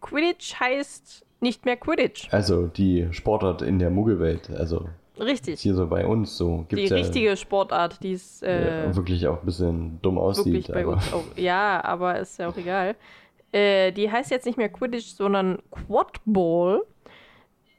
Quidditch 0.00 0.54
heißt 0.58 1.26
nicht 1.40 1.64
mehr 1.64 1.76
Quidditch. 1.76 2.28
Also 2.32 2.66
die 2.66 3.08
Sportart 3.12 3.62
in 3.62 3.78
der 3.78 3.90
Muggelwelt, 3.90 4.50
also 4.50 4.88
Richtig. 5.18 5.60
hier 5.60 5.74
so 5.74 5.86
bei 5.86 6.06
uns 6.06 6.36
so 6.36 6.66
Die 6.70 6.76
gibt's 6.76 6.90
ja, 6.90 6.96
richtige 6.96 7.36
Sportart, 7.36 8.02
die 8.02 8.12
ist 8.12 8.42
äh, 8.42 8.86
ja 8.86 8.96
wirklich 8.96 9.26
auch 9.26 9.40
ein 9.40 9.46
bisschen 9.46 9.98
dumm 10.02 10.18
aussieht. 10.18 10.70
aber 10.70 10.96
auch. 10.96 11.24
Ja, 11.36 11.82
aber 11.84 12.18
ist 12.18 12.38
ja 12.38 12.48
auch 12.48 12.56
egal. 12.56 12.96
Äh, 13.52 13.92
die 13.92 14.10
heißt 14.10 14.30
jetzt 14.30 14.46
nicht 14.46 14.58
mehr 14.58 14.68
Quidditch, 14.68 15.14
sondern 15.14 15.58
Quadball. 15.70 16.82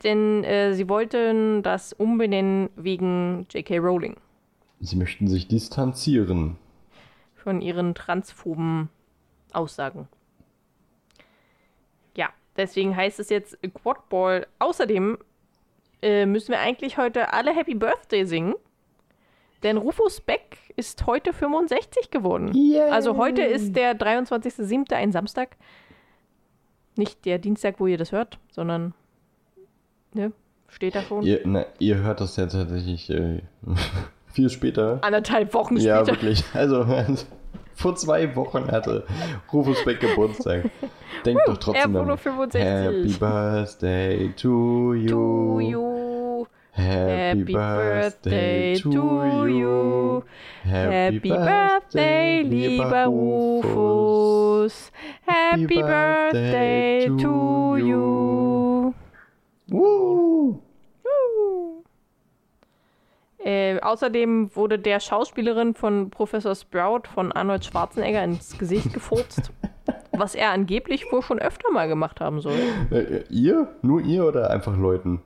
Denn 0.03 0.43
äh, 0.43 0.73
sie 0.73 0.89
wollten 0.89 1.61
das 1.61 1.93
umbenennen 1.93 2.69
wegen 2.75 3.45
J.K. 3.51 3.77
Rowling. 3.77 4.15
Sie 4.81 4.95
möchten 4.95 5.27
sich 5.27 5.47
distanzieren. 5.47 6.57
von 7.35 7.61
ihren 7.61 7.95
transphoben 7.95 8.89
Aussagen. 9.51 10.07
Ja, 12.15 12.29
deswegen 12.57 12.95
heißt 12.95 13.19
es 13.19 13.29
jetzt 13.29 13.57
Quadball. 13.73 14.45
Außerdem 14.59 15.17
äh, 16.01 16.25
müssen 16.25 16.51
wir 16.51 16.59
eigentlich 16.59 16.97
heute 16.97 17.33
alle 17.33 17.55
Happy 17.55 17.75
Birthday 17.75 18.25
singen. 18.25 18.55
Denn 19.63 19.77
Rufus 19.77 20.21
Beck 20.21 20.57
ist 20.75 21.05
heute 21.05 21.33
65 21.33 22.09
geworden. 22.09 22.51
Yay. 22.53 22.89
Also 22.89 23.17
heute 23.17 23.43
ist 23.43 23.75
der 23.75 23.97
23.07. 23.97 24.93
ein 24.93 25.11
Samstag. 25.11 25.57
Nicht 26.95 27.25
der 27.25 27.37
Dienstag, 27.37 27.79
wo 27.79 27.87
ihr 27.87 27.97
das 27.97 28.11
hört, 28.11 28.39
sondern 28.51 28.93
ne, 30.13 30.31
steht 30.67 30.95
da 30.95 31.01
schon. 31.03 31.23
Ihr, 31.23 31.41
na, 31.45 31.65
ihr 31.79 31.97
hört 31.97 32.21
das 32.21 32.35
ja 32.35 32.47
tatsächlich 32.47 33.09
äh, 33.09 33.41
viel 34.33 34.49
später. 34.49 34.99
Anderthalb 35.01 35.53
Wochen 35.53 35.77
Ja, 35.77 35.97
später. 35.97 36.11
wirklich. 36.13 36.43
Also, 36.53 36.85
vor 37.75 37.95
zwei 37.95 38.35
Wochen 38.35 38.71
hatte 38.71 39.05
Rufus 39.51 39.83
Beck 39.85 39.99
Geburtstag. 39.99 40.69
Denkt 41.25 41.41
doch 41.47 41.57
trotzdem 41.57 41.93
daran. 41.93 42.17
65. 42.17 42.61
Happy 42.63 43.13
Birthday 43.19 44.29
to 44.35 44.93
you. 44.93 45.07
To 45.07 45.59
you. 45.59 46.47
Happy, 46.73 47.43
Birthday 47.53 48.75
to 48.81 49.45
you. 49.45 50.23
Happy 50.63 51.19
Birthday, 51.19 52.41
lieber 52.43 53.05
Rufus. 53.07 54.91
Happy 55.27 55.65
Birthday 55.67 57.07
to 57.07 57.75
you. 57.77 58.93
Woo. 59.69 60.60
Äh, 63.43 63.79
außerdem 63.79 64.55
wurde 64.55 64.77
der 64.77 64.99
Schauspielerin 64.99 65.73
von 65.73 66.09
Professor 66.09 66.53
Sprout 66.55 67.03
von 67.13 67.31
Arnold 67.31 67.65
Schwarzenegger 67.65 68.23
ins 68.23 68.57
Gesicht 68.57 68.93
gefurzt, 68.93 69.51
was 70.11 70.35
er 70.35 70.51
angeblich 70.51 71.11
wohl 71.11 71.23
schon 71.23 71.39
öfter 71.39 71.71
mal 71.71 71.87
gemacht 71.87 72.21
haben 72.21 72.39
soll. 72.39 72.59
Äh, 72.91 73.23
ihr? 73.29 73.67
Nur 73.81 74.01
ihr 74.01 74.25
oder 74.25 74.51
einfach 74.51 74.77
Leuten? 74.77 75.21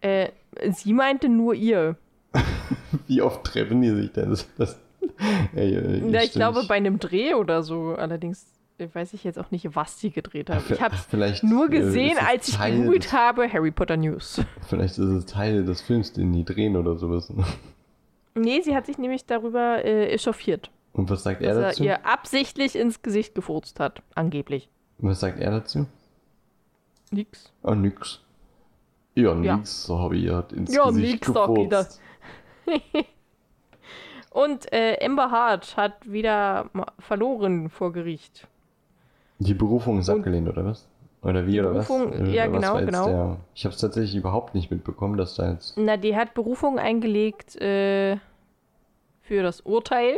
Äh, 0.00 0.30
sie 0.70 0.92
meinte 0.92 1.28
nur 1.28 1.54
ihr. 1.54 1.96
Wie 3.06 3.20
oft 3.20 3.44
treffen 3.44 3.82
die 3.82 3.90
sich 3.90 4.12
denn? 4.12 4.30
Das, 4.30 4.48
das, 4.56 4.78
Ey, 5.54 5.74
äh, 5.74 6.10
Ja, 6.10 6.22
ich 6.22 6.32
glaube 6.32 6.64
bei 6.68 6.76
einem 6.76 6.98
Dreh 6.98 7.34
oder 7.34 7.62
so. 7.62 7.94
Allerdings 7.96 8.46
weiß 8.78 9.12
ich 9.14 9.24
jetzt 9.24 9.38
auch 9.38 9.50
nicht, 9.50 9.74
was 9.74 9.98
sie 9.98 10.10
gedreht 10.10 10.50
haben. 10.50 10.62
Ich 10.70 10.80
habe 10.80 10.94
es 10.94 11.04
Vielleicht, 11.06 11.42
nur 11.44 11.66
äh, 11.66 11.68
gesehen, 11.70 12.16
es 12.20 12.24
als 12.26 12.48
ich 12.48 12.54
Teil 12.56 12.76
gegoogelt 12.78 13.04
des- 13.04 13.12
habe, 13.12 13.52
Harry 13.52 13.70
Potter 13.70 13.96
News. 13.96 14.40
Vielleicht 14.68 14.98
ist 14.98 14.98
es 15.10 15.26
Teil 15.26 15.64
des 15.64 15.80
Films, 15.80 16.12
den 16.12 16.32
die 16.32 16.44
drehen 16.44 16.76
oder 16.76 16.96
sowas. 16.96 17.32
Nee, 18.34 18.60
sie 18.60 18.76
hat 18.76 18.86
sich 18.86 18.98
nämlich 18.98 19.24
darüber 19.26 19.84
äh, 19.84 20.10
echauffiert, 20.12 20.70
Und 20.92 21.10
was 21.10 21.24
sagt 21.24 21.42
er 21.42 21.48
dass 21.54 21.56
er 21.58 21.68
dazu? 21.70 21.82
ihr 21.84 22.06
absichtlich 22.06 22.76
ins 22.76 23.02
Gesicht 23.02 23.34
gefurzt 23.34 23.80
hat. 23.80 24.00
Angeblich. 24.14 24.68
Was 24.98 25.20
sagt 25.20 25.40
er 25.40 25.50
dazu? 25.50 25.86
Nix. 27.10 27.52
Oh, 27.64 27.74
nix. 27.74 28.20
Ja, 29.16 29.34
Ja. 29.42 29.56
nix, 29.56 29.84
so 29.84 29.98
habe 29.98 30.16
ich 30.16 30.24
ihr 30.24 30.46
ins 30.54 30.72
Ja, 30.72 30.86
Gesicht 30.86 31.12
nix, 31.14 31.26
gefurzt. 31.26 32.00
Und 34.30 34.72
äh, 34.72 34.98
Amber 35.04 35.30
Hart 35.30 35.76
hat 35.76 36.08
wieder 36.10 36.70
verloren 36.98 37.70
vor 37.70 37.92
Gericht. 37.92 38.46
Die 39.38 39.54
Berufung 39.54 39.98
ist 40.00 40.08
Und- 40.08 40.18
abgelehnt, 40.18 40.48
oder 40.48 40.64
was? 40.64 40.88
Oder 41.22 41.46
wie, 41.46 41.58
oder 41.60 41.70
Berufung, 41.70 42.12
was? 42.12 42.20
Äh, 42.20 42.32
ja, 42.32 42.44
was 42.52 42.60
genau, 42.60 42.76
genau. 42.78 43.06
Der, 43.06 43.36
ich 43.54 43.64
habe 43.64 43.74
es 43.74 43.80
tatsächlich 43.80 44.14
überhaupt 44.16 44.54
nicht 44.54 44.70
mitbekommen, 44.70 45.16
dass 45.16 45.34
da 45.34 45.50
jetzt... 45.50 45.76
Na, 45.76 45.96
die 45.96 46.14
hat 46.14 46.34
Berufung 46.34 46.78
eingelegt 46.78 47.56
äh, 47.56 48.18
für 49.22 49.42
das 49.42 49.60
Urteil 49.62 50.14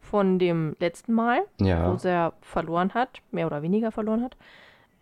von 0.00 0.38
dem 0.38 0.76
letzten 0.78 1.12
Mal. 1.14 1.40
wo 1.58 1.64
Ja, 1.64 1.98
sie 1.98 2.08
ja 2.08 2.32
verloren 2.42 2.94
hat, 2.94 3.20
mehr 3.32 3.46
oder 3.46 3.62
weniger 3.62 3.90
verloren 3.90 4.22
hat. 4.22 4.36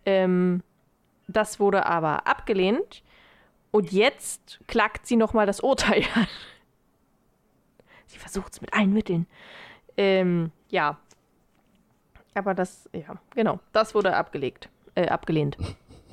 Ähm, 0.05 0.63
das 1.27 1.59
wurde 1.59 1.85
aber 1.85 2.25
abgelehnt 2.27 3.03
und 3.71 3.91
jetzt 3.91 4.59
klagt 4.67 5.05
sie 5.05 5.15
nochmal 5.15 5.45
das 5.45 5.59
Urteil 5.61 6.03
an. 6.15 6.27
Sie 8.07 8.17
versucht 8.17 8.53
es 8.53 8.61
mit 8.61 8.73
allen 8.73 8.91
Mitteln. 8.91 9.27
Ähm, 9.95 10.51
ja. 10.69 10.97
Aber 12.39 12.53
das, 12.53 12.89
ja, 12.93 13.19
genau. 13.31 13.59
Das 13.73 13.93
wurde 13.93 14.15
abgelegt. 14.15 14.69
Äh, 14.95 15.09
abgelehnt. 15.09 15.57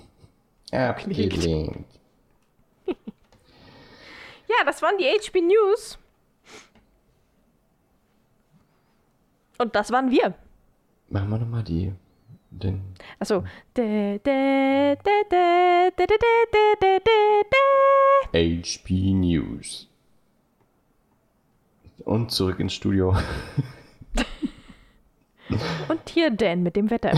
abgelehnt. 0.72 1.36
ja, 4.48 4.56
das 4.64 4.82
waren 4.82 4.98
die 4.98 5.04
HP 5.04 5.40
News. 5.40 5.96
Und 9.56 9.76
das 9.76 9.92
waren 9.92 10.10
wir. 10.10 10.34
Machen 11.10 11.30
wir 11.30 11.38
nochmal 11.38 11.62
die. 11.62 11.92
Den. 12.50 12.82
Achso. 13.20 13.44
HP 18.34 19.12
News. 19.12 19.88
Und 22.04 22.32
zurück 22.32 22.58
ins 22.58 22.74
Studio. 22.74 23.16
Und 25.88 26.08
hier 26.08 26.30
Dan 26.30 26.62
mit 26.62 26.76
dem 26.76 26.90
Wetter. 26.90 27.12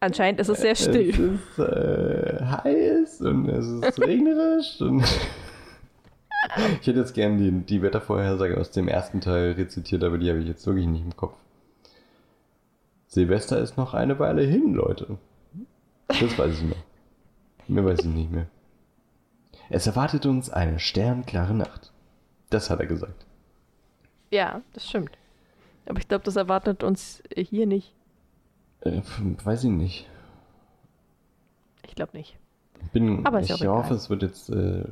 Anscheinend 0.00 0.40
ist 0.40 0.48
es 0.48 0.60
sehr 0.60 0.72
Es 0.72 0.82
still. 0.82 1.10
ist 1.10 1.58
äh, 1.58 2.44
heiß 2.44 3.20
und 3.20 3.48
es 3.48 3.66
ist 3.66 4.00
regnerisch. 4.00 4.80
Ich 6.80 6.86
hätte 6.88 6.98
jetzt 6.98 7.14
gern 7.14 7.38
die, 7.38 7.50
die 7.52 7.80
Wettervorhersage 7.82 8.58
aus 8.58 8.72
dem 8.72 8.88
ersten 8.88 9.20
Teil 9.20 9.52
rezitiert, 9.52 10.02
aber 10.02 10.18
die 10.18 10.28
habe 10.28 10.40
ich 10.40 10.48
jetzt 10.48 10.66
wirklich 10.66 10.86
nicht 10.88 11.04
im 11.04 11.16
Kopf. 11.16 11.36
Silvester 13.06 13.58
ist 13.58 13.76
noch 13.78 13.94
eine 13.94 14.18
Weile 14.18 14.42
hin, 14.42 14.74
Leute. 14.74 15.18
Das 16.08 16.36
weiß 16.36 16.54
ich 16.58 16.64
noch. 16.64 16.76
Mehr 17.68 17.84
weiß 17.84 18.00
ich 18.00 18.06
nicht 18.06 18.32
mehr. 18.32 18.46
Es 19.70 19.86
erwartet 19.86 20.26
uns 20.26 20.50
eine 20.50 20.80
sternklare 20.80 21.54
Nacht. 21.54 21.91
Das 22.52 22.70
hat 22.70 22.80
er 22.80 22.86
gesagt. 22.86 23.26
Ja, 24.30 24.60
das 24.72 24.88
stimmt. 24.88 25.10
Aber 25.86 25.98
ich 25.98 26.06
glaube, 26.08 26.24
das 26.24 26.36
erwartet 26.36 26.84
uns 26.84 27.22
hier 27.34 27.66
nicht. 27.66 27.92
Äh, 28.82 29.00
weiß 29.44 29.64
ich 29.64 29.70
nicht. 29.70 30.08
Ich 31.86 31.94
glaube 31.94 32.16
nicht. 32.16 32.36
Bin, 32.92 33.24
Aber 33.26 33.40
ich 33.40 33.52
hoffe, 33.52 33.64
egal. 33.64 33.92
es 33.92 34.10
wird 34.10 34.22
jetzt 34.22 34.48
äh, 34.50 34.84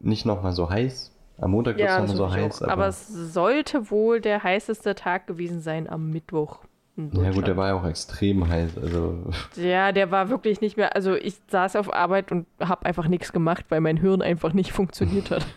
nicht 0.00 0.26
nochmal 0.26 0.52
so 0.52 0.68
heiß. 0.70 1.12
Am 1.38 1.52
Montag 1.52 1.76
wird 1.78 1.88
es 1.88 1.94
Ja, 1.94 2.00
nochmal 2.00 2.16
so 2.16 2.30
heiß. 2.30 2.62
auch. 2.62 2.68
aber 2.68 2.86
es 2.88 3.08
sollte 3.08 3.90
wohl 3.90 4.20
der 4.20 4.42
heißeste 4.42 4.94
Tag 4.94 5.26
gewesen 5.26 5.60
sein 5.60 5.88
am 5.88 6.10
Mittwoch. 6.10 6.58
Ja 6.96 7.30
gut, 7.30 7.46
der 7.46 7.56
war 7.56 7.68
ja 7.68 7.74
auch 7.74 7.86
extrem 7.86 8.46
heiß. 8.46 8.76
Also 8.76 9.24
Ja, 9.56 9.92
der 9.92 10.10
war 10.10 10.28
wirklich 10.28 10.60
nicht 10.60 10.76
mehr. 10.76 10.94
Also 10.94 11.14
ich 11.14 11.38
saß 11.48 11.76
auf 11.76 11.92
Arbeit 11.92 12.30
und 12.30 12.46
habe 12.60 12.84
einfach 12.84 13.08
nichts 13.08 13.32
gemacht, 13.32 13.64
weil 13.70 13.80
mein 13.80 13.96
Hirn 13.96 14.20
einfach 14.22 14.52
nicht 14.52 14.72
funktioniert 14.72 15.30
hat. 15.30 15.46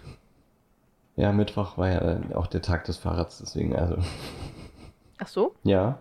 ja, 1.15 1.31
Mittwoch 1.31 1.77
war 1.77 1.89
ja 1.89 1.99
dann 1.99 2.33
auch 2.33 2.47
der 2.47 2.61
Tag 2.61 2.85
des 2.85 2.97
Fahrrads, 2.97 3.39
deswegen 3.39 3.75
also 3.75 3.97
Ach 5.19 5.27
so? 5.27 5.55
ja. 5.63 5.99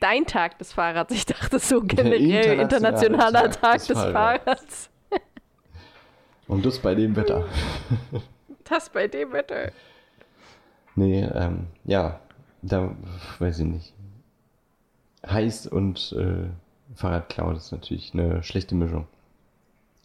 Dein 0.00 0.26
Tag 0.26 0.58
des 0.58 0.72
Fahrrads. 0.72 1.14
Ich 1.14 1.24
dachte 1.24 1.60
so 1.60 1.80
generell 1.80 2.58
internationale 2.58 3.06
internationaler 3.06 3.42
Tag 3.50 3.60
Tag, 3.60 3.74
des 3.74 3.86
des, 3.86 3.96
Fahrrads. 3.96 4.10
Fahrrads. 4.10 4.90
Und 6.48 6.66
das 6.66 6.78
bei 6.80 6.94
dem 6.94 7.16
Wetter. 7.16 7.44
Das 8.68 8.90
bei 8.90 9.06
dem 9.06 9.32
Wetter. 9.32 9.70
Nee, 10.96 11.22
ähm, 11.22 11.68
ja, 11.84 12.18
da 12.62 12.96
weiß 13.38 13.60
ich 13.60 13.64
nicht. 13.64 13.94
Heiß 15.24 15.68
und 15.68 16.12
äh, 16.18 16.48
Fahrradklau, 16.96 17.52
das 17.52 17.66
ist 17.66 17.72
natürlich 17.72 18.12
eine 18.12 18.42
schlechte 18.42 18.74
Mischung. 18.74 19.06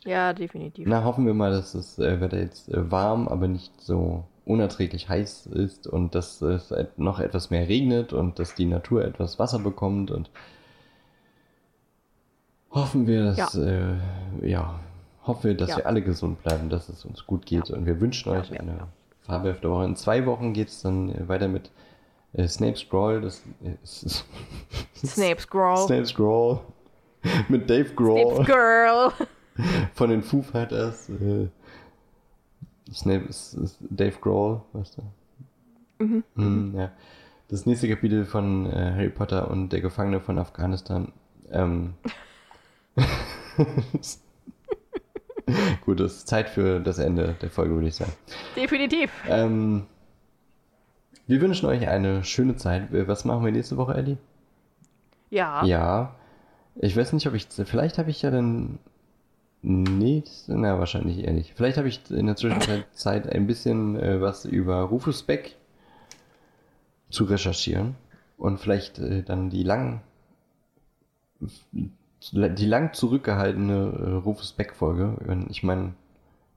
Ja, 0.05 0.33
definitiv. 0.33 0.87
Na, 0.87 1.03
hoffen 1.03 1.25
wir 1.25 1.33
mal, 1.33 1.51
dass 1.51 1.73
das 1.73 1.99
äh, 1.99 2.19
Wetter 2.19 2.39
jetzt 2.39 2.69
äh, 2.69 2.89
warm, 2.91 3.27
aber 3.27 3.47
nicht 3.47 3.79
so 3.81 4.23
unerträglich 4.45 5.07
heiß 5.07 5.45
ist 5.47 5.85
und 5.87 6.15
dass 6.15 6.41
es 6.41 6.73
noch 6.97 7.19
etwas 7.19 7.51
mehr 7.51 7.67
regnet 7.69 8.11
und 8.11 8.39
dass 8.39 8.55
die 8.55 8.65
Natur 8.65 9.05
etwas 9.05 9.37
Wasser 9.37 9.59
bekommt 9.59 10.09
und 10.09 10.31
hoffen 12.71 13.05
wir, 13.07 13.23
dass 13.25 13.53
ja, 13.53 13.61
äh, 13.61 13.95
ja 14.49 14.79
hoffen 15.25 15.43
wir, 15.49 15.57
dass 15.57 15.69
Ja. 15.69 15.77
wir 15.77 15.85
alle 15.85 16.01
gesund 16.01 16.41
bleiben, 16.43 16.69
dass 16.69 16.89
es 16.89 17.05
uns 17.05 17.25
gut 17.27 17.45
geht 17.45 17.69
Ja. 17.69 17.75
und 17.75 17.85
wir 17.85 18.01
wünschen 18.01 18.31
euch 18.31 18.59
eine 18.59 18.87
fabelhafte 19.21 19.69
Woche. 19.69 19.85
In 19.85 19.95
zwei 19.95 20.25
Wochen 20.25 20.53
geht 20.53 20.69
es 20.69 20.81
dann 20.81 21.09
äh, 21.09 21.27
weiter 21.27 21.47
mit 21.47 21.69
äh, 22.33 22.47
Snape 22.47 22.77
Scroll. 22.77 23.21
Das 23.21 23.43
ist 23.83 24.25
Snape 25.05 25.39
Scroll. 25.39 25.77
Snape 25.77 26.05
Scroll. 26.07 26.59
mit 27.49 27.69
Dave 27.69 27.93
Grohl 27.93 28.33
Snape 28.35 28.45
Girl. 28.51 29.11
von 29.93 30.09
den 30.09 30.23
Foo 30.23 30.41
Fighters. 30.41 31.09
Äh, 31.09 31.47
Snape 32.93 33.25
ist, 33.25 33.53
ist 33.53 33.77
Dave 33.89 34.17
Grohl, 34.19 34.61
weißt 34.73 34.97
du? 34.97 36.03
Mhm. 36.03 36.23
Mhm, 36.35 36.75
ja. 36.77 36.91
Das 37.47 37.65
nächste 37.65 37.89
Kapitel 37.89 38.25
von 38.25 38.65
äh, 38.65 38.93
Harry 38.95 39.09
Potter 39.09 39.49
und 39.51 39.69
der 39.69 39.81
Gefangene 39.81 40.19
von 40.19 40.37
Afghanistan. 40.39 41.11
Ähm, 41.51 41.95
Gut, 45.85 45.99
es 45.99 46.17
ist 46.17 46.27
Zeit 46.27 46.49
für 46.49 46.79
das 46.79 46.97
Ende 46.97 47.35
der 47.41 47.49
Folge, 47.49 47.73
würde 47.73 47.87
ich 47.87 47.95
sagen. 47.95 48.13
Definitiv. 48.55 49.11
Ähm, 49.27 49.87
wir 51.27 51.41
wünschen 51.41 51.65
euch 51.67 51.87
eine 51.87 52.23
schöne 52.23 52.55
Zeit. 52.55 52.87
Was 52.91 53.25
machen 53.25 53.43
wir 53.43 53.51
nächste 53.51 53.77
Woche, 53.77 53.95
Ellie? 53.95 54.17
Ja. 55.29 55.63
Ja. 55.65 56.15
Ich 56.75 56.95
weiß 56.95 57.13
nicht, 57.13 57.27
ob 57.27 57.33
ich. 57.33 57.47
Vielleicht 57.49 57.97
habe 57.97 58.09
ich 58.09 58.21
ja 58.21 58.31
dann. 58.31 58.79
Nee, 59.63 60.23
na, 60.47 60.79
wahrscheinlich 60.79 61.19
eher 61.19 61.33
nicht. 61.33 61.53
Vielleicht 61.55 61.77
habe 61.77 61.87
ich 61.87 62.01
in 62.09 62.25
der 62.25 62.35
Zwischenzeit 62.35 62.85
Zeit, 62.93 63.29
ein 63.29 63.45
bisschen 63.47 63.95
äh, 63.95 64.19
was 64.19 64.45
über 64.45 64.81
Rufus 64.81 65.23
Beck 65.23 65.55
zu 67.09 67.25
recherchieren. 67.25 67.95
Und 68.37 68.59
vielleicht 68.59 68.97
äh, 68.97 69.21
dann 69.23 69.49
die 69.51 69.63
lang. 69.63 70.01
Die 72.31 72.65
lang 72.65 72.93
zurückgehaltene 72.93 73.73
äh, 73.73 74.09
Rufus 74.23 74.53
Beck-Folge. 74.53 75.45
Ich 75.49 75.63
meine, 75.63 75.93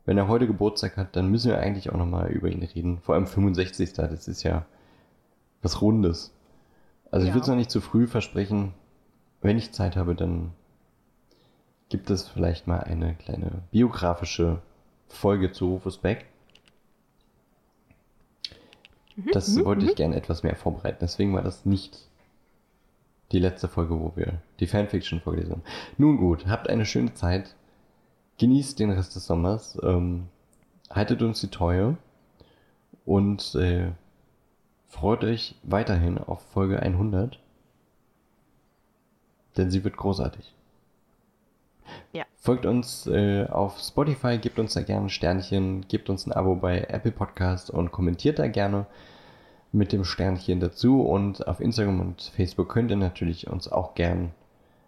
wenn 0.04 0.18
er 0.18 0.28
heute 0.28 0.46
Geburtstag 0.46 0.96
hat, 0.96 1.16
dann 1.16 1.30
müssen 1.30 1.50
wir 1.50 1.58
eigentlich 1.58 1.90
auch 1.90 1.96
nochmal 1.96 2.30
über 2.30 2.48
ihn 2.48 2.62
reden. 2.62 2.98
Vor 3.02 3.14
allem 3.14 3.26
65. 3.26 3.92
Das 3.94 4.28
ist 4.28 4.42
ja 4.42 4.66
was 5.62 5.80
Rundes. 5.80 6.32
Also 7.10 7.24
ich 7.24 7.28
Ja. 7.30 7.34
würde 7.34 7.42
es 7.42 7.48
noch 7.48 7.56
nicht 7.56 7.70
zu 7.70 7.80
früh 7.80 8.06
versprechen. 8.06 8.72
Wenn 9.40 9.56
ich 9.58 9.72
Zeit 9.72 9.96
habe, 9.96 10.14
dann 10.14 10.52
gibt 11.88 12.10
es 12.10 12.28
vielleicht 12.28 12.66
mal 12.66 12.80
eine 12.80 13.14
kleine 13.14 13.62
biografische 13.70 14.62
Folge 15.08 15.52
zu 15.52 15.66
Rufus 15.66 15.98
Beck. 15.98 16.26
Das 19.32 19.64
wollte 19.64 19.86
ich 19.86 19.94
gerne 19.94 20.16
etwas 20.16 20.42
mehr 20.42 20.56
vorbereiten. 20.56 20.98
Deswegen 21.00 21.34
war 21.34 21.42
das 21.42 21.64
nicht 21.64 22.08
die 23.32 23.38
letzte 23.38 23.68
Folge, 23.68 23.98
wo 23.98 24.12
wir 24.16 24.40
die 24.60 24.66
Fanfiction 24.66 25.20
vorgelesen 25.20 25.52
haben. 25.52 25.62
Nun 25.98 26.16
gut, 26.16 26.46
habt 26.46 26.68
eine 26.68 26.86
schöne 26.86 27.14
Zeit. 27.14 27.54
Genießt 28.38 28.78
den 28.78 28.90
Rest 28.90 29.14
des 29.14 29.26
Sommers. 29.26 29.78
Ähm, 29.82 30.28
haltet 30.90 31.22
uns 31.22 31.40
die 31.40 31.48
Treue. 31.48 31.96
Und 33.04 33.54
äh, 33.54 33.92
freut 34.88 35.22
euch 35.22 35.54
weiterhin 35.62 36.18
auf 36.18 36.42
Folge 36.52 36.80
100. 36.80 37.38
Denn 39.56 39.70
sie 39.70 39.84
wird 39.84 39.96
großartig. 39.96 40.52
Ja. 42.12 42.24
Folgt 42.36 42.66
uns 42.66 43.06
äh, 43.06 43.46
auf 43.46 43.78
Spotify, 43.78 44.38
gebt 44.38 44.58
uns 44.58 44.74
da 44.74 44.82
gerne 44.82 45.06
ein 45.06 45.10
Sternchen, 45.10 45.86
gebt 45.88 46.08
uns 46.10 46.26
ein 46.26 46.32
Abo 46.32 46.54
bei 46.54 46.80
Apple 46.88 47.12
Podcast 47.12 47.70
und 47.70 47.92
kommentiert 47.92 48.38
da 48.38 48.48
gerne 48.48 48.86
mit 49.72 49.92
dem 49.92 50.04
Sternchen 50.04 50.60
dazu. 50.60 51.02
Und 51.02 51.46
auf 51.46 51.60
Instagram 51.60 52.00
und 52.00 52.22
Facebook 52.36 52.68
könnt 52.68 52.90
ihr 52.90 52.96
natürlich 52.96 53.48
uns 53.48 53.70
auch 53.70 53.94
gern 53.94 54.32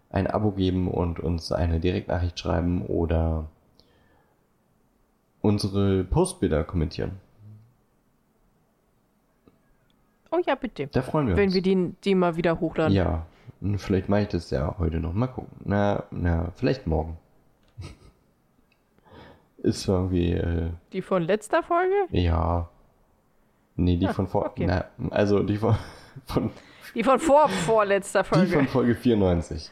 ein 0.09 0.27
Abo 0.27 0.51
geben 0.51 0.87
und 0.87 1.19
uns 1.19 1.51
eine 1.51 1.79
Direktnachricht 1.79 2.39
schreiben 2.39 2.81
oder 2.85 3.45
unsere 5.41 6.03
Postbilder 6.03 6.63
kommentieren. 6.63 7.19
Oh 10.31 10.39
ja, 10.45 10.55
bitte. 10.55 10.87
Da 10.87 11.01
freuen 11.01 11.27
wir 11.27 11.37
Wenn 11.37 11.45
uns. 11.45 11.55
wir 11.55 11.61
die, 11.61 11.93
die 12.03 12.15
mal 12.15 12.35
wieder 12.35 12.59
hochladen. 12.59 12.93
Ja, 12.93 13.25
vielleicht 13.77 14.09
mache 14.09 14.21
ich 14.23 14.27
das 14.29 14.49
ja 14.51 14.75
heute 14.79 14.99
noch. 14.99 15.13
Mal 15.13 15.27
gucken. 15.27 15.51
Na, 15.65 16.03
na, 16.11 16.51
vielleicht 16.55 16.87
morgen. 16.87 17.17
Ist 19.57 19.87
irgendwie, 19.87 20.31
äh, 20.33 20.69
Die 20.93 21.01
von 21.01 21.23
letzter 21.23 21.63
Folge? 21.63 21.95
ja. 22.11 22.69
Nee, 23.79 23.97
die 23.97 24.07
Ah, 24.07 24.13
von 24.13 24.27
vor. 24.27 24.45
okay. 24.47 24.65
Na, 24.65 24.85
also 25.11 25.43
die 25.43 25.57
von, 25.57 25.75
von, 26.25 26.49
Die 26.95 27.03
von 27.03 27.19
vor 27.19 27.47
vorletzter 27.47 28.23
die 28.23 28.29
Folge. 28.29 28.53
von 28.55 28.67
Folge 28.67 28.95
94. 28.95 29.69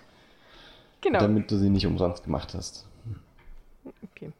genau. 1.01 1.19
Damit 1.19 1.49
du 1.49 1.57
sie 1.57 1.69
nicht 1.71 1.87
umsonst 1.87 2.23
gemacht 2.23 2.53
hast. 2.53 2.87
Okay. 4.03 4.31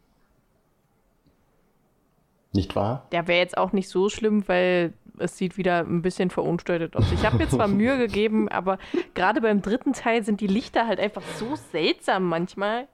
Nicht 2.52 2.76
wahr? 2.76 3.06
Der 3.10 3.26
wäre 3.26 3.40
jetzt 3.40 3.58
auch 3.58 3.72
nicht 3.72 3.88
so 3.88 4.08
schlimm, 4.08 4.46
weil 4.48 4.92
es 5.18 5.36
sieht 5.36 5.56
wieder 5.56 5.80
ein 5.80 6.02
bisschen 6.02 6.30
verunstaltet 6.30 6.96
aus. 6.96 7.10
Ich 7.12 7.24
habe 7.24 7.36
mir 7.38 7.48
zwar 7.48 7.68
Mühe 7.68 7.96
gegeben, 8.06 8.48
aber 8.48 8.78
gerade 9.14 9.40
beim 9.40 9.62
dritten 9.62 9.92
Teil 9.92 10.24
sind 10.24 10.40
die 10.40 10.46
Lichter 10.46 10.86
halt 10.86 11.00
einfach 11.00 11.22
so 11.36 11.56
seltsam 11.72 12.24
manchmal. 12.28 12.86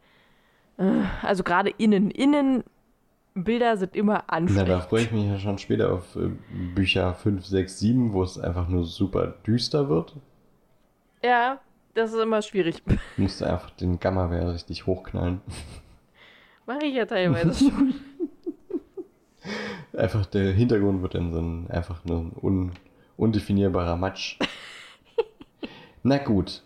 Äh, 0.78 0.84
Also 1.22 1.42
gerade 1.44 1.70
innen. 1.78 2.10
Innen 2.10 2.64
Bilder 3.34 3.76
sind 3.78 3.96
immer 3.96 4.24
Na, 4.28 4.34
anstrengend. 4.36 4.68
da 4.68 4.80
freue 4.80 5.02
ich 5.04 5.12
mich 5.12 5.24
ja 5.26 5.38
schon 5.38 5.56
später 5.58 5.92
auf 5.92 6.16
äh, 6.16 6.28
Bücher 6.74 7.14
5, 7.14 7.44
6, 7.46 7.78
7, 7.78 8.12
wo 8.12 8.22
es 8.22 8.38
einfach 8.38 8.68
nur 8.68 8.84
super 8.84 9.34
düster 9.46 9.88
wird. 9.88 10.16
Ja, 11.24 11.60
das 11.94 12.12
ist 12.12 12.18
immer 12.20 12.42
schwierig. 12.42 12.82
Du 12.84 12.96
musst 13.16 13.42
einfach 13.42 13.70
den 13.70 13.98
Gamma-Wert 14.00 14.52
richtig 14.54 14.86
hochknallen. 14.86 15.40
Mache 16.66 16.84
ich 16.84 16.94
ja 16.94 17.06
teilweise 17.06 17.54
schon. 17.70 17.94
Einfach 19.96 20.26
der 20.26 20.52
Hintergrund 20.52 21.02
wird 21.02 21.14
dann 21.14 21.32
so 21.32 21.40
ein 21.40 21.70
einfach 21.70 22.04
nur 22.04 22.18
ein 22.20 22.32
un, 22.40 22.72
undefinierbarer 23.16 23.96
Matsch. 23.96 24.38
Na 26.02 26.18
gut. 26.18 26.62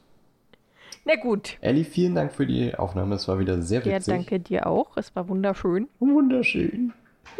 Na 1.04 1.16
gut. 1.16 1.56
Ellie, 1.60 1.84
vielen 1.84 2.14
Dank 2.14 2.32
für 2.32 2.46
die 2.46 2.74
Aufnahme. 2.74 3.14
Es 3.14 3.28
war 3.28 3.38
wieder 3.38 3.60
sehr 3.62 3.80
Ja, 3.86 3.96
witzig. 3.96 4.14
danke 4.14 4.40
dir 4.40 4.66
auch. 4.66 4.96
Es 4.96 5.14
war 5.14 5.28
wunderschön. 5.28 5.88
Wunderschön. 6.00 6.92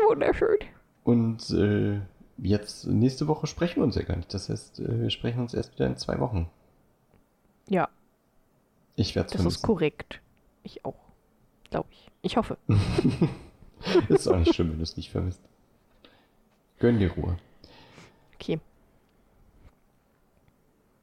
Wunderschön. 0.09 0.59
Und 1.05 1.51
äh, 1.51 2.01
jetzt, 2.39 2.87
nächste 2.87 3.27
Woche 3.29 3.47
sprechen 3.47 3.77
wir 3.77 3.85
uns 3.85 3.95
ja 3.97 4.03
gar 4.03 4.17
nicht. 4.17 4.33
Das 4.35 4.49
heißt, 4.49 4.81
äh, 4.81 5.01
wir 5.03 5.11
sprechen 5.11 5.41
uns 5.41 5.55
erst 5.55 5.75
wieder 5.75 5.87
in 5.87 5.97
zwei 5.97 6.19
Wochen. 6.21 6.49
Ja, 7.69 7.89
Ich 8.95 9.15
werde 9.17 9.27
es 9.27 9.33
das 9.33 9.41
ist 9.41 9.43
vermissen. 9.61 9.63
korrekt. 9.67 10.21
Ich 10.63 10.85
auch. 10.85 10.95
Glaube 11.71 11.89
ich. 11.91 12.11
Ich 12.23 12.37
hoffe. 12.37 12.57
Ist 14.09 14.27
auch 14.29 14.37
nicht 14.39 14.55
schlimm, 14.55 14.71
wenn 14.71 14.79
du 14.79 14.83
es 14.83 14.97
nicht 14.97 15.11
vermisst. 15.11 15.41
Gönn 16.79 16.99
dir 16.99 17.11
Ruhe. 17.13 17.37
Okay. 18.35 18.61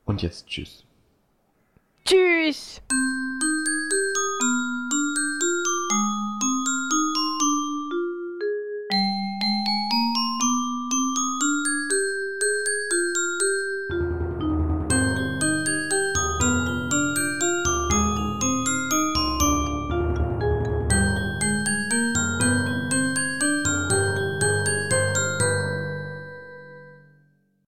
Und 0.05 0.21
jetzt 0.21 0.47
tschüss. 0.47 0.86
Tschüss. 2.05 2.82